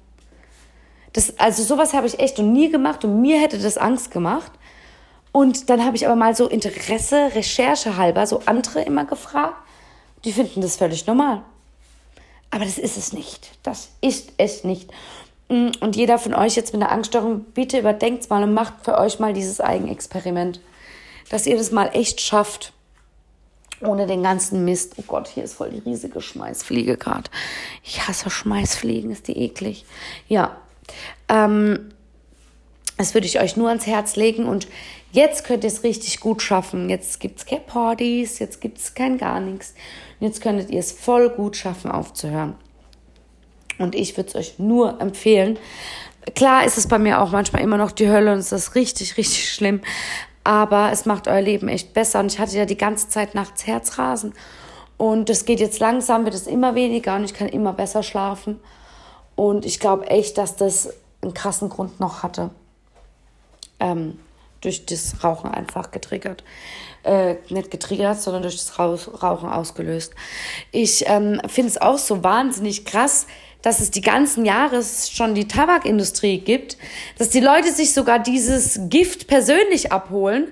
Das, 1.15 1.39
also 1.39 1.63
sowas 1.63 1.95
habe 1.95 2.07
ich 2.07 2.19
echt 2.19 2.37
noch 2.37 2.45
nie 2.45 2.71
gemacht 2.71 3.03
und 3.03 3.23
mir 3.23 3.41
hätte 3.41 3.59
das 3.59 3.79
Angst 3.79 4.11
gemacht. 4.11 4.53
Und 5.33 5.71
dann 5.71 5.83
habe 5.83 5.97
ich 5.97 6.07
aber 6.07 6.15
mal 6.15 6.37
so 6.37 6.47
Interesse, 6.47 7.35
Recherche 7.35 7.97
halber, 7.97 8.27
so 8.27 8.43
andere 8.45 8.83
immer 8.83 9.07
gefragt. 9.07 9.57
Die 10.27 10.33
finden 10.33 10.61
das 10.61 10.77
völlig 10.77 11.07
normal. 11.07 11.45
Aber 12.51 12.67
das 12.67 12.77
ist 12.77 12.99
es 12.99 13.15
nicht. 13.15 13.53
Das 13.63 13.89
ist 14.03 14.33
es 14.37 14.65
nicht. 14.65 14.91
Mm, 15.49 15.71
und 15.81 15.97
jeder 15.97 16.19
von 16.19 16.35
euch 16.35 16.57
jetzt 16.57 16.75
mit 16.75 16.83
einer 16.83 16.93
Angststörung, 16.93 17.41
bitte 17.55 17.79
überdenkt 17.79 18.29
mal 18.29 18.43
und 18.43 18.53
macht 18.53 18.85
für 18.85 18.99
euch 18.99 19.19
mal 19.19 19.33
dieses 19.33 19.63
Eigenexperiment. 19.63 20.61
Dass 21.31 21.47
ihr 21.47 21.57
das 21.57 21.71
mal 21.71 21.89
echt 21.95 22.21
schafft 22.21 22.74
ohne 23.87 24.07
den 24.07 24.23
ganzen 24.23 24.65
Mist. 24.65 24.95
Oh 24.97 25.05
Gott, 25.07 25.29
hier 25.29 25.45
ist 25.45 25.55
voll 25.55 25.71
die 25.71 25.79
riesige 25.79 26.21
Schmeißfliege 26.21 26.97
gerade. 26.97 27.31
Ich 27.83 28.07
hasse 28.07 28.31
Schmeißfliegen, 28.31 29.11
ist 29.11 29.29
die 29.29 29.39
eklig. 29.39 29.85
Ja, 30.29 30.57
ähm, 31.29 31.91
das 32.97 33.15
würde 33.15 33.27
ich 33.27 33.41
euch 33.41 33.57
nur 33.57 33.69
ans 33.69 33.87
Herz 33.87 34.17
legen 34.17 34.47
und 34.47 34.69
jetzt 35.13 35.45
könnt 35.45 35.65
ihr 35.65 35.69
es 35.69 35.83
richtig 35.83 36.21
gut 36.21 36.43
schaffen. 36.43 36.89
Jetzt 36.89 37.21
gibt 37.21 37.41
es 37.41 37.47
keine 37.47 37.63
Partys, 37.63 38.39
jetzt 38.39 38.61
gibt 38.61 38.79
es 38.79 38.95
kein 38.95 39.19
gar 39.19 39.41
nichts. 39.41 39.75
Jetzt 40.21 40.41
könntet 40.41 40.71
ihr 40.71 40.81
es 40.81 40.93
voll 40.93 41.29
gut 41.31 41.57
schaffen, 41.57 41.91
aufzuhören. 41.91 42.55
Und 43.79 43.95
ich 43.95 44.17
würde 44.17 44.29
es 44.29 44.35
euch 44.37 44.59
nur 44.59 45.01
empfehlen. 45.01 45.59
Klar 46.37 46.65
ist 46.65 46.79
es 46.79 46.87
bei 46.87 46.99
mir 46.99 47.21
auch 47.21 47.33
manchmal 47.33 47.63
immer 47.63 47.77
noch 47.77 47.91
die 47.91 48.09
Hölle 48.09 48.33
und 48.33 48.39
es 48.39 48.53
ist 48.53 48.77
richtig, 48.77 49.17
richtig 49.17 49.53
schlimm 49.53 49.81
aber 50.45 50.93
es 50.93 51.07
macht 51.07 51.27
euer 51.27 51.41
Leben 51.41 51.69
echt 51.69 51.95
besser. 51.95 52.21
Und 52.21 52.33
ich 52.33 52.39
hatte 52.39 52.57
ja 52.57 52.67
die 52.67 52.77
ganze 52.77 53.09
Zeit 53.09 53.35
nachts 53.35 53.67
Herzrasen. 53.67 54.35
Und 54.97 55.29
das 55.29 55.45
geht 55.45 55.59
jetzt 55.59 55.81
langsam, 55.81 56.25
wird 56.25 56.35
es 56.35 56.47
immer 56.47 56.75
weniger 56.75 57.17
und 57.17 57.25
ich 57.25 57.35
kann 57.35 57.49
immer 57.49 57.73
besser 57.73 58.03
schlafen. 58.03 58.61
Und 59.35 59.65
ich 59.65 59.81
glaube 59.81 60.07
echt, 60.07 60.39
dass 60.39 60.57
das 60.57 60.91
einen 61.23 61.35
krassen 61.35 61.69
Grund 61.69 61.99
noch 61.99 62.23
hatte. 62.23 62.51
Ähm, 63.81 64.19
durch 64.61 64.87
das 64.87 65.23
Rauchen 65.23 65.51
einfach 65.51 65.91
getriggert. 65.91 66.45
Äh, 67.03 67.37
nicht 67.51 67.71
getriggert, 67.71 68.21
sondern 68.21 68.43
durch 68.43 68.57
das 68.57 68.79
Rauchen 68.79 69.49
ausgelöst. 69.49 70.15
Ich 70.71 71.05
ähm, 71.07 71.41
finde 71.49 71.71
es 71.71 71.81
auch 71.81 71.99
so 71.99 72.25
wahnsinnig 72.25 72.85
krass, 72.85 73.27
dass 73.65 73.81
es 73.81 73.91
die 73.91 74.03
ganzen 74.03 74.45
Jahre 74.45 74.83
schon 74.85 75.35
die 75.35 75.49
Tabakindustrie 75.49 76.39
gibt, 76.39 76.77
dass 77.17 77.31
die 77.31 77.41
Leute 77.41 77.73
sich 77.73 77.95
sogar 77.95 78.19
dieses 78.19 78.79
Gift 78.91 79.27
persönlich 79.27 79.91
abholen, 79.91 80.49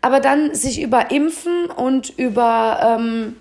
aber 0.00 0.20
dann 0.20 0.54
sich 0.54 0.80
über 0.80 1.10
Impfen 1.10 1.66
und 1.66 2.10
über 2.10 2.98
ähm, 3.00 3.36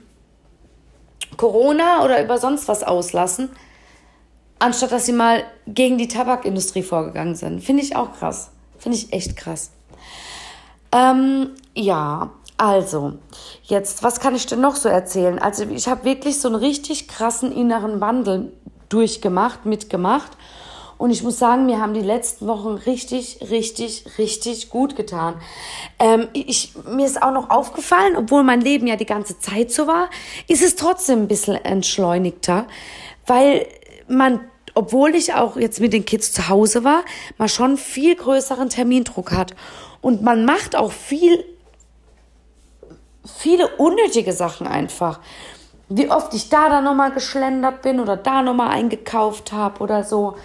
Corona 1.37 2.03
oder 2.03 2.23
über 2.23 2.39
sonst 2.39 2.67
was 2.67 2.81
auslassen, 2.81 3.51
anstatt 4.57 4.91
dass 4.91 5.05
sie 5.05 5.13
mal 5.13 5.43
gegen 5.67 5.99
die 5.99 6.07
Tabakindustrie 6.07 6.81
vorgegangen 6.81 7.35
sind. 7.35 7.63
Finde 7.63 7.83
ich 7.83 7.95
auch 7.95 8.17
krass. 8.17 8.49
Finde 8.79 8.97
ich 8.97 9.13
echt 9.13 9.37
krass. 9.37 9.69
Ähm, 10.91 11.51
ja, 11.75 12.31
also, 12.57 13.19
jetzt, 13.61 14.01
was 14.01 14.19
kann 14.19 14.33
ich 14.33 14.47
denn 14.47 14.61
noch 14.61 14.75
so 14.75 14.89
erzählen? 14.89 15.37
Also, 15.37 15.65
ich 15.65 15.87
habe 15.87 16.05
wirklich 16.05 16.39
so 16.39 16.47
einen 16.47 16.55
richtig 16.55 17.07
krassen 17.07 17.51
inneren 17.51 18.01
Wandel 18.01 18.51
durchgemacht, 18.89 19.65
mitgemacht. 19.65 20.31
Und 20.97 21.11
ich 21.11 21.23
muss 21.23 21.37
sagen, 21.37 21.65
mir 21.65 21.81
haben 21.81 21.93
die 21.93 22.01
letzten 22.01 22.47
Wochen 22.47 22.75
richtig, 22.75 23.39
richtig, 23.49 24.05
richtig 24.17 24.69
gut 24.69 24.95
getan. 24.95 25.35
Ähm, 25.99 26.29
ich, 26.31 26.73
mir 26.89 27.05
ist 27.05 27.21
auch 27.21 27.31
noch 27.31 27.49
aufgefallen, 27.49 28.15
obwohl 28.15 28.43
mein 28.43 28.61
Leben 28.61 28.87
ja 28.87 28.95
die 28.95 29.05
ganze 29.05 29.37
Zeit 29.39 29.71
so 29.71 29.87
war, 29.87 30.09
ist 30.47 30.63
es 30.63 30.75
trotzdem 30.77 31.23
ein 31.23 31.27
bisschen 31.27 31.55
entschleunigter, 31.55 32.65
weil 33.25 33.67
man, 34.07 34.39
obwohl 34.73 35.15
ich 35.15 35.33
auch 35.33 35.57
jetzt 35.57 35.81
mit 35.81 35.91
den 35.91 36.05
Kids 36.05 36.31
zu 36.31 36.47
Hause 36.47 36.85
war, 36.85 37.03
mal 37.37 37.49
schon 37.49 37.77
viel 37.77 38.15
größeren 38.15 38.69
Termindruck 38.69 39.33
hat. 39.33 39.53
Und 39.99 40.21
man 40.21 40.45
macht 40.45 40.77
auch 40.77 40.93
viel, 40.93 41.43
viele 43.25 43.67
unnötige 43.75 44.31
Sachen 44.31 44.65
einfach 44.65 45.19
wie 45.89 46.09
oft 46.09 46.33
ich 46.33 46.49
da 46.49 46.69
dann 46.69 46.83
nochmal 46.83 47.11
geschlendert 47.11 47.81
bin 47.81 47.99
oder 47.99 48.17
da 48.17 48.41
nochmal 48.41 48.69
eingekauft 48.69 49.51
habe 49.51 49.81
oder 49.81 50.03
so. 50.03 50.35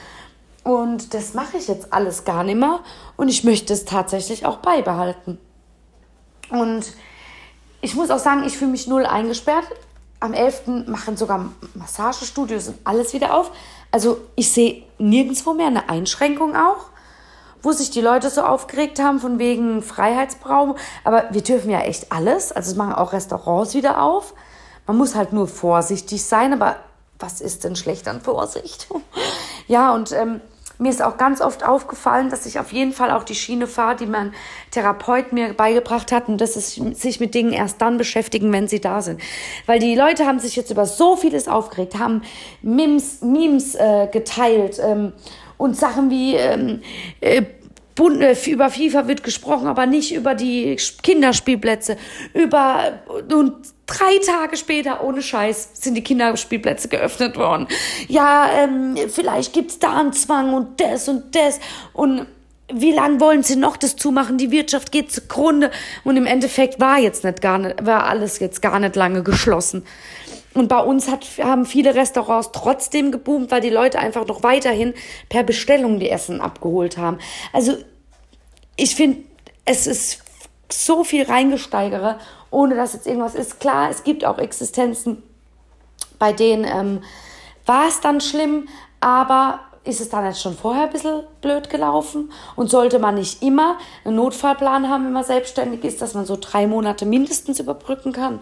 Und 0.64 1.14
das 1.14 1.32
mache 1.34 1.56
ich 1.56 1.68
jetzt 1.68 1.92
alles 1.92 2.24
gar 2.24 2.44
nicht 2.44 2.58
mehr 2.58 2.80
und 3.16 3.28
ich 3.28 3.44
möchte 3.44 3.72
es 3.72 3.86
tatsächlich 3.86 4.44
auch 4.44 4.58
beibehalten. 4.58 5.38
Und 6.50 6.84
ich 7.80 7.94
muss 7.94 8.10
auch 8.10 8.18
sagen, 8.18 8.44
ich 8.44 8.58
fühle 8.58 8.72
mich 8.72 8.86
null 8.86 9.06
eingesperrt. 9.06 9.64
Am 10.20 10.34
11. 10.34 10.86
machen 10.86 11.16
sogar 11.16 11.46
Massagestudios 11.74 12.68
und 12.68 12.78
alles 12.84 13.14
wieder 13.14 13.34
auf. 13.34 13.52
Also 13.90 14.18
ich 14.36 14.52
sehe 14.52 14.82
nirgendwo 14.98 15.54
mehr 15.54 15.68
eine 15.68 15.88
Einschränkung 15.88 16.54
auch. 16.54 16.90
wo 17.62 17.72
sich 17.72 17.90
die 17.90 18.00
Leute 18.00 18.30
so 18.30 18.42
aufgeregt 18.42 18.98
haben 19.00 19.18
von 19.18 19.38
wegen 19.38 19.82
Freiheitsbrauch. 19.82 20.76
Aber 21.04 21.24
wir 21.30 21.42
dürfen 21.42 21.70
ja 21.70 21.80
echt 21.80 22.10
alles. 22.12 22.52
Also 22.52 22.70
es 22.70 22.76
machen 22.76 22.94
auch 22.94 23.12
Restaurants 23.12 23.74
wieder 23.74 24.02
auf. 24.02 24.34
Man 24.90 24.98
muss 24.98 25.14
halt 25.14 25.32
nur 25.32 25.46
vorsichtig 25.46 26.24
sein. 26.24 26.52
Aber 26.52 26.74
was 27.20 27.40
ist 27.40 27.62
denn 27.62 27.76
schlecht 27.76 28.08
an 28.08 28.20
Vorsicht? 28.20 28.88
ja, 29.68 29.94
und 29.94 30.10
ähm, 30.10 30.40
mir 30.78 30.90
ist 30.90 31.00
auch 31.00 31.16
ganz 31.16 31.40
oft 31.40 31.64
aufgefallen, 31.64 32.28
dass 32.28 32.44
ich 32.44 32.58
auf 32.58 32.72
jeden 32.72 32.92
Fall 32.92 33.12
auch 33.12 33.22
die 33.22 33.36
Schiene 33.36 33.68
fahre, 33.68 33.94
die 33.94 34.06
mein 34.06 34.32
Therapeut 34.72 35.32
mir 35.32 35.54
beigebracht 35.54 36.10
hat 36.10 36.26
und 36.26 36.40
das 36.40 36.56
ist 36.56 36.74
sich 37.00 37.20
mit 37.20 37.36
Dingen 37.36 37.52
erst 37.52 37.80
dann 37.80 37.98
beschäftigen, 37.98 38.52
wenn 38.52 38.66
sie 38.66 38.80
da 38.80 39.00
sind. 39.00 39.20
Weil 39.66 39.78
die 39.78 39.94
Leute 39.94 40.26
haben 40.26 40.40
sich 40.40 40.56
jetzt 40.56 40.72
über 40.72 40.86
so 40.86 41.14
vieles 41.14 41.46
aufgeregt, 41.46 41.96
haben 41.96 42.22
Memes, 42.60 43.20
Memes 43.22 43.76
äh, 43.76 44.08
geteilt 44.10 44.80
ähm, 44.82 45.12
und 45.56 45.76
Sachen 45.76 46.10
wie 46.10 46.34
ähm, 46.34 46.82
äh, 47.20 47.44
äh, 48.00 48.50
über 48.50 48.70
FIFA 48.70 49.08
wird 49.08 49.22
gesprochen, 49.22 49.66
aber 49.66 49.86
nicht 49.86 50.14
über 50.14 50.34
die 50.34 50.76
Kinderspielplätze. 51.02 51.96
Über 52.34 53.00
und 53.32 53.54
drei 53.90 54.18
Tage 54.24 54.56
später, 54.56 55.02
ohne 55.04 55.22
Scheiß, 55.22 55.70
sind 55.74 55.94
die 55.94 56.02
Kinderspielplätze 56.02 56.88
geöffnet 56.88 57.36
worden. 57.36 57.66
Ja, 58.08 58.48
ähm, 58.56 58.96
vielleicht 59.08 59.52
gibt's 59.52 59.78
da 59.78 59.98
einen 59.98 60.12
Zwang 60.12 60.54
und 60.54 60.80
das 60.80 61.08
und 61.08 61.34
das 61.34 61.60
und 61.92 62.26
wie 62.72 62.92
lange 62.92 63.20
wollen 63.20 63.42
sie 63.42 63.56
noch 63.56 63.76
das 63.76 63.96
zumachen? 63.96 64.38
Die 64.38 64.52
Wirtschaft 64.52 64.92
geht 64.92 65.10
zugrunde. 65.10 65.72
Und 66.04 66.16
im 66.16 66.24
Endeffekt 66.24 66.80
war 66.80 66.98
jetzt 66.98 67.24
nicht 67.24 67.40
gar 67.40 67.58
nicht, 67.58 67.84
war 67.84 68.04
alles 68.06 68.38
jetzt 68.38 68.62
gar 68.62 68.78
nicht 68.78 68.94
lange 68.94 69.24
geschlossen. 69.24 69.84
Und 70.54 70.68
bei 70.68 70.78
uns 70.78 71.08
hat, 71.08 71.26
haben 71.42 71.64
viele 71.64 71.94
Restaurants 71.94 72.50
trotzdem 72.52 73.12
geboomt, 73.12 73.50
weil 73.50 73.60
die 73.60 73.70
Leute 73.70 73.98
einfach 73.98 74.26
noch 74.26 74.42
weiterhin 74.42 74.94
per 75.28 75.42
Bestellung 75.42 76.00
die 76.00 76.10
Essen 76.10 76.40
abgeholt 76.40 76.96
haben. 76.96 77.18
Also 77.52 77.76
ich 78.76 78.96
finde, 78.96 79.18
es 79.64 79.86
ist 79.86 80.22
so 80.72 81.04
viel 81.04 81.24
reingesteigere, 81.24 82.18
ohne 82.50 82.74
dass 82.74 82.92
jetzt 82.92 83.06
irgendwas 83.06 83.34
ist. 83.34 83.60
Klar, 83.60 83.90
es 83.90 84.04
gibt 84.04 84.24
auch 84.24 84.38
Existenzen, 84.38 85.22
bei 86.18 86.32
denen 86.32 86.64
ähm, 86.64 87.02
war 87.66 87.88
es 87.88 88.00
dann 88.00 88.20
schlimm, 88.20 88.68
aber 89.00 89.60
ist 89.84 90.00
es 90.00 90.10
dann 90.10 90.26
jetzt 90.26 90.42
schon 90.42 90.56
vorher 90.56 90.84
ein 90.84 90.90
bisschen 90.90 91.22
blöd 91.40 91.70
gelaufen? 91.70 92.30
Und 92.56 92.70
sollte 92.70 92.98
man 92.98 93.14
nicht 93.14 93.42
immer 93.42 93.78
einen 94.04 94.16
Notfallplan 94.16 94.88
haben, 94.88 95.06
wenn 95.06 95.12
man 95.12 95.24
selbstständig 95.24 95.84
ist, 95.84 96.02
dass 96.02 96.14
man 96.14 96.26
so 96.26 96.36
drei 96.38 96.66
Monate 96.66 97.06
mindestens 97.06 97.60
überbrücken 97.60 98.12
kann? 98.12 98.40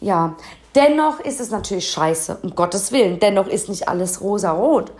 Ja, 0.00 0.36
dennoch 0.74 1.20
ist 1.20 1.40
es 1.40 1.50
natürlich 1.50 1.90
scheiße, 1.90 2.38
um 2.42 2.54
Gottes 2.54 2.92
Willen. 2.92 3.18
Dennoch 3.18 3.48
ist 3.48 3.68
nicht 3.68 3.88
alles 3.88 4.20
rosa-rot. 4.20 4.92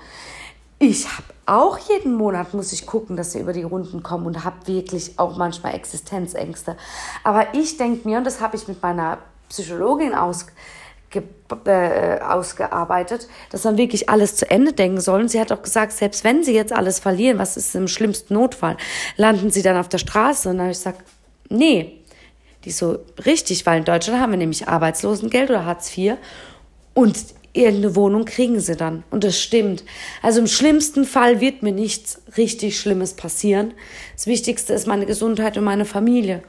Ich 0.79 1.07
habe 1.07 1.32
auch 1.47 1.79
jeden 1.79 2.15
Monat 2.15 2.55
muss 2.55 2.73
ich 2.73 2.87
gucken, 2.87 3.17
dass 3.17 3.33
sie 3.33 3.41
über 3.41 3.53
die 3.53 3.65
Runden 3.65 4.03
kommen 4.03 4.27
und 4.27 4.45
habe 4.45 4.67
wirklich 4.67 5.19
auch 5.19 5.37
manchmal 5.37 5.75
Existenzängste. 5.75 6.77
Aber 7.25 7.55
ich 7.55 7.77
denke 7.77 8.09
mir, 8.09 8.19
und 8.19 8.25
das 8.25 8.41
habe 8.41 8.57
ich 8.57 8.69
mit 8.69 8.81
meiner 8.83 9.19
Psychologin 9.49 10.15
ausge, 10.15 10.53
äh, 11.65 12.21
ausgearbeitet, 12.21 13.29
dass 13.51 13.65
man 13.65 13.77
wirklich 13.77 14.09
alles 14.09 14.37
zu 14.37 14.49
Ende 14.51 14.73
denken 14.73 15.01
soll. 15.01 15.21
Und 15.21 15.29
sie 15.29 15.41
hat 15.41 15.53
auch 15.53 15.63
gesagt, 15.63 15.93
selbst 15.93 16.25
wenn 16.25 16.45
sie 16.45 16.55
jetzt 16.55 16.73
alles 16.73 17.01
verlieren, 17.01 17.39
was 17.39 17.57
ist 17.57 17.75
im 17.75 17.89
schlimmsten 17.89 18.35
Notfall, 18.35 18.77
landen 19.17 19.51
sie 19.51 19.63
dann 19.63 19.77
auf 19.77 19.89
der 19.89 19.99
Straße. 19.99 20.49
Und 20.49 20.57
dann 20.57 20.67
habe 20.67 20.73
ich 20.73 20.79
gesagt, 20.79 21.03
nee, 21.49 21.99
die 22.65 22.71
so 22.71 23.01
richtig, 23.27 23.67
weil 23.67 23.79
in 23.79 23.85
Deutschland 23.85 24.21
haben 24.21 24.31
wir 24.31 24.39
nämlich 24.39 24.69
Arbeitslosengeld 24.69 25.51
oder 25.51 25.65
Hartz 25.65 25.97
IV. 25.97 26.15
Und 26.95 27.17
irgendeine 27.53 27.97
Wohnung 27.97 28.25
kriegen 28.25 28.61
sie 28.61 28.77
dann. 28.77 29.05
Und 29.11 29.25
das 29.25 29.39
stimmt. 29.41 29.85
Also 30.23 30.41
im 30.41 30.47
schlimmsten 30.47 31.05
Fall 31.05 31.41
wird 31.41 31.63
mir 31.63 31.73
nichts 31.73 32.23
richtig 32.37 32.79
Schlimmes 32.79 33.15
passieren. 33.15 33.75
Das 34.15 34.27
Wichtigste 34.27 34.73
ist 34.73 34.87
meine 34.87 35.07
Gesundheit 35.07 35.59
und 35.59 35.65
meine 35.65 35.85
Familie. 35.85 36.43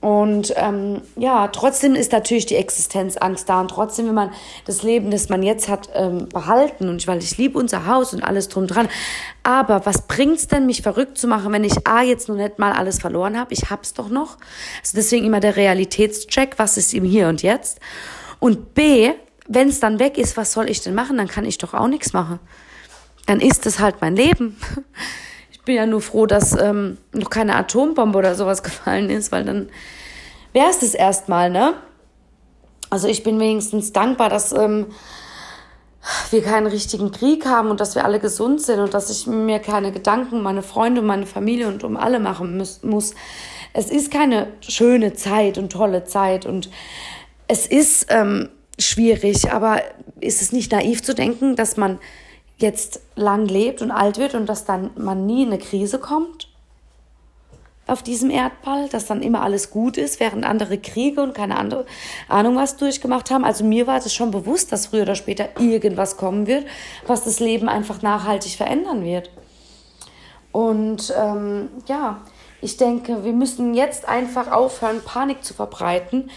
Und 0.00 0.54
ähm, 0.56 1.02
ja, 1.16 1.48
trotzdem 1.48 1.96
ist 1.96 2.12
natürlich 2.12 2.46
die 2.46 2.54
Existenzangst 2.54 3.48
da 3.48 3.60
und 3.60 3.68
trotzdem 3.68 4.06
will 4.06 4.12
man 4.12 4.30
das 4.64 4.84
Leben, 4.84 5.10
das 5.10 5.28
man 5.28 5.42
jetzt 5.42 5.68
hat, 5.68 5.88
ähm, 5.94 6.28
behalten. 6.28 6.88
Und 6.88 6.98
ich, 6.98 7.08
weil 7.08 7.18
ich 7.18 7.36
liebe 7.36 7.58
unser 7.58 7.86
Haus 7.86 8.14
und 8.14 8.22
alles 8.22 8.48
drum 8.48 8.68
dran. 8.68 8.88
Aber 9.42 9.86
was 9.86 10.02
bringt's 10.02 10.46
denn, 10.46 10.66
mich 10.66 10.82
verrückt 10.82 11.18
zu 11.18 11.26
machen, 11.26 11.52
wenn 11.52 11.64
ich 11.64 11.86
A, 11.88 12.02
jetzt 12.02 12.28
noch 12.28 12.36
nicht 12.36 12.60
mal 12.60 12.72
alles 12.72 13.00
verloren 13.00 13.36
habe? 13.36 13.52
Ich 13.52 13.70
hab's 13.70 13.92
doch 13.92 14.08
noch. 14.08 14.36
Also 14.82 14.94
deswegen 14.94 15.26
immer 15.26 15.40
der 15.40 15.56
Realitätscheck, 15.56 16.54
was 16.58 16.76
ist 16.76 16.94
im 16.94 17.04
Hier 17.04 17.26
und 17.26 17.42
Jetzt? 17.42 17.80
Und 18.38 18.74
B, 18.74 19.10
wenn 19.48 19.68
es 19.68 19.80
dann 19.80 19.98
weg 19.98 20.18
ist, 20.18 20.36
was 20.36 20.52
soll 20.52 20.70
ich 20.70 20.82
denn 20.82 20.94
machen? 20.94 21.16
Dann 21.16 21.28
kann 21.28 21.44
ich 21.44 21.58
doch 21.58 21.74
auch 21.74 21.88
nichts 21.88 22.12
machen. 22.12 22.38
Dann 23.26 23.40
ist 23.40 23.66
es 23.66 23.80
halt 23.80 23.96
mein 24.00 24.16
Leben. 24.16 24.56
Ich 25.50 25.64
bin 25.68 25.82
ja 25.82 25.84
nur 25.84 26.00
froh, 26.00 26.24
dass 26.24 26.58
ähm, 26.58 26.96
noch 27.12 27.28
keine 27.28 27.54
Atombombe 27.54 28.16
oder 28.16 28.34
sowas 28.34 28.62
gefallen 28.62 29.10
ist, 29.10 29.32
weil 29.32 29.44
dann 29.44 29.68
wäre 30.54 30.70
es 30.70 30.78
das 30.78 30.94
erstmal, 30.94 31.50
ne? 31.50 31.74
Also 32.88 33.06
ich 33.06 33.22
bin 33.22 33.38
wenigstens 33.38 33.92
dankbar, 33.92 34.30
dass 34.30 34.54
ähm, 34.54 34.86
wir 36.30 36.42
keinen 36.42 36.68
richtigen 36.68 37.12
Krieg 37.12 37.44
haben 37.44 37.70
und 37.70 37.80
dass 37.80 37.94
wir 37.94 38.06
alle 38.06 38.18
gesund 38.18 38.62
sind 38.62 38.80
und 38.80 38.94
dass 38.94 39.10
ich 39.10 39.26
mir 39.26 39.58
keine 39.58 39.92
Gedanken 39.92 40.36
um 40.36 40.42
meine 40.42 40.62
Freunde, 40.62 41.02
um 41.02 41.06
meine 41.06 41.26
Familie 41.26 41.68
und 41.68 41.84
um 41.84 41.98
alle 41.98 42.18
machen 42.18 42.56
muss. 42.56 42.82
muss. 42.82 43.14
Es 43.74 43.90
ist 43.90 44.10
keine 44.10 44.48
schöne 44.60 45.12
Zeit 45.12 45.58
und 45.58 45.70
tolle 45.70 46.04
Zeit 46.04 46.46
und 46.46 46.70
es 47.46 47.66
ist 47.66 48.06
ähm, 48.08 48.48
schwierig, 48.78 49.52
aber 49.52 49.82
ist 50.20 50.42
es 50.42 50.52
nicht 50.52 50.72
naiv 50.72 51.02
zu 51.02 51.14
denken, 51.14 51.56
dass 51.56 51.76
man 51.76 51.98
jetzt 52.58 53.00
lang 53.14 53.46
lebt 53.46 53.82
und 53.82 53.90
alt 53.90 54.18
wird 54.18 54.34
und 54.34 54.46
dass 54.46 54.64
dann 54.64 54.90
man 54.96 55.26
nie 55.26 55.42
in 55.42 55.52
eine 55.52 55.58
Krise 55.58 55.98
kommt 55.98 56.48
auf 57.88 58.02
diesem 58.02 58.30
Erdball, 58.30 58.88
dass 58.90 59.06
dann 59.06 59.22
immer 59.22 59.40
alles 59.42 59.70
gut 59.70 59.96
ist, 59.96 60.20
während 60.20 60.44
andere 60.44 60.78
Kriege 60.78 61.22
und 61.22 61.34
keine 61.34 61.56
andere 61.56 61.86
Ahnung 62.28 62.56
was 62.56 62.76
durchgemacht 62.76 63.30
haben. 63.30 63.44
Also 63.44 63.64
mir 63.64 63.86
war 63.86 63.96
es 63.96 64.12
schon 64.12 64.30
bewusst, 64.30 64.70
dass 64.72 64.88
früher 64.88 65.02
oder 65.02 65.14
später 65.14 65.48
irgendwas 65.58 66.18
kommen 66.18 66.46
wird, 66.46 66.66
was 67.06 67.24
das 67.24 67.40
Leben 67.40 67.68
einfach 67.68 68.02
nachhaltig 68.02 68.56
verändern 68.56 69.04
wird. 69.04 69.30
Und 70.52 71.12
ähm, 71.18 71.70
ja, 71.86 72.20
ich 72.60 72.76
denke, 72.76 73.24
wir 73.24 73.32
müssen 73.32 73.74
jetzt 73.74 74.06
einfach 74.06 74.50
aufhören, 74.50 75.00
Panik 75.02 75.42
zu 75.42 75.54
verbreiten 75.54 76.30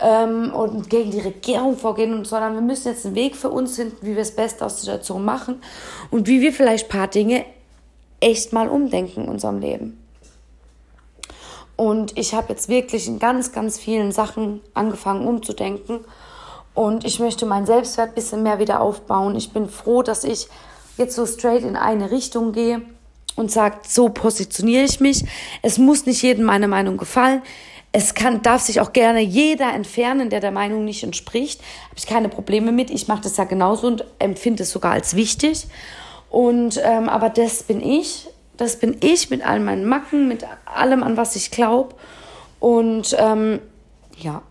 ähm, 0.00 0.52
und 0.52 0.90
gegen 0.90 1.10
die 1.10 1.20
Regierung 1.20 1.76
vorgehen, 1.76 2.24
sondern 2.24 2.54
wir 2.54 2.60
müssen 2.60 2.88
jetzt 2.88 3.06
einen 3.06 3.14
Weg 3.14 3.36
für 3.36 3.50
uns 3.50 3.76
finden, 3.76 3.96
wie 4.02 4.10
wir 4.10 4.16
das 4.16 4.34
Beste 4.34 4.64
aus 4.64 4.76
der 4.76 4.80
Situation 4.80 5.24
machen 5.24 5.62
und 6.10 6.26
wie 6.26 6.40
wir 6.40 6.52
vielleicht 6.52 6.86
ein 6.86 6.98
paar 6.98 7.08
Dinge 7.08 7.44
echt 8.20 8.52
mal 8.52 8.68
umdenken 8.68 9.24
in 9.24 9.28
unserem 9.28 9.60
Leben. 9.60 9.96
Und 11.76 12.18
ich 12.18 12.34
habe 12.34 12.50
jetzt 12.50 12.68
wirklich 12.68 13.08
in 13.08 13.18
ganz, 13.18 13.52
ganz 13.52 13.78
vielen 13.78 14.12
Sachen 14.12 14.60
angefangen 14.74 15.26
umzudenken. 15.26 16.00
Und 16.74 17.06
ich 17.06 17.20
möchte 17.20 17.46
mein 17.46 17.64
Selbstwert 17.64 18.10
ein 18.10 18.14
bisschen 18.14 18.42
mehr 18.42 18.58
wieder 18.58 18.82
aufbauen. 18.82 19.34
Ich 19.34 19.52
bin 19.52 19.66
froh, 19.66 20.02
dass 20.02 20.24
ich 20.24 20.48
jetzt 20.98 21.16
so 21.16 21.24
straight 21.24 21.62
in 21.62 21.76
eine 21.76 22.10
Richtung 22.10 22.52
gehe 22.52 22.82
und 23.34 23.50
sage, 23.50 23.78
so 23.88 24.10
positioniere 24.10 24.84
ich 24.84 25.00
mich. 25.00 25.24
Es 25.62 25.78
muss 25.78 26.04
nicht 26.04 26.20
jedem 26.20 26.44
meine 26.44 26.68
Meinung 26.68 26.98
gefallen 26.98 27.40
es 27.92 28.14
kann, 28.14 28.42
darf 28.42 28.62
sich 28.62 28.80
auch 28.80 28.92
gerne 28.92 29.20
jeder 29.20 29.72
entfernen, 29.72 30.30
der 30.30 30.40
der 30.40 30.52
Meinung 30.52 30.84
nicht 30.84 31.02
entspricht. 31.02 31.60
Habe 31.86 31.96
ich 31.96 32.06
keine 32.06 32.28
Probleme 32.28 32.70
mit. 32.70 32.90
Ich 32.90 33.08
mache 33.08 33.22
das 33.22 33.36
ja 33.36 33.44
genauso 33.44 33.88
und 33.88 34.04
empfinde 34.20 34.62
es 34.62 34.70
sogar 34.70 34.92
als 34.92 35.16
wichtig. 35.16 35.66
Und 36.28 36.80
ähm, 36.84 37.08
aber 37.08 37.30
das 37.30 37.64
bin 37.64 37.82
ich. 37.82 38.28
Das 38.56 38.78
bin 38.78 38.98
ich 39.00 39.30
mit 39.30 39.44
all 39.44 39.58
meinen 39.58 39.86
Macken, 39.86 40.28
mit 40.28 40.46
allem, 40.66 41.02
an 41.02 41.16
was 41.16 41.34
ich 41.34 41.50
glaube. 41.50 41.94
Und 42.60 43.16
ähm, 43.18 43.58
ja. 44.18 44.42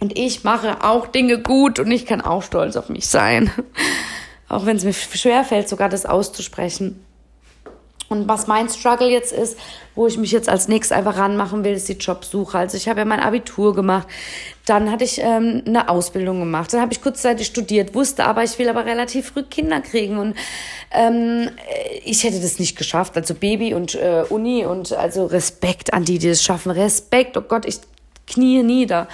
Und 0.00 0.16
ich 0.16 0.44
mache 0.44 0.84
auch 0.84 1.08
Dinge 1.08 1.40
gut 1.40 1.80
und 1.80 1.90
ich 1.90 2.06
kann 2.06 2.20
auch 2.20 2.44
stolz 2.44 2.76
auf 2.76 2.88
mich 2.88 3.08
sein. 3.08 3.50
auch 4.48 4.64
wenn 4.64 4.76
es 4.76 4.84
mir 4.84 4.92
schwerfällt, 4.92 5.68
sogar 5.68 5.88
das 5.88 6.06
auszusprechen. 6.06 7.04
Und 8.08 8.26
was 8.26 8.46
mein 8.46 8.68
Struggle 8.68 9.08
jetzt 9.08 9.32
ist, 9.32 9.58
wo 9.94 10.06
ich 10.06 10.16
mich 10.16 10.32
jetzt 10.32 10.48
als 10.48 10.66
nächstes 10.68 10.96
einfach 10.96 11.18
ranmachen 11.18 11.62
will, 11.62 11.74
ist 11.74 11.88
die 11.88 11.94
Jobsuche. 11.94 12.56
Also 12.56 12.76
ich 12.76 12.88
habe 12.88 13.00
ja 13.00 13.04
mein 13.04 13.20
Abitur 13.20 13.74
gemacht, 13.74 14.08
dann 14.64 14.90
hatte 14.90 15.04
ich 15.04 15.20
ähm, 15.20 15.62
eine 15.66 15.88
Ausbildung 15.88 16.40
gemacht, 16.40 16.72
dann 16.72 16.80
habe 16.80 16.92
ich 16.92 17.02
kurzzeitig 17.02 17.46
studiert, 17.46 17.94
wusste 17.94 18.24
aber, 18.24 18.44
ich 18.44 18.58
will 18.58 18.68
aber 18.68 18.86
relativ 18.86 19.30
früh 19.30 19.42
Kinder 19.42 19.80
kriegen 19.80 20.18
und 20.18 20.36
ähm, 20.90 21.50
ich 22.04 22.24
hätte 22.24 22.40
das 22.40 22.58
nicht 22.58 22.76
geschafft. 22.76 23.16
Also 23.16 23.34
Baby 23.34 23.74
und 23.74 23.94
äh, 23.94 24.24
Uni 24.28 24.64
und 24.64 24.92
also 24.92 25.26
Respekt 25.26 25.92
an 25.92 26.04
die, 26.04 26.18
die 26.18 26.28
das 26.28 26.42
schaffen. 26.42 26.70
Respekt, 26.70 27.36
oh 27.36 27.42
Gott, 27.42 27.66
ich 27.66 27.80
knie 28.26 28.62
nieder. 28.62 29.08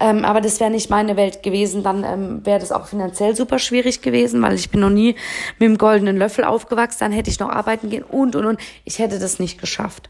Ähm, 0.00 0.24
aber 0.24 0.40
das 0.40 0.60
wäre 0.60 0.70
nicht 0.70 0.88
meine 0.88 1.16
Welt 1.16 1.42
gewesen. 1.42 1.82
Dann 1.82 2.04
ähm, 2.04 2.44
wäre 2.44 2.58
das 2.58 2.72
auch 2.72 2.86
finanziell 2.86 3.36
super 3.36 3.58
schwierig 3.58 4.00
gewesen, 4.00 4.40
weil 4.42 4.54
ich 4.54 4.70
bin 4.70 4.80
noch 4.80 4.90
nie 4.90 5.14
mit 5.58 5.68
dem 5.68 5.78
goldenen 5.78 6.16
Löffel 6.16 6.44
aufgewachsen. 6.44 7.00
Dann 7.00 7.12
hätte 7.12 7.30
ich 7.30 7.38
noch 7.38 7.50
arbeiten 7.50 7.90
gehen 7.90 8.02
und, 8.02 8.34
und, 8.34 8.46
und. 8.46 8.60
Ich 8.84 8.98
hätte 8.98 9.18
das 9.18 9.38
nicht 9.38 9.60
geschafft. 9.60 10.08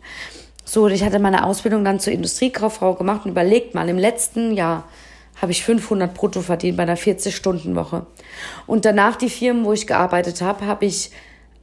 So, 0.64 0.86
ich 0.86 1.02
hatte 1.02 1.18
meine 1.18 1.44
Ausbildung 1.44 1.84
dann 1.84 1.98
zur 1.98 2.12
Industriekauffrau 2.12 2.94
gemacht 2.94 3.24
und 3.24 3.32
überlegt 3.32 3.74
mal, 3.74 3.88
im 3.88 3.98
letzten 3.98 4.52
Jahr 4.52 4.84
habe 5.42 5.50
ich 5.52 5.64
500 5.64 6.14
brutto 6.14 6.42
verdient 6.42 6.76
bei 6.76 6.84
einer 6.84 6.96
40-Stunden-Woche. 6.96 8.06
Und 8.66 8.84
danach 8.84 9.16
die 9.16 9.30
Firmen, 9.30 9.64
wo 9.64 9.72
ich 9.72 9.88
gearbeitet 9.88 10.42
habe, 10.42 10.66
habe 10.66 10.84
ich 10.84 11.10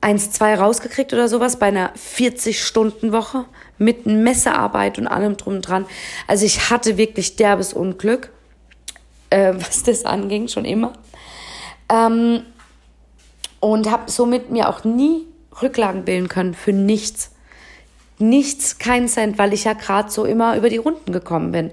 eins, 0.02 0.32
zwei 0.32 0.56
rausgekriegt 0.56 1.14
oder 1.14 1.28
sowas 1.28 1.58
bei 1.60 1.68
einer 1.68 1.94
40-Stunden-Woche 1.96 3.46
mit 3.78 4.06
Messearbeit 4.06 4.98
und 4.98 5.08
allem 5.08 5.38
drum 5.38 5.56
und 5.56 5.62
dran. 5.62 5.86
Also 6.28 6.46
ich 6.46 6.70
hatte 6.70 6.98
wirklich 6.98 7.36
derbes 7.36 7.74
Unglück, 7.74 8.32
äh, 9.30 9.54
was 9.56 9.84
das 9.84 10.06
anging, 10.06 10.48
schon 10.48 10.66
immer. 10.66 10.94
Ähm, 11.90 12.42
und 13.60 13.90
habe 13.90 14.10
somit 14.12 14.52
mir 14.52 14.70
auch 14.70 14.84
nie 14.84 15.26
Rücklagen 15.62 16.06
bilden 16.06 16.28
können 16.28 16.54
für 16.54 16.74
nichts. 16.74 17.32
Nichts, 18.20 18.80
kein 18.80 19.08
Cent, 19.08 19.38
weil 19.38 19.54
ich 19.54 19.64
ja 19.64 19.74
gerade 19.74 20.10
so 20.10 20.26
immer 20.26 20.56
über 20.58 20.70
die 20.70 20.78
Runden 20.78 21.12
gekommen 21.12 21.52
bin. 21.52 21.72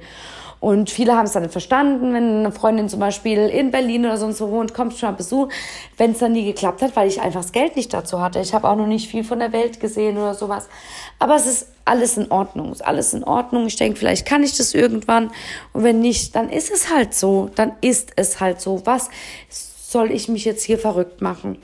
Und 0.65 0.89
viele 0.89 1.15
haben 1.15 1.27
es 1.27 1.33
dann 1.33 1.51
verstanden, 1.51 2.15
wenn 2.15 2.39
eine 2.39 2.51
Freundin 2.51 2.89
zum 2.89 2.99
Beispiel 2.99 3.51
in 3.51 3.71
Berlin 3.71 4.07
oder 4.07 4.17
sonst 4.17 4.41
wo 4.41 4.51
wohnt, 4.51 4.73
kommt 4.73 4.97
schon 4.97 5.11
mal 5.11 5.15
Besuch, 5.15 5.51
wenn 5.99 6.13
es 6.13 6.21
dann 6.21 6.33
nie 6.33 6.47
geklappt 6.47 6.81
hat, 6.81 6.97
weil 6.97 7.07
ich 7.07 7.21
einfach 7.21 7.43
das 7.43 7.53
Geld 7.53 7.77
nicht 7.77 7.93
dazu 7.93 8.23
hatte. 8.23 8.41
Ich 8.41 8.55
habe 8.55 8.67
auch 8.67 8.75
noch 8.75 8.87
nicht 8.87 9.11
viel 9.11 9.25
von 9.25 9.41
der 9.41 9.53
Welt 9.53 9.79
gesehen 9.79 10.17
oder 10.17 10.33
sowas. 10.33 10.71
Aber 11.19 11.37
es 11.37 11.45
ist 11.45 11.67
alles 11.85 12.17
in 12.17 12.31
Ordnung, 12.31 12.73
ist 12.73 12.83
alles 12.83 13.13
in 13.13 13.25
Ordnung. 13.25 13.67
Ich 13.67 13.77
denke, 13.77 13.99
vielleicht 13.99 14.25
kann 14.25 14.43
ich 14.43 14.57
das 14.57 14.73
irgendwann. 14.73 15.33
Und 15.75 15.83
wenn 15.83 16.01
nicht, 16.01 16.35
dann 16.35 16.49
ist 16.49 16.73
es 16.73 16.91
halt 16.91 17.13
so. 17.13 17.51
Dann 17.55 17.73
ist 17.83 18.13
es 18.17 18.41
halt 18.41 18.63
so. 18.63 18.87
Was 18.87 19.11
soll 19.51 20.11
ich 20.11 20.29
mich 20.29 20.47
jetzt 20.47 20.65
hier 20.65 20.79
verrückt 20.79 21.21
machen? 21.21 21.59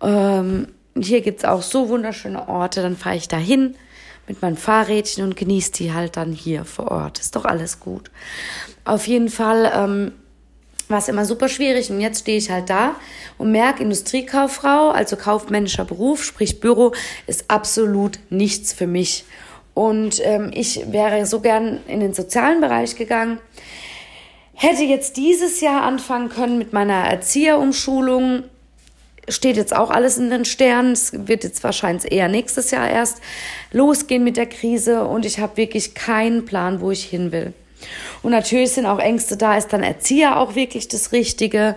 Ähm, 0.00 0.68
hier 0.98 1.20
gibt's 1.20 1.44
auch 1.44 1.60
so 1.60 1.90
wunderschöne 1.90 2.48
Orte, 2.48 2.80
dann 2.80 2.96
fahre 2.96 3.16
ich 3.16 3.28
da 3.28 3.36
hin 3.36 3.76
mit 4.28 4.42
meinem 4.42 4.56
Fahrrädchen 4.56 5.24
und 5.24 5.36
genieße 5.36 5.72
die 5.72 5.92
halt 5.92 6.16
dann 6.16 6.32
hier 6.32 6.64
vor 6.64 6.90
Ort. 6.90 7.18
Ist 7.18 7.36
doch 7.36 7.44
alles 7.44 7.80
gut. 7.80 8.10
Auf 8.84 9.06
jeden 9.06 9.28
Fall 9.28 9.70
ähm, 9.74 10.12
war 10.88 10.98
es 10.98 11.08
immer 11.08 11.24
super 11.24 11.48
schwierig 11.48 11.90
und 11.90 12.00
jetzt 12.00 12.20
stehe 12.20 12.38
ich 12.38 12.50
halt 12.50 12.70
da 12.70 12.94
und 13.38 13.50
merke, 13.50 13.82
Industriekauffrau, 13.82 14.90
also 14.90 15.16
kaufmännischer 15.16 15.84
Beruf, 15.84 16.22
sprich 16.22 16.60
Büro, 16.60 16.92
ist 17.26 17.50
absolut 17.50 18.18
nichts 18.30 18.72
für 18.72 18.86
mich. 18.86 19.24
Und 19.74 20.20
ähm, 20.24 20.50
ich 20.52 20.92
wäre 20.92 21.24
so 21.26 21.40
gern 21.40 21.80
in 21.88 22.00
den 22.00 22.12
sozialen 22.12 22.60
Bereich 22.60 22.94
gegangen. 22.96 23.38
Hätte 24.52 24.84
jetzt 24.84 25.16
dieses 25.16 25.60
Jahr 25.60 25.82
anfangen 25.82 26.28
können 26.28 26.58
mit 26.58 26.72
meiner 26.72 27.06
Erzieherumschulung, 27.06 28.44
steht 29.28 29.56
jetzt 29.56 29.74
auch 29.74 29.90
alles 29.90 30.18
in 30.18 30.30
den 30.30 30.44
Sternen. 30.44 30.92
Es 30.92 31.12
wird 31.12 31.44
jetzt 31.44 31.62
wahrscheinlich 31.64 32.10
eher 32.10 32.28
nächstes 32.28 32.70
Jahr 32.70 32.88
erst 32.88 33.20
losgehen 33.70 34.24
mit 34.24 34.36
der 34.36 34.46
Krise 34.46 35.04
und 35.04 35.24
ich 35.24 35.38
habe 35.38 35.56
wirklich 35.56 35.94
keinen 35.94 36.44
Plan, 36.44 36.80
wo 36.80 36.90
ich 36.90 37.04
hin 37.04 37.32
will. 37.32 37.52
Und 38.22 38.32
natürlich 38.32 38.72
sind 38.72 38.86
auch 38.86 38.98
Ängste 38.98 39.36
da, 39.36 39.56
ist 39.56 39.72
dann 39.72 39.82
Erzieher 39.82 40.36
auch 40.38 40.54
wirklich 40.54 40.88
das 40.88 41.12
Richtige 41.12 41.76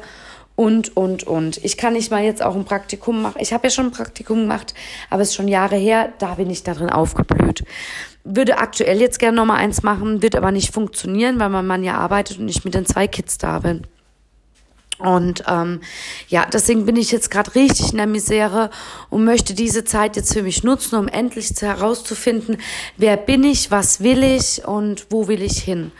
und, 0.55 0.95
und, 0.95 1.23
und. 1.25 1.63
Ich 1.63 1.77
kann 1.77 1.93
nicht 1.93 2.11
mal 2.11 2.23
jetzt 2.23 2.43
auch 2.43 2.55
ein 2.55 2.65
Praktikum 2.65 3.21
machen. 3.21 3.37
Ich 3.39 3.53
habe 3.53 3.67
ja 3.67 3.71
schon 3.71 3.87
ein 3.87 3.91
Praktikum 3.91 4.41
gemacht, 4.41 4.73
aber 5.09 5.21
es 5.21 5.29
ist 5.29 5.35
schon 5.35 5.47
Jahre 5.47 5.75
her, 5.75 6.13
da 6.19 6.35
bin 6.35 6.49
ich 6.49 6.63
darin 6.63 6.89
aufgeblüht. 6.89 7.63
Würde 8.23 8.57
aktuell 8.57 9.01
jetzt 9.01 9.19
gerne 9.19 9.37
nochmal 9.37 9.57
eins 9.57 9.83
machen, 9.83 10.21
wird 10.21 10.35
aber 10.35 10.51
nicht 10.51 10.73
funktionieren, 10.73 11.39
weil 11.39 11.49
mein 11.49 11.67
Mann 11.67 11.83
ja 11.83 11.97
arbeitet 11.97 12.39
und 12.39 12.47
ich 12.47 12.65
mit 12.65 12.73
den 12.73 12.85
zwei 12.85 13.07
Kids 13.07 13.37
da 13.37 13.59
bin. 13.59 13.85
Und 14.97 15.43
ähm, 15.47 15.81
ja, 16.29 16.45
deswegen 16.45 16.85
bin 16.85 16.95
ich 16.95 17.11
jetzt 17.11 17.29
gerade 17.29 17.53
richtig 17.55 17.91
in 17.91 17.97
der 17.97 18.07
Misere 18.07 18.69
und 19.09 19.25
möchte 19.25 19.53
diese 19.53 19.83
Zeit 19.83 20.15
jetzt 20.15 20.33
für 20.33 20.41
mich 20.41 20.63
nutzen, 20.63 20.95
um 20.95 21.09
endlich 21.09 21.51
herauszufinden, 21.59 22.57
wer 22.95 23.17
bin 23.17 23.43
ich, 23.43 23.71
was 23.71 23.99
will 24.01 24.23
ich 24.23 24.65
und 24.65 25.07
wo 25.09 25.27
will 25.27 25.41
ich 25.41 25.61
hin. 25.61 25.91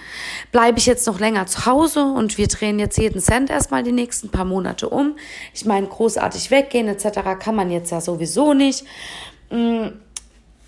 Bleibe 0.53 0.79
ich 0.79 0.85
jetzt 0.85 1.07
noch 1.07 1.19
länger 1.19 1.45
zu 1.45 1.65
Hause 1.65 2.03
und 2.03 2.37
wir 2.37 2.47
drehen 2.47 2.79
jetzt 2.79 2.97
jeden 2.97 3.19
Cent 3.19 3.49
erstmal 3.49 3.83
die 3.83 3.91
nächsten 3.91 4.29
paar 4.29 4.45
Monate 4.45 4.87
um. 4.87 5.17
Ich 5.53 5.65
meine, 5.65 5.87
großartig 5.87 6.49
weggehen 6.49 6.87
etc. 6.87 7.37
kann 7.37 7.55
man 7.55 7.71
jetzt 7.71 7.91
ja 7.91 7.99
sowieso 7.99 8.53
nicht. 8.53 8.85
Mm, 9.49 9.87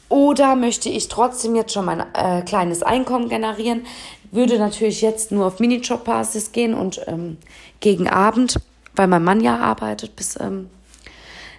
oder 0.10 0.56
möchte 0.56 0.88
ich 0.88 1.10
trotzdem 1.10 1.56
jetzt 1.56 1.74
schon 1.74 1.86
mein 1.86 2.04
äh, 2.14 2.42
kleines 2.44 2.82
Einkommen 2.82 3.28
generieren? 3.28 3.86
Würde 4.32 4.60
natürlich 4.60 5.02
jetzt 5.02 5.32
nur 5.32 5.46
auf 5.46 5.60
Minijob-Basis 5.60 6.52
gehen 6.52 6.74
und 6.74 7.02
ähm, 7.08 7.38
gegen 7.80 8.08
Abend, 8.08 8.60
weil 8.96 9.08
mein 9.08 9.24
Mann 9.24 9.42
ja 9.42 9.58
arbeitet 9.58 10.16
bis 10.16 10.38
ähm, 10.40 10.70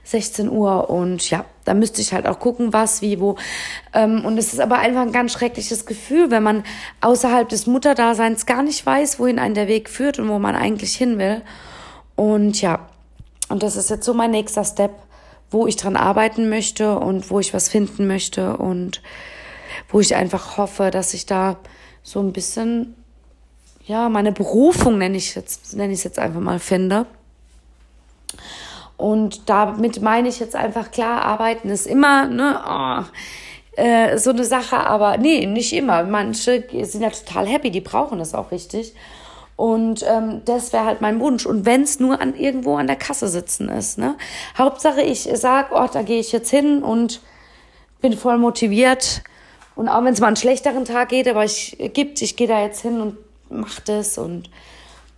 16 0.09 0.49
Uhr 0.49 0.89
und 0.89 1.29
ja, 1.29 1.45
da 1.67 1.75
müsste 1.75 2.01
ich 2.01 2.15
halt 2.15 2.27
auch 2.27 2.39
gucken, 2.39 2.73
was, 2.73 3.03
wie, 3.03 3.21
wo. 3.21 3.37
Ähm, 3.93 4.25
und 4.25 4.39
es 4.39 4.55
ist 4.55 4.61
aber 4.61 4.79
einfach 4.79 5.03
ein 5.03 5.13
ganz 5.13 5.33
schreckliches 5.33 5.85
Gefühl, 5.85 6.31
wenn 6.31 6.43
man 6.43 6.65
außerhalb 7.03 7.47
des 7.47 7.67
Mutterdaseins 7.67 8.47
gar 8.47 8.63
nicht 8.63 8.85
weiß, 8.87 9.19
wohin 9.19 9.39
einen 9.39 9.55
der 9.55 9.69
Weg 9.69 9.91
führt 9.91 10.19
und 10.19 10.29
wo 10.31 10.39
man 10.39 10.57
eigentlich 10.57 10.95
hin 10.95 11.19
will. 11.19 11.43
Und 12.17 12.61
ja, 12.63 12.89
und 13.51 13.63
das 13.63 13.77
ist 13.77 13.91
jetzt 13.91 14.07
so 14.07 14.15
mein 14.15 14.31
nächster 14.31 14.65
Step, 14.65 14.93
wo 15.51 15.67
ich 15.67 15.77
dran 15.77 15.97
arbeiten 15.97 16.49
möchte 16.49 16.99
und 16.99 17.31
wo 17.31 17.39
ich 17.39 17.53
was 17.53 17.69
finden 17.69 18.07
möchte 18.07 18.57
und 18.57 19.03
wo 19.91 20.01
ich 20.01 20.17
einfach 20.17 20.57
hoffe, 20.57 20.91
dass 20.91 21.13
ich 21.13 21.27
da 21.27 21.59
so 22.03 22.21
ein 22.21 22.33
bisschen 22.33 22.95
ja, 23.89 24.11
meine 24.11 24.33
Berufung 24.33 24.99
nenne 24.99 25.17
ich 25.17 25.35
jetzt, 25.35 25.75
nenne 25.75 25.95
ich 25.95 26.01
es 26.01 26.05
jetzt 26.05 26.19
einfach 26.19 26.41
mal 26.41 26.59
finde. 26.59 27.07
Und 28.99 29.49
damit 29.49 30.03
meine 30.03 30.29
ich 30.29 30.41
jetzt 30.41 30.55
einfach 30.55 30.91
klar, 30.91 31.23
arbeiten 31.23 31.71
ist 31.71 31.87
immer, 31.87 32.27
ne, 32.27 32.61
oh, 32.69 34.17
so 34.19 34.31
eine 34.31 34.45
Sache, 34.45 34.77
aber 34.77 35.17
nee, 35.17 35.47
nicht 35.47 35.73
immer. 35.73 36.03
Manche 36.03 36.65
sind 36.83 37.01
ja 37.01 37.11
total 37.11 37.47
happy, 37.47 37.71
die 37.71 37.81
brauchen 37.81 38.19
das 38.19 38.35
auch 38.35 38.51
richtig. 38.51 38.93
Und 39.57 40.05
ähm, 40.07 40.43
das 40.45 40.73
wäre 40.73 40.85
halt 40.85 41.01
mein 41.01 41.19
Wunsch. 41.19 41.47
Und 41.47 41.65
wenn 41.65 41.83
es 41.83 41.99
nur 41.99 42.21
an 42.21 42.35
irgendwo 42.35 42.77
an 42.77 42.89
der 42.89 42.97
Kasse 42.97 43.29
sitzen 43.29 43.69
ist, 43.71 43.99
ne? 43.99 44.17
Hauptsache, 44.57 45.01
ich 45.01 45.29
sag, 45.35 45.73
oh, 45.73 45.89
da 45.91 46.03
gehe 46.03 46.21
ich 46.21 46.31
jetzt 46.33 46.51
hin 46.51 46.83
und 46.83 47.21
bin 48.01 48.13
voll 48.13 48.39
motiviert. 48.39 49.23
Und 49.79 49.89
auch 49.89 50.03
wenn 50.03 50.13
es 50.13 50.19
mal 50.19 50.27
einen 50.27 50.35
schlechteren 50.35 50.85
Tag 50.85 51.11
geht, 51.11 51.29
aber 51.29 51.45
ich 51.45 51.79
gibt, 51.95 52.21
ich 52.21 52.35
gehe 52.35 52.49
da 52.49 52.61
jetzt 52.61 52.81
hin 52.81 53.01
und 53.01 53.17
macht 53.49 53.89
es 53.89 54.19
und 54.19 54.51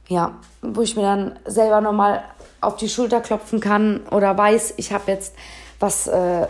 ja, 0.06 0.34
wo 0.60 0.82
ich 0.82 0.96
mir 0.96 1.02
dann 1.02 1.38
selber 1.46 1.80
nochmal 1.80 2.22
auf 2.60 2.76
die 2.76 2.90
Schulter 2.90 3.22
klopfen 3.22 3.60
kann 3.60 4.06
oder 4.10 4.36
weiß, 4.36 4.74
ich 4.76 4.92
habe 4.92 5.12
jetzt 5.12 5.34
was 5.78 6.08
äh, 6.08 6.46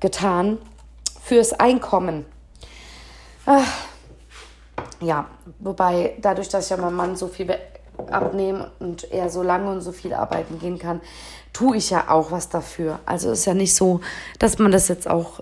getan 0.00 0.58
fürs 1.22 1.52
Einkommen. 1.52 2.26
Ach, 3.46 3.62
ja, 5.00 5.28
wobei 5.60 6.16
dadurch, 6.20 6.48
dass 6.48 6.64
ich 6.64 6.70
ja 6.70 6.76
meinem 6.76 6.96
Mann 6.96 7.14
so 7.14 7.28
viel 7.28 7.56
abnehme 8.10 8.72
und 8.80 9.12
er 9.12 9.30
so 9.30 9.44
lange 9.44 9.70
und 9.70 9.80
so 9.80 9.92
viel 9.92 10.12
arbeiten 10.12 10.58
gehen 10.58 10.80
kann, 10.80 11.00
tue 11.52 11.76
ich 11.76 11.90
ja 11.90 12.10
auch 12.10 12.32
was 12.32 12.48
dafür. 12.48 12.98
Also 13.06 13.30
ist 13.30 13.44
ja 13.44 13.54
nicht 13.54 13.76
so, 13.76 14.00
dass 14.40 14.58
man 14.58 14.72
das 14.72 14.88
jetzt 14.88 15.08
auch 15.08 15.38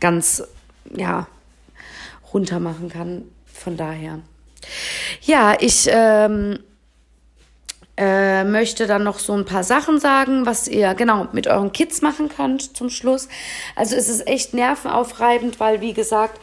ganz, 0.00 0.42
ja, 0.84 1.26
runter 2.32 2.60
machen 2.60 2.88
kann. 2.88 3.24
Von 3.52 3.76
daher. 3.76 4.20
Ja, 5.22 5.56
ich 5.60 5.88
ähm, 5.90 6.60
äh, 7.96 8.44
möchte 8.44 8.86
dann 8.86 9.04
noch 9.04 9.18
so 9.18 9.34
ein 9.34 9.44
paar 9.44 9.64
Sachen 9.64 10.00
sagen, 10.00 10.46
was 10.46 10.66
ihr 10.68 10.94
genau 10.94 11.28
mit 11.32 11.46
euren 11.46 11.72
Kids 11.72 12.00
machen 12.00 12.30
könnt 12.30 12.76
zum 12.76 12.88
Schluss. 12.88 13.28
Also 13.76 13.96
es 13.96 14.08
ist 14.08 14.26
echt 14.26 14.54
nervenaufreibend, 14.54 15.60
weil 15.60 15.82
wie 15.82 15.92
gesagt, 15.92 16.40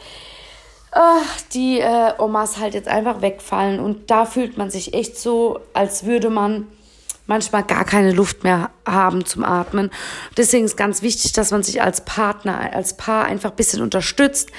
ach, 0.92 1.40
die 1.52 1.80
äh, 1.80 2.12
Omas 2.18 2.58
halt 2.58 2.74
jetzt 2.74 2.88
einfach 2.88 3.20
wegfallen 3.22 3.80
und 3.80 4.10
da 4.10 4.24
fühlt 4.24 4.56
man 4.56 4.70
sich 4.70 4.94
echt 4.94 5.18
so, 5.18 5.60
als 5.72 6.04
würde 6.04 6.30
man 6.30 6.68
manchmal 7.28 7.62
gar 7.62 7.84
keine 7.84 8.10
Luft 8.10 8.42
mehr 8.42 8.70
haben 8.84 9.24
zum 9.24 9.44
Atmen. 9.44 9.90
Deswegen 10.36 10.64
ist 10.64 10.76
ganz 10.76 11.02
wichtig, 11.02 11.32
dass 11.32 11.52
man 11.52 11.62
sich 11.62 11.80
als 11.80 12.04
Partner, 12.04 12.72
als 12.72 12.96
Paar 12.96 13.26
einfach 13.26 13.50
ein 13.50 13.56
bisschen 13.56 13.82
unterstützt 13.82 14.50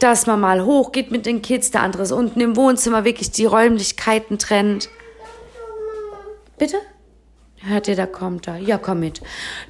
dass 0.00 0.26
man 0.26 0.40
mal 0.40 0.64
hochgeht 0.64 1.10
mit 1.10 1.26
den 1.26 1.42
Kids, 1.42 1.70
der 1.70 1.82
andere 1.82 2.04
ist 2.04 2.12
unten 2.12 2.40
im 2.40 2.56
Wohnzimmer, 2.56 3.04
wirklich 3.04 3.30
die 3.30 3.44
Räumlichkeiten 3.44 4.38
trennt. 4.38 4.88
Bitte? 6.58 6.78
Hört 7.62 7.88
ihr, 7.88 7.96
da 7.96 8.06
kommt 8.06 8.48
er. 8.48 8.56
Ja, 8.56 8.78
komm 8.78 9.00
mit. 9.00 9.20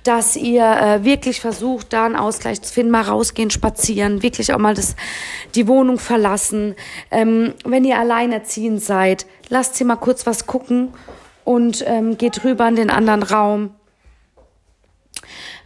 Dass 0.04 0.36
ihr 0.36 0.64
äh, 0.64 1.04
wirklich 1.04 1.40
versucht, 1.40 1.92
da 1.92 2.06
einen 2.06 2.14
Ausgleich 2.14 2.62
zu 2.62 2.72
finden, 2.72 2.92
mal 2.92 3.02
rausgehen, 3.02 3.50
spazieren, 3.50 4.22
wirklich 4.22 4.54
auch 4.54 4.58
mal 4.58 4.74
das, 4.74 4.94
die 5.56 5.66
Wohnung 5.66 5.98
verlassen. 5.98 6.76
Ähm, 7.10 7.54
wenn 7.64 7.84
ihr 7.84 7.98
alleinerziehend 7.98 8.80
seid, 8.80 9.26
lasst 9.48 9.74
sie 9.74 9.82
mal 9.84 9.96
kurz 9.96 10.24
was 10.26 10.46
gucken 10.46 10.92
und 11.50 11.82
ähm, 11.84 12.16
geht 12.16 12.44
rüber 12.44 12.68
in 12.68 12.76
den 12.76 12.90
anderen 12.90 13.24
Raum. 13.24 13.70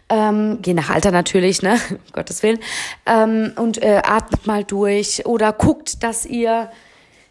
Ähm, 0.09 0.61
je 0.65 0.73
nach 0.73 0.89
Alter 0.89 1.11
natürlich, 1.11 1.61
ne, 1.61 1.79
um 1.91 1.99
Gottes 2.13 2.43
Willen, 2.43 2.59
ähm, 3.05 3.53
und 3.57 3.83
äh, 3.83 4.01
atmet 4.03 4.47
mal 4.47 4.65
durch 4.65 5.27
oder 5.27 5.53
guckt, 5.53 6.03
dass 6.03 6.25
ihr 6.25 6.71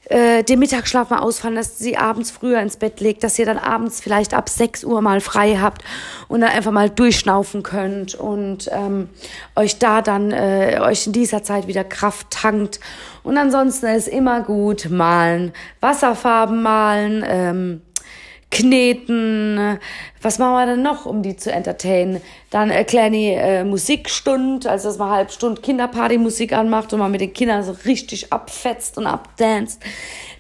äh, 0.06 0.44
den 0.44 0.60
Mittagsschlaf 0.60 1.10
mal 1.10 1.20
ausfallen, 1.20 1.56
dass 1.56 1.80
sie 1.80 1.98
abends 1.98 2.30
früher 2.30 2.60
ins 2.60 2.78
Bett 2.78 3.00
legt, 3.00 3.24
dass 3.24 3.40
ihr 3.40 3.48
dann 3.48 3.58
abends 3.58 4.02
vielleicht 4.02 4.36
ab 4.36 4.50
6 4.50 4.84
Uhr 4.84 5.02
mal 5.02 5.20
frei 5.20 5.58
habt 5.60 5.84
und 6.28 6.42
dann 6.42 6.52
einfach 6.52 6.72
mal 6.72 6.92
durchschnaufen 6.92 7.64
könnt 7.64 8.14
und 8.14 8.70
ähm, 8.72 9.10
euch 9.56 9.80
da 9.80 10.04
dann, 10.04 10.32
äh, 10.32 10.80
euch 10.80 11.08
in 11.08 11.14
dieser 11.14 11.42
Zeit 11.42 11.66
wieder 11.66 11.84
Kraft 11.84 12.30
tankt. 12.30 12.80
Und 13.24 13.36
ansonsten 13.40 13.88
ist 13.88 14.08
immer 14.08 14.42
gut 14.42 14.92
malen, 14.92 15.54
Wasserfarben 15.80 16.62
malen, 16.62 17.26
ähm, 17.26 17.82
kneten. 18.54 19.80
Was 20.22 20.38
machen 20.38 20.54
wir 20.54 20.66
denn 20.68 20.82
noch, 20.84 21.06
um 21.06 21.24
die 21.24 21.36
zu 21.36 21.52
entertainen? 21.52 22.22
Dann 22.52 22.72
eine 22.72 22.86
kleine 22.86 23.18
äh, 23.18 23.64
Musikstunde, 23.64 24.70
also 24.70 24.88
dass 24.88 25.00
man 25.00 25.10
halb 25.10 25.32
Stunde 25.32 25.60
Kinderparty-Musik 25.62 26.54
anmacht 26.54 26.94
und 26.94 27.00
man 27.00 27.12
mit 27.12 27.22
den 27.22 27.34
Kindern 27.34 27.64
so 27.64 27.76
richtig 27.86 28.32
abfetzt 28.32 28.98
und 28.98 29.08
abdanzt. 29.08 29.82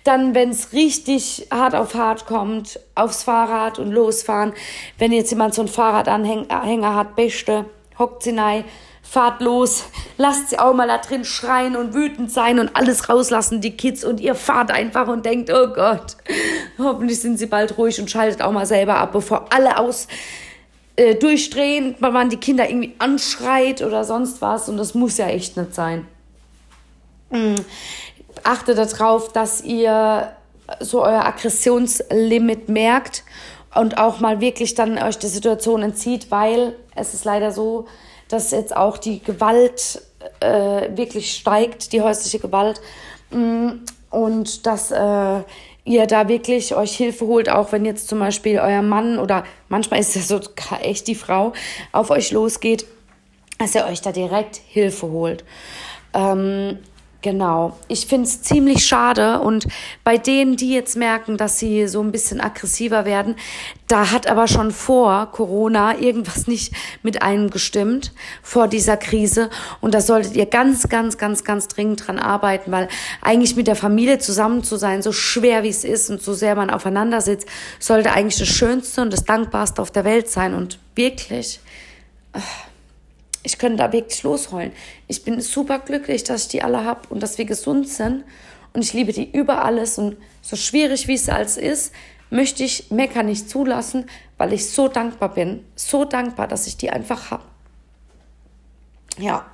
Dann, 0.03 0.35
wenn 0.35 0.51
es 0.51 0.73
richtig 0.73 1.47
hart 1.51 1.75
auf 1.75 1.95
hart 1.95 2.25
kommt, 2.25 2.79
aufs 2.93 3.23
Fahrrad 3.23 3.79
und 3.79 3.91
losfahren. 3.91 4.53
Wenn 4.99 5.11
jetzt 5.11 5.31
jemand 5.31 5.55
so 5.55 5.61
einen 5.61 5.69
Fahrradanhänger 5.69 6.95
hat, 6.95 7.15
beste, 7.15 7.65
hockt 7.97 8.23
sie 8.23 8.37
rein, 8.37 8.63
fahrt 9.13 9.41
los, 9.43 9.83
lasst 10.17 10.49
sie 10.49 10.57
auch 10.57 10.73
mal 10.73 10.87
da 10.87 10.97
drin 10.97 11.23
schreien 11.23 11.75
und 11.75 11.93
wütend 11.93 12.31
sein 12.31 12.57
und 12.57 12.75
alles 12.75 13.09
rauslassen, 13.09 13.61
die 13.61 13.77
Kids, 13.77 14.03
und 14.03 14.19
ihr 14.19 14.33
fahrt 14.33 14.71
einfach 14.71 15.07
und 15.07 15.23
denkt, 15.23 15.51
oh 15.53 15.67
Gott, 15.67 16.17
hoffentlich 16.79 17.21
sind 17.21 17.37
sie 17.37 17.45
bald 17.45 17.77
ruhig 17.77 18.01
und 18.01 18.09
schaltet 18.09 18.41
auch 18.41 18.51
mal 18.51 18.65
selber 18.65 18.95
ab, 18.95 19.11
bevor 19.11 19.53
alle 19.53 19.77
aus 19.77 20.07
äh, 20.95 21.13
durchdrehen, 21.13 21.93
weil 21.99 22.11
man 22.11 22.29
die 22.31 22.37
Kinder 22.37 22.67
irgendwie 22.67 22.95
anschreit 22.97 23.83
oder 23.83 24.03
sonst 24.03 24.41
was 24.41 24.67
und 24.67 24.77
das 24.77 24.95
muss 24.95 25.17
ja 25.17 25.27
echt 25.27 25.57
nicht 25.57 25.75
sein. 25.75 26.07
Mhm. 27.29 27.57
Achtet 28.43 28.79
darauf, 28.79 29.31
dass 29.31 29.61
ihr 29.61 30.31
so 30.79 31.03
euer 31.03 31.23
Aggressionslimit 31.23 32.67
merkt 32.67 33.23
und 33.75 33.99
auch 33.99 34.19
mal 34.21 34.41
wirklich 34.41 34.73
dann 34.73 34.97
euch 34.97 35.19
der 35.19 35.29
Situation 35.29 35.83
entzieht, 35.83 36.31
weil 36.31 36.75
es 36.95 37.13
ist 37.13 37.25
leider 37.25 37.51
so, 37.51 37.85
dass 38.27 38.51
jetzt 38.51 38.75
auch 38.75 38.97
die 38.97 39.21
Gewalt 39.21 40.01
äh, 40.39 40.89
wirklich 40.95 41.33
steigt, 41.33 41.93
die 41.93 42.01
häusliche 42.01 42.39
Gewalt. 42.39 42.81
Mm, 43.31 43.83
und 44.09 44.65
dass 44.65 44.91
äh, 44.91 45.41
ihr 45.85 46.07
da 46.07 46.27
wirklich 46.27 46.75
euch 46.75 46.95
Hilfe 46.95 47.25
holt, 47.25 47.49
auch 47.49 47.71
wenn 47.71 47.85
jetzt 47.85 48.07
zum 48.07 48.19
Beispiel 48.19 48.59
euer 48.59 48.81
Mann 48.81 49.19
oder 49.19 49.43
manchmal 49.69 49.99
ist 49.99 50.15
es 50.15 50.27
so 50.27 50.39
echt 50.81 51.07
die 51.07 51.15
Frau 51.15 51.53
auf 51.91 52.09
euch 52.09 52.31
losgeht, 52.31 52.85
dass 53.59 53.75
ihr 53.75 53.85
euch 53.85 54.01
da 54.01 54.11
direkt 54.11 54.57
Hilfe 54.67 55.07
holt. 55.07 55.43
Ähm, 56.13 56.79
Genau. 57.23 57.79
Ich 57.87 58.07
finde 58.07 58.27
es 58.27 58.41
ziemlich 58.41 58.85
schade 58.85 59.39
und 59.39 59.65
bei 60.03 60.17
denen, 60.17 60.57
die 60.57 60.73
jetzt 60.73 60.97
merken, 60.97 61.37
dass 61.37 61.57
sie 61.57 61.87
so 61.87 62.01
ein 62.01 62.11
bisschen 62.11 62.41
aggressiver 62.41 63.05
werden, 63.05 63.37
da 63.87 64.11
hat 64.11 64.27
aber 64.27 64.49
schon 64.49 64.71
vor 64.71 65.31
Corona 65.31 65.97
irgendwas 65.97 66.47
nicht 66.47 66.73
mit 67.01 67.21
einem 67.21 67.49
gestimmt, 67.49 68.11
vor 68.41 68.67
dieser 68.67 68.97
Krise. 68.97 69.49
Und 69.79 69.93
da 69.93 70.01
solltet 70.01 70.35
ihr 70.35 70.47
ganz, 70.47 70.89
ganz, 70.89 71.17
ganz, 71.17 71.45
ganz 71.45 71.69
dringend 71.69 72.05
dran 72.05 72.19
arbeiten, 72.19 72.73
weil 72.73 72.89
eigentlich 73.21 73.55
mit 73.55 73.67
der 73.67 73.77
Familie 73.77 74.19
zusammen 74.19 74.61
zu 74.61 74.75
sein, 74.75 75.01
so 75.01 75.13
schwer 75.13 75.63
wie 75.63 75.69
es 75.69 75.85
ist 75.85 76.09
und 76.09 76.21
so 76.21 76.33
sehr 76.33 76.55
man 76.55 76.69
aufeinander 76.69 77.21
sitzt, 77.21 77.47
sollte 77.79 78.11
eigentlich 78.11 78.37
das 78.37 78.49
Schönste 78.49 79.01
und 79.01 79.13
das 79.13 79.23
Dankbarste 79.23 79.81
auf 79.81 79.91
der 79.91 80.03
Welt 80.03 80.29
sein. 80.29 80.53
Und 80.53 80.77
wirklich. 80.93 81.61
Äh, 82.33 82.39
ich 83.43 83.57
könnte 83.57 83.77
da 83.77 83.91
wirklich 83.91 84.23
losheulen. 84.23 84.71
Ich 85.07 85.23
bin 85.23 85.41
super 85.41 85.79
glücklich, 85.79 86.23
dass 86.23 86.43
ich 86.43 86.47
die 86.47 86.63
alle 86.63 86.85
habe 86.85 87.01
und 87.09 87.21
dass 87.21 87.37
wir 87.37 87.45
gesund 87.45 87.89
sind. 87.89 88.23
Und 88.73 88.81
ich 88.81 88.93
liebe 88.93 89.11
die 89.11 89.29
über 89.31 89.63
alles. 89.63 89.97
Und 89.97 90.17
so 90.41 90.55
schwierig 90.55 91.07
wie 91.07 91.13
es 91.13 91.29
als 91.29 91.57
ist, 91.57 91.93
möchte 92.29 92.63
ich 92.63 92.89
Mecker 92.89 93.21
nicht 93.21 93.49
zulassen, 93.49 94.05
weil 94.37 94.53
ich 94.53 94.69
so 94.69 94.87
dankbar 94.87 95.33
bin. 95.33 95.63
So 95.75 96.05
dankbar, 96.05 96.47
dass 96.47 96.67
ich 96.67 96.77
die 96.77 96.89
einfach 96.89 97.31
habe. 97.31 97.43
Ja. 99.19 99.45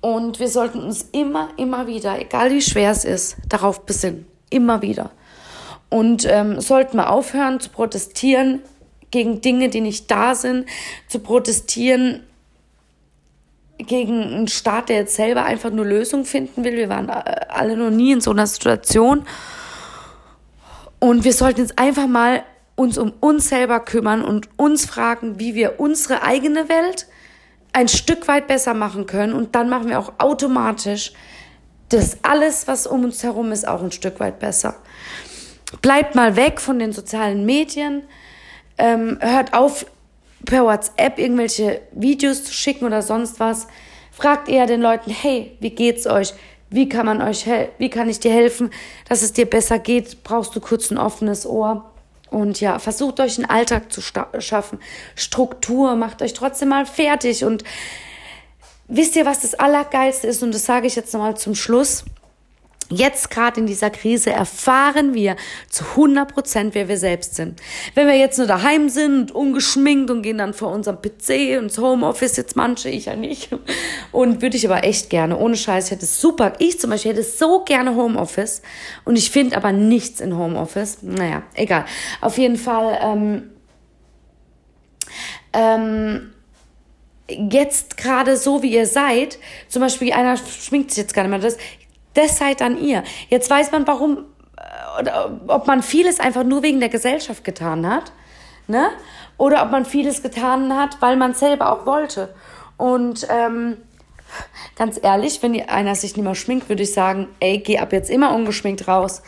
Und 0.00 0.38
wir 0.38 0.48
sollten 0.48 0.80
uns 0.80 1.06
immer, 1.12 1.50
immer 1.56 1.86
wieder, 1.86 2.20
egal 2.20 2.50
wie 2.50 2.62
schwer 2.62 2.90
es 2.90 3.04
ist, 3.04 3.36
darauf 3.48 3.86
besinnen. 3.86 4.26
Immer 4.50 4.82
wieder. 4.82 5.10
Und 5.88 6.26
ähm, 6.28 6.60
sollten 6.60 6.96
wir 6.96 7.10
aufhören 7.10 7.60
zu 7.60 7.70
protestieren 7.70 8.60
gegen 9.10 9.40
Dinge, 9.40 9.68
die 9.68 9.80
nicht 9.80 10.10
da 10.10 10.34
sind, 10.34 10.66
zu 11.08 11.18
protestieren 11.20 12.24
gegen 13.86 14.22
einen 14.22 14.48
Staat, 14.48 14.88
der 14.88 14.96
jetzt 14.96 15.16
selber 15.16 15.44
einfach 15.44 15.70
nur 15.70 15.84
Lösungen 15.84 16.24
finden 16.24 16.64
will. 16.64 16.76
Wir 16.76 16.88
waren 16.88 17.08
äh, 17.08 17.46
alle 17.48 17.76
noch 17.76 17.90
nie 17.90 18.12
in 18.12 18.20
so 18.20 18.30
einer 18.30 18.46
Situation. 18.46 19.24
Und 20.98 21.24
wir 21.24 21.32
sollten 21.32 21.60
jetzt 21.60 21.78
einfach 21.78 22.06
mal 22.06 22.44
uns 22.74 22.96
um 22.98 23.12
uns 23.20 23.48
selber 23.48 23.80
kümmern 23.80 24.24
und 24.24 24.48
uns 24.56 24.86
fragen, 24.86 25.38
wie 25.38 25.54
wir 25.54 25.78
unsere 25.78 26.22
eigene 26.22 26.68
Welt 26.68 27.06
ein 27.72 27.88
Stück 27.88 28.28
weit 28.28 28.46
besser 28.46 28.74
machen 28.74 29.06
können. 29.06 29.32
Und 29.32 29.54
dann 29.54 29.68
machen 29.68 29.88
wir 29.88 29.98
auch 29.98 30.14
automatisch 30.18 31.12
das 31.88 32.18
alles, 32.22 32.68
was 32.68 32.86
um 32.86 33.04
uns 33.04 33.22
herum 33.22 33.52
ist, 33.52 33.66
auch 33.68 33.82
ein 33.82 33.92
Stück 33.92 34.20
weit 34.20 34.38
besser. 34.38 34.76
Bleibt 35.80 36.14
mal 36.14 36.36
weg 36.36 36.60
von 36.60 36.78
den 36.78 36.92
sozialen 36.92 37.44
Medien. 37.44 38.02
Ähm, 38.78 39.18
hört 39.20 39.54
auf, 39.54 39.86
per 40.44 40.64
WhatsApp 40.64 41.18
irgendwelche 41.18 41.80
Videos 41.92 42.44
zu 42.44 42.52
schicken 42.52 42.84
oder 42.84 43.02
sonst 43.02 43.40
was. 43.40 43.66
Fragt 44.10 44.48
eher 44.48 44.66
den 44.66 44.80
Leuten, 44.80 45.10
hey, 45.10 45.56
wie 45.60 45.70
geht's 45.70 46.06
euch? 46.06 46.34
Wie 46.70 46.88
kann 46.88 47.06
man 47.06 47.20
euch 47.20 47.46
wie 47.78 47.90
kann 47.90 48.08
ich 48.08 48.20
dir 48.20 48.32
helfen, 48.32 48.70
dass 49.08 49.22
es 49.22 49.32
dir 49.32 49.46
besser 49.46 49.78
geht? 49.78 50.22
Brauchst 50.24 50.56
du 50.56 50.60
kurz 50.60 50.90
ein 50.90 50.98
offenes 50.98 51.46
Ohr? 51.46 51.90
Und 52.30 52.62
ja, 52.62 52.78
versucht 52.78 53.20
euch 53.20 53.36
einen 53.36 53.50
Alltag 53.50 53.92
zu 53.92 54.00
schaffen. 54.00 54.78
Struktur, 55.16 55.96
macht 55.96 56.22
euch 56.22 56.32
trotzdem 56.32 56.70
mal 56.70 56.86
fertig. 56.86 57.44
Und 57.44 57.62
wisst 58.88 59.16
ihr, 59.16 59.26
was 59.26 59.40
das 59.40 59.54
Allergeilste 59.54 60.26
ist? 60.28 60.42
Und 60.42 60.54
das 60.54 60.64
sage 60.64 60.86
ich 60.86 60.96
jetzt 60.96 61.12
nochmal 61.12 61.36
zum 61.36 61.54
Schluss. 61.54 62.04
Jetzt 62.90 63.30
gerade 63.30 63.60
in 63.60 63.66
dieser 63.66 63.90
Krise 63.90 64.30
erfahren 64.30 65.14
wir 65.14 65.36
zu 65.70 65.84
100 65.84 66.32
Prozent, 66.32 66.74
wer 66.74 66.88
wir 66.88 66.98
selbst 66.98 67.36
sind. 67.36 67.60
Wenn 67.94 68.06
wir 68.06 68.16
jetzt 68.16 68.36
nur 68.36 68.46
daheim 68.46 68.88
sind 68.88 69.32
ungeschminkt 69.32 70.10
und 70.10 70.22
gehen 70.22 70.38
dann 70.38 70.52
vor 70.52 70.70
unserem 70.70 71.00
PC 71.00 71.56
ins 71.58 71.78
Homeoffice, 71.78 72.36
jetzt 72.36 72.54
manche, 72.54 72.90
ich 72.90 73.06
ja 73.06 73.16
nicht. 73.16 73.48
Und 74.12 74.42
würde 74.42 74.56
ich 74.56 74.66
aber 74.66 74.84
echt 74.84 75.08
gerne, 75.08 75.38
ohne 75.38 75.56
Scheiß, 75.56 75.86
ich 75.86 75.90
hätte 75.92 76.06
super, 76.06 76.52
ich 76.58 76.78
zum 76.78 76.90
Beispiel 76.90 77.12
hätte 77.12 77.22
so 77.22 77.64
gerne 77.64 77.94
Homeoffice 77.96 78.62
und 79.04 79.16
ich 79.16 79.30
finde 79.30 79.56
aber 79.56 79.72
nichts 79.72 80.20
in 80.20 80.36
Homeoffice. 80.36 80.98
Naja, 81.02 81.42
egal. 81.54 81.86
Auf 82.20 82.36
jeden 82.36 82.56
Fall, 82.56 82.98
ähm, 83.02 83.50
ähm, 85.54 86.32
jetzt 87.28 87.96
gerade 87.96 88.36
so 88.36 88.62
wie 88.62 88.74
ihr 88.74 88.86
seid, 88.86 89.38
zum 89.68 89.80
Beispiel 89.80 90.12
einer 90.12 90.36
schminkt 90.36 90.90
sich 90.90 90.98
jetzt 90.98 91.14
gar 91.14 91.22
nicht 91.22 91.30
mehr 91.30 91.38
das, 91.38 91.56
das 92.14 92.38
seid 92.38 92.60
dann 92.60 92.78
ihr. 92.78 93.02
Jetzt 93.28 93.50
weiß 93.50 93.72
man, 93.72 93.86
warum, 93.86 94.24
äh, 94.56 95.10
ob 95.46 95.66
man 95.66 95.82
vieles 95.82 96.20
einfach 96.20 96.44
nur 96.44 96.62
wegen 96.62 96.80
der 96.80 96.88
Gesellschaft 96.88 97.44
getan 97.44 97.88
hat, 97.88 98.12
ne? 98.66 98.90
Oder 99.38 99.62
ob 99.62 99.70
man 99.70 99.84
vieles 99.84 100.22
getan 100.22 100.76
hat, 100.76 101.00
weil 101.00 101.16
man 101.16 101.34
selber 101.34 101.72
auch 101.72 101.86
wollte. 101.86 102.34
Und 102.76 103.26
ähm, 103.30 103.78
ganz 104.76 104.98
ehrlich, 105.02 105.42
wenn 105.42 105.60
einer 105.68 105.94
sich 105.94 106.16
nicht 106.16 106.24
mehr 106.24 106.34
schminkt, 106.34 106.68
würde 106.68 106.82
ich 106.82 106.92
sagen, 106.92 107.28
ey, 107.40 107.58
geh 107.58 107.78
ab 107.78 107.92
jetzt 107.92 108.10
immer 108.10 108.34
ungeschminkt 108.34 108.86
raus. 108.86 109.22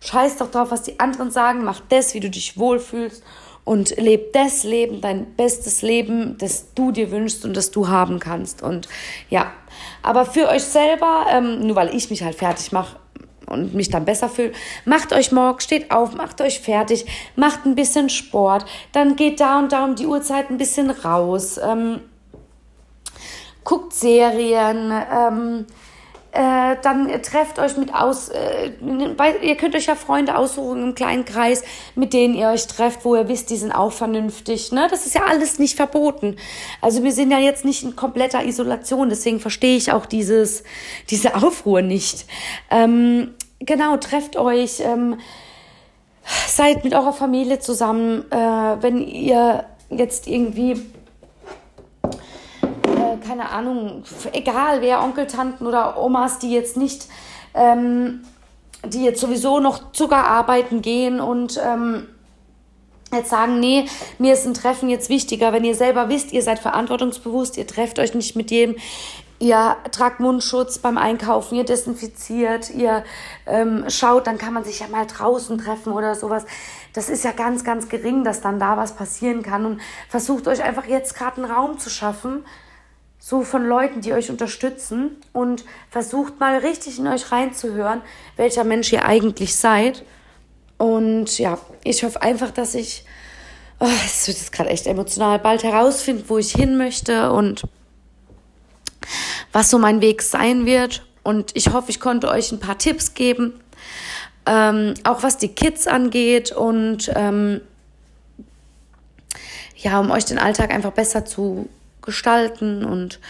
Scheiß 0.00 0.38
doch 0.38 0.50
drauf, 0.50 0.70
was 0.70 0.82
die 0.82 0.98
anderen 0.98 1.30
sagen, 1.30 1.62
mach 1.62 1.80
das, 1.88 2.14
wie 2.14 2.20
du 2.20 2.30
dich 2.30 2.58
wohlfühlst 2.58 3.22
und 3.64 3.96
leb 3.96 4.32
das 4.32 4.64
Leben, 4.64 5.00
dein 5.00 5.34
bestes 5.36 5.82
Leben, 5.82 6.36
das 6.38 6.74
du 6.74 6.92
dir 6.92 7.10
wünschst 7.10 7.44
und 7.44 7.56
das 7.56 7.70
du 7.70 7.88
haben 7.88 8.18
kannst. 8.18 8.62
Und 8.62 8.88
ja, 9.28 9.52
aber 10.02 10.24
für 10.24 10.48
euch 10.48 10.64
selber, 10.64 11.26
ähm, 11.30 11.66
nur 11.66 11.76
weil 11.76 11.94
ich 11.94 12.10
mich 12.10 12.22
halt 12.22 12.34
fertig 12.34 12.72
mache, 12.72 12.96
und 13.50 13.74
mich 13.74 13.90
dann 13.90 14.04
besser 14.04 14.28
fühle. 14.28 14.52
Macht 14.84 15.12
euch 15.12 15.32
morgen, 15.32 15.60
steht 15.60 15.90
auf, 15.90 16.14
macht 16.14 16.40
euch 16.40 16.60
fertig, 16.60 17.04
macht 17.36 17.66
ein 17.66 17.74
bisschen 17.74 18.08
Sport, 18.08 18.64
dann 18.92 19.16
geht 19.16 19.40
da 19.40 19.58
und 19.58 19.72
da 19.72 19.84
um 19.84 19.96
die 19.96 20.06
Uhrzeit 20.06 20.50
ein 20.50 20.56
bisschen 20.56 20.90
raus, 20.90 21.58
ähm, 21.62 22.00
guckt 23.64 23.92
Serien, 23.92 24.92
ähm, 25.12 25.66
äh, 26.32 26.76
dann 26.82 27.10
trefft 27.22 27.58
euch 27.58 27.76
mit 27.76 27.92
aus, 27.92 28.28
äh, 28.28 28.70
bei, 29.16 29.36
ihr 29.38 29.56
könnt 29.56 29.74
euch 29.74 29.86
ja 29.86 29.96
Freunde 29.96 30.36
aussuchen 30.36 30.82
im 30.82 30.94
kleinen 30.94 31.24
Kreis, 31.24 31.64
mit 31.96 32.12
denen 32.12 32.34
ihr 32.34 32.48
euch 32.48 32.66
trefft, 32.68 33.04
wo 33.04 33.16
ihr 33.16 33.28
wisst, 33.28 33.50
die 33.50 33.56
sind 33.56 33.72
auch 33.72 33.92
vernünftig. 33.92 34.70
Ne? 34.70 34.86
Das 34.90 35.06
ist 35.06 35.14
ja 35.14 35.24
alles 35.24 35.58
nicht 35.58 35.76
verboten. 35.76 36.36
Also 36.80 37.02
wir 37.02 37.12
sind 37.12 37.32
ja 37.32 37.38
jetzt 37.38 37.64
nicht 37.64 37.82
in 37.82 37.96
kompletter 37.96 38.44
Isolation, 38.44 39.08
deswegen 39.08 39.40
verstehe 39.40 39.76
ich 39.76 39.92
auch 39.92 40.06
dieses, 40.06 40.62
diese 41.08 41.34
Aufruhr 41.34 41.82
nicht. 41.82 42.26
Ähm, 42.70 43.34
genau, 43.58 43.96
trefft 43.96 44.36
euch, 44.36 44.80
ähm, 44.80 45.18
seid 46.46 46.84
mit 46.84 46.94
eurer 46.94 47.12
Familie 47.12 47.58
zusammen, 47.58 48.24
äh, 48.30 48.36
wenn 48.36 48.98
ihr 48.98 49.64
jetzt 49.90 50.28
irgendwie 50.28 50.80
keine 53.30 53.50
Ahnung, 53.50 54.02
egal 54.32 54.82
wer, 54.82 55.04
Onkel, 55.04 55.28
Tanten 55.28 55.64
oder 55.64 55.96
Omas, 56.02 56.40
die 56.40 56.50
jetzt 56.50 56.76
nicht, 56.76 57.06
ähm, 57.54 58.22
die 58.84 59.04
jetzt 59.04 59.20
sowieso 59.20 59.60
noch 59.60 59.92
Zucker 59.92 60.26
arbeiten 60.26 60.82
gehen 60.82 61.20
und 61.20 61.60
ähm, 61.64 62.08
jetzt 63.12 63.30
sagen, 63.30 63.60
nee, 63.60 63.86
mir 64.18 64.32
ist 64.32 64.46
ein 64.46 64.54
Treffen 64.54 64.90
jetzt 64.90 65.10
wichtiger, 65.10 65.52
wenn 65.52 65.62
ihr 65.62 65.76
selber 65.76 66.08
wisst, 66.08 66.32
ihr 66.32 66.42
seid 66.42 66.58
verantwortungsbewusst, 66.58 67.56
ihr 67.56 67.68
trefft 67.68 68.00
euch 68.00 68.14
nicht 68.14 68.34
mit 68.34 68.50
jedem, 68.50 68.74
ihr 69.38 69.76
tragt 69.92 70.18
Mundschutz 70.18 70.78
beim 70.78 70.98
Einkaufen, 70.98 71.54
ihr 71.54 71.64
desinfiziert, 71.64 72.70
ihr 72.70 73.04
ähm, 73.46 73.84
schaut, 73.86 74.26
dann 74.26 74.38
kann 74.38 74.54
man 74.54 74.64
sich 74.64 74.80
ja 74.80 74.88
mal 74.88 75.06
draußen 75.06 75.56
treffen 75.56 75.92
oder 75.92 76.16
sowas. 76.16 76.46
Das 76.94 77.08
ist 77.08 77.22
ja 77.22 77.30
ganz, 77.30 77.62
ganz 77.62 77.88
gering, 77.88 78.24
dass 78.24 78.40
dann 78.40 78.58
da 78.58 78.76
was 78.76 78.96
passieren 78.96 79.44
kann. 79.44 79.66
Und 79.66 79.80
versucht 80.08 80.48
euch 80.48 80.64
einfach 80.64 80.86
jetzt 80.86 81.14
gerade 81.14 81.36
einen 81.36 81.52
Raum 81.52 81.78
zu 81.78 81.90
schaffen, 81.90 82.44
so 83.22 83.42
von 83.42 83.66
Leuten, 83.66 84.00
die 84.00 84.14
euch 84.14 84.30
unterstützen 84.30 85.16
und 85.34 85.64
versucht 85.90 86.40
mal 86.40 86.56
richtig 86.58 86.98
in 86.98 87.06
euch 87.06 87.30
reinzuhören, 87.30 88.00
welcher 88.36 88.64
Mensch 88.64 88.90
ihr 88.92 89.04
eigentlich 89.04 89.54
seid. 89.54 90.04
Und 90.78 91.38
ja, 91.38 91.58
ich 91.84 92.02
hoffe 92.02 92.22
einfach, 92.22 92.50
dass 92.50 92.74
ich, 92.74 93.04
oh, 93.78 93.86
es 94.06 94.26
wird 94.26 94.38
jetzt 94.38 94.52
gerade 94.52 94.70
echt 94.70 94.86
emotional, 94.86 95.38
bald 95.38 95.62
herausfinden, 95.62 96.24
wo 96.28 96.38
ich 96.38 96.52
hin 96.52 96.78
möchte 96.78 97.30
und 97.30 97.64
was 99.52 99.68
so 99.68 99.78
mein 99.78 100.00
Weg 100.00 100.22
sein 100.22 100.64
wird. 100.64 101.04
Und 101.22 101.54
ich 101.54 101.74
hoffe, 101.74 101.90
ich 101.90 102.00
konnte 102.00 102.28
euch 102.28 102.50
ein 102.52 102.60
paar 102.60 102.78
Tipps 102.78 103.12
geben, 103.12 103.60
ähm, 104.46 104.94
auch 105.04 105.22
was 105.22 105.36
die 105.36 105.48
Kids 105.48 105.86
angeht 105.86 106.52
und 106.52 107.12
ähm, 107.14 107.60
ja, 109.76 110.00
um 110.00 110.10
euch 110.10 110.24
den 110.24 110.38
Alltag 110.38 110.72
einfach 110.72 110.92
besser 110.92 111.26
zu 111.26 111.68
gestalten 112.02 112.84
und 112.84 113.20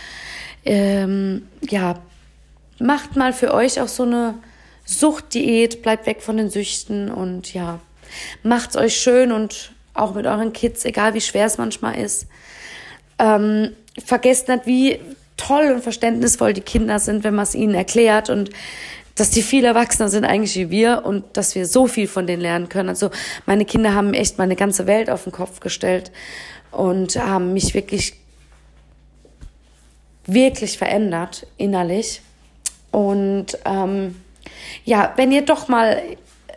ähm, 0.65 1.47
ja, 1.63 1.99
macht 2.79 3.17
mal 3.17 3.33
für 3.33 3.53
euch 3.55 3.81
auch 3.81 3.89
so 3.89 4.03
eine 4.05 4.35
Suchtdiät, 4.85 5.83
bleibt 5.83 6.07
weg 6.07 6.23
von 6.23 6.37
den 6.37 6.51
Süchten 6.51 7.11
und 7.11 7.55
ja, 7.55 7.81
macht's 8.43 8.77
euch 8.77 8.97
schön 8.97 9.33
und 9.33 9.73
auch 9.95 10.15
mit 10.15 10.27
euren 10.27 10.53
Kids, 10.53 10.85
egal 10.85 11.15
wie 11.15 11.21
schwer 11.21 11.47
es 11.47 11.59
manchmal 11.59 11.99
ist. 11.99 12.27
Ähm, 13.19 13.73
vergesst 14.05 14.49
nicht, 14.49 14.67
wie 14.67 15.01
toll 15.37 15.73
und 15.75 15.83
verständnisvoll 15.83 16.53
die 16.53 16.61
Kinder 16.61 16.99
sind, 16.99 17.25
wenn 17.25 17.35
man 17.35 17.45
es 17.45 17.55
ihnen 17.55 17.75
erklärt 17.75 18.31
und 18.31 18.51
dass 19.15 19.31
die 19.31 19.43
viel 19.43 19.65
erwachsener 19.65 20.09
sind 20.09 20.25
eigentlich 20.25 20.57
wie 20.57 20.71
wir 20.71 21.03
und 21.05 21.25
dass 21.37 21.55
wir 21.55 21.67
so 21.67 21.87
viel 21.87 22.09
von 22.09 22.27
denen 22.27 22.41
lernen 22.41 22.69
können. 22.69 22.89
Also 22.89 23.11
meine 23.47 23.65
Kinder 23.65 23.95
haben 23.95 24.15
echt 24.15 24.39
meine 24.39 24.57
ganze 24.57 24.87
Welt 24.87 25.11
auf 25.11 25.25
den 25.25 25.33
Kopf 25.33 25.61
gestellt 25.61 26.11
und 26.71 27.17
haben 27.17 27.53
mich 27.53 27.75
wirklich 27.75 28.15
wirklich 30.27 30.79
verändert 30.79 31.47
innerlich. 31.57 32.23
Und 32.91 33.59
ähm, 33.65 34.17
ja, 34.85 35.13
wenn 35.17 35.33
ihr 35.33 35.43
doch 35.43 35.69
mal 35.69 36.03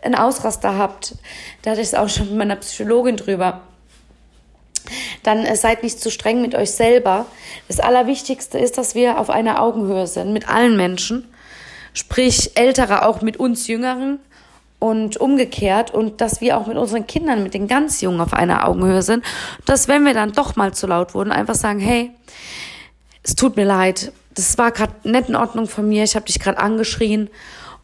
einen 0.02 0.14
Ausraster 0.14 0.76
habt, 0.76 1.14
da 1.62 1.70
hatte 1.72 1.80
ich 1.80 1.88
es 1.88 1.94
auch 1.94 2.08
schon 2.08 2.28
mit 2.28 2.36
meiner 2.36 2.56
Psychologin 2.56 3.16
drüber, 3.16 3.62
dann 5.22 5.44
äh, 5.44 5.56
seid 5.56 5.82
nicht 5.82 6.00
zu 6.00 6.10
streng 6.10 6.42
mit 6.42 6.54
euch 6.54 6.72
selber. 6.72 7.26
Das 7.68 7.80
Allerwichtigste 7.80 8.58
ist, 8.58 8.76
dass 8.76 8.94
wir 8.94 9.18
auf 9.18 9.30
einer 9.30 9.62
Augenhöhe 9.62 10.06
sind 10.06 10.32
mit 10.32 10.48
allen 10.48 10.76
Menschen, 10.76 11.26
sprich 11.94 12.56
Ältere 12.56 13.06
auch 13.06 13.22
mit 13.22 13.38
uns 13.38 13.66
Jüngeren 13.66 14.18
und 14.78 15.16
umgekehrt 15.16 15.92
und 15.92 16.20
dass 16.20 16.40
wir 16.42 16.58
auch 16.58 16.66
mit 16.66 16.76
unseren 16.76 17.06
Kindern, 17.06 17.42
mit 17.42 17.54
den 17.54 17.68
ganz 17.68 18.02
Jungen 18.02 18.20
auf 18.20 18.34
einer 18.34 18.68
Augenhöhe 18.68 19.00
sind, 19.00 19.24
dass 19.64 19.88
wenn 19.88 20.04
wir 20.04 20.12
dann 20.12 20.32
doch 20.32 20.56
mal 20.56 20.74
zu 20.74 20.86
laut 20.86 21.14
wurden, 21.14 21.32
einfach 21.32 21.54
sagen, 21.54 21.80
hey, 21.80 22.10
es 23.24 23.34
tut 23.34 23.56
mir 23.56 23.64
leid, 23.64 24.12
das 24.34 24.56
war 24.58 24.70
gerade 24.70 24.92
nicht 25.02 25.28
in 25.28 25.36
Ordnung 25.36 25.66
von 25.66 25.88
mir, 25.88 26.04
ich 26.04 26.14
habe 26.14 26.26
dich 26.26 26.38
gerade 26.38 26.58
angeschrien. 26.58 27.30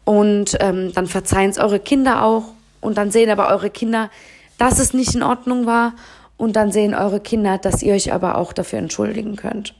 Und 0.05 0.57
ähm, 0.59 0.93
dann 0.93 1.07
verzeihen 1.07 1.49
es 1.49 1.57
eure 1.57 1.79
Kinder 1.79 2.23
auch. 2.23 2.45
Und 2.79 2.97
dann 2.97 3.11
sehen 3.11 3.29
aber 3.29 3.49
eure 3.49 3.69
Kinder, 3.69 4.09
dass 4.57 4.79
es 4.79 4.93
nicht 4.93 5.15
in 5.15 5.23
Ordnung 5.23 5.65
war. 5.65 5.93
Und 6.37 6.55
dann 6.55 6.71
sehen 6.71 6.93
eure 6.93 7.19
Kinder, 7.19 7.57
dass 7.57 7.83
ihr 7.83 7.93
euch 7.93 8.13
aber 8.13 8.37
auch 8.37 8.53
dafür 8.53 8.79
entschuldigen 8.79 9.35
könnt. 9.35 9.75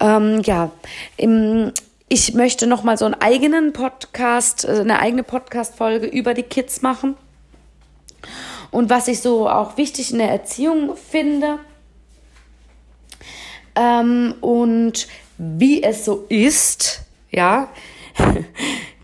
Ähm, 0.00 0.40
ja, 0.44 0.70
im, 1.16 1.72
ich 2.08 2.34
möchte 2.34 2.66
noch 2.66 2.82
mal 2.82 2.96
so 2.96 3.04
einen 3.04 3.14
eigenen 3.14 3.72
Podcast, 3.72 4.64
äh, 4.64 4.80
eine 4.80 5.00
eigene 5.00 5.22
Podcast-Folge 5.22 6.06
über 6.06 6.34
die 6.34 6.42
Kids 6.42 6.82
machen. 6.82 7.16
Und 8.70 8.90
was 8.90 9.08
ich 9.08 9.20
so 9.20 9.48
auch 9.48 9.76
wichtig 9.76 10.12
in 10.12 10.18
der 10.18 10.30
Erziehung 10.30 10.96
finde, 10.96 11.58
ähm, 13.74 14.34
und 14.40 15.06
wie 15.38 15.82
es 15.82 16.04
so 16.04 16.26
ist, 16.28 17.02
ja, 17.30 17.68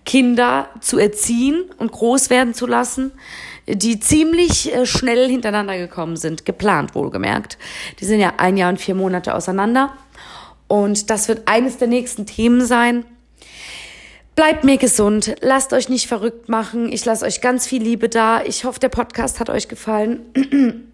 Kinder 0.05 0.69
zu 0.81 0.99
erziehen 0.99 1.65
und 1.79 1.91
groß 1.91 2.31
werden 2.31 2.55
zu 2.55 2.67
lassen, 2.67 3.13
die 3.67 3.99
ziemlich 3.99 4.73
äh, 4.73 4.87
schnell 4.87 5.29
hintereinander 5.29 5.77
gekommen 5.79 6.17
sind, 6.17 6.45
geplant 6.45 6.95
wohlgemerkt. 6.95 7.59
Die 8.01 8.05
sind 8.05 8.21
ja 8.21 8.35
ein 8.39 8.57
Jahr 8.57 8.71
und 8.71 8.81
vier 8.81 8.95
Monate 8.95 9.35
auseinander. 9.35 9.97
Und 10.69 11.11
das 11.11 11.29
wird 11.29 11.49
eines 11.49 11.79
der 11.79 11.89
nächsten 11.89 12.27
Themen 12.27 12.65
sein. 12.65 13.05
Bleibt 14.37 14.65
mir 14.65 14.77
gesund, 14.77 15.35
lasst 15.41 15.73
euch 15.73 15.89
nicht 15.89 16.07
verrückt 16.07 16.49
machen. 16.49 16.93
Ich 16.93 17.05
lasse 17.05 17.25
euch 17.25 17.41
ganz 17.41 17.67
viel 17.67 17.83
Liebe 17.83 18.09
da. 18.09 18.43
Ich 18.43 18.65
hoffe, 18.65 18.79
der 18.79 18.91
Podcast 18.91 19.41
hat 19.41 19.49
euch 19.49 19.67
gefallen. 19.69 20.21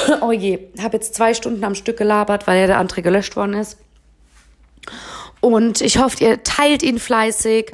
oh 0.20 0.32
je, 0.32 0.58
habe 0.80 0.96
jetzt 0.96 1.14
zwei 1.14 1.34
Stunden 1.34 1.64
am 1.64 1.74
Stück 1.74 1.96
gelabert, 1.96 2.46
weil 2.46 2.60
ja 2.60 2.66
der 2.66 2.78
andere 2.78 3.02
gelöscht 3.02 3.36
worden 3.36 3.54
ist. 3.54 3.78
Und 5.40 5.80
ich 5.80 5.98
hoffe, 5.98 6.22
ihr 6.22 6.42
teilt 6.44 6.82
ihn 6.82 6.98
fleißig 6.98 7.72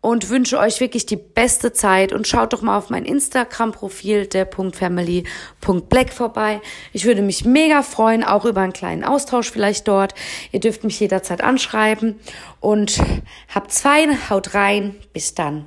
und 0.00 0.30
wünsche 0.30 0.58
euch 0.58 0.80
wirklich 0.80 1.06
die 1.06 1.16
beste 1.16 1.72
Zeit 1.72 2.12
und 2.12 2.28
schaut 2.28 2.52
doch 2.52 2.62
mal 2.62 2.78
auf 2.78 2.90
mein 2.90 3.04
Instagram-Profil 3.04 4.26
der 4.26 4.46
.family.black 4.46 6.12
vorbei. 6.12 6.60
Ich 6.92 7.04
würde 7.04 7.22
mich 7.22 7.44
mega 7.44 7.82
freuen, 7.82 8.22
auch 8.22 8.44
über 8.44 8.60
einen 8.60 8.72
kleinen 8.72 9.04
Austausch 9.04 9.50
vielleicht 9.50 9.88
dort. 9.88 10.14
Ihr 10.52 10.60
dürft 10.60 10.84
mich 10.84 11.00
jederzeit 11.00 11.42
anschreiben 11.42 12.20
und 12.60 13.00
habt's 13.52 13.80
fein, 13.80 14.30
haut 14.30 14.54
rein, 14.54 14.94
bis 15.12 15.34
dann. 15.34 15.66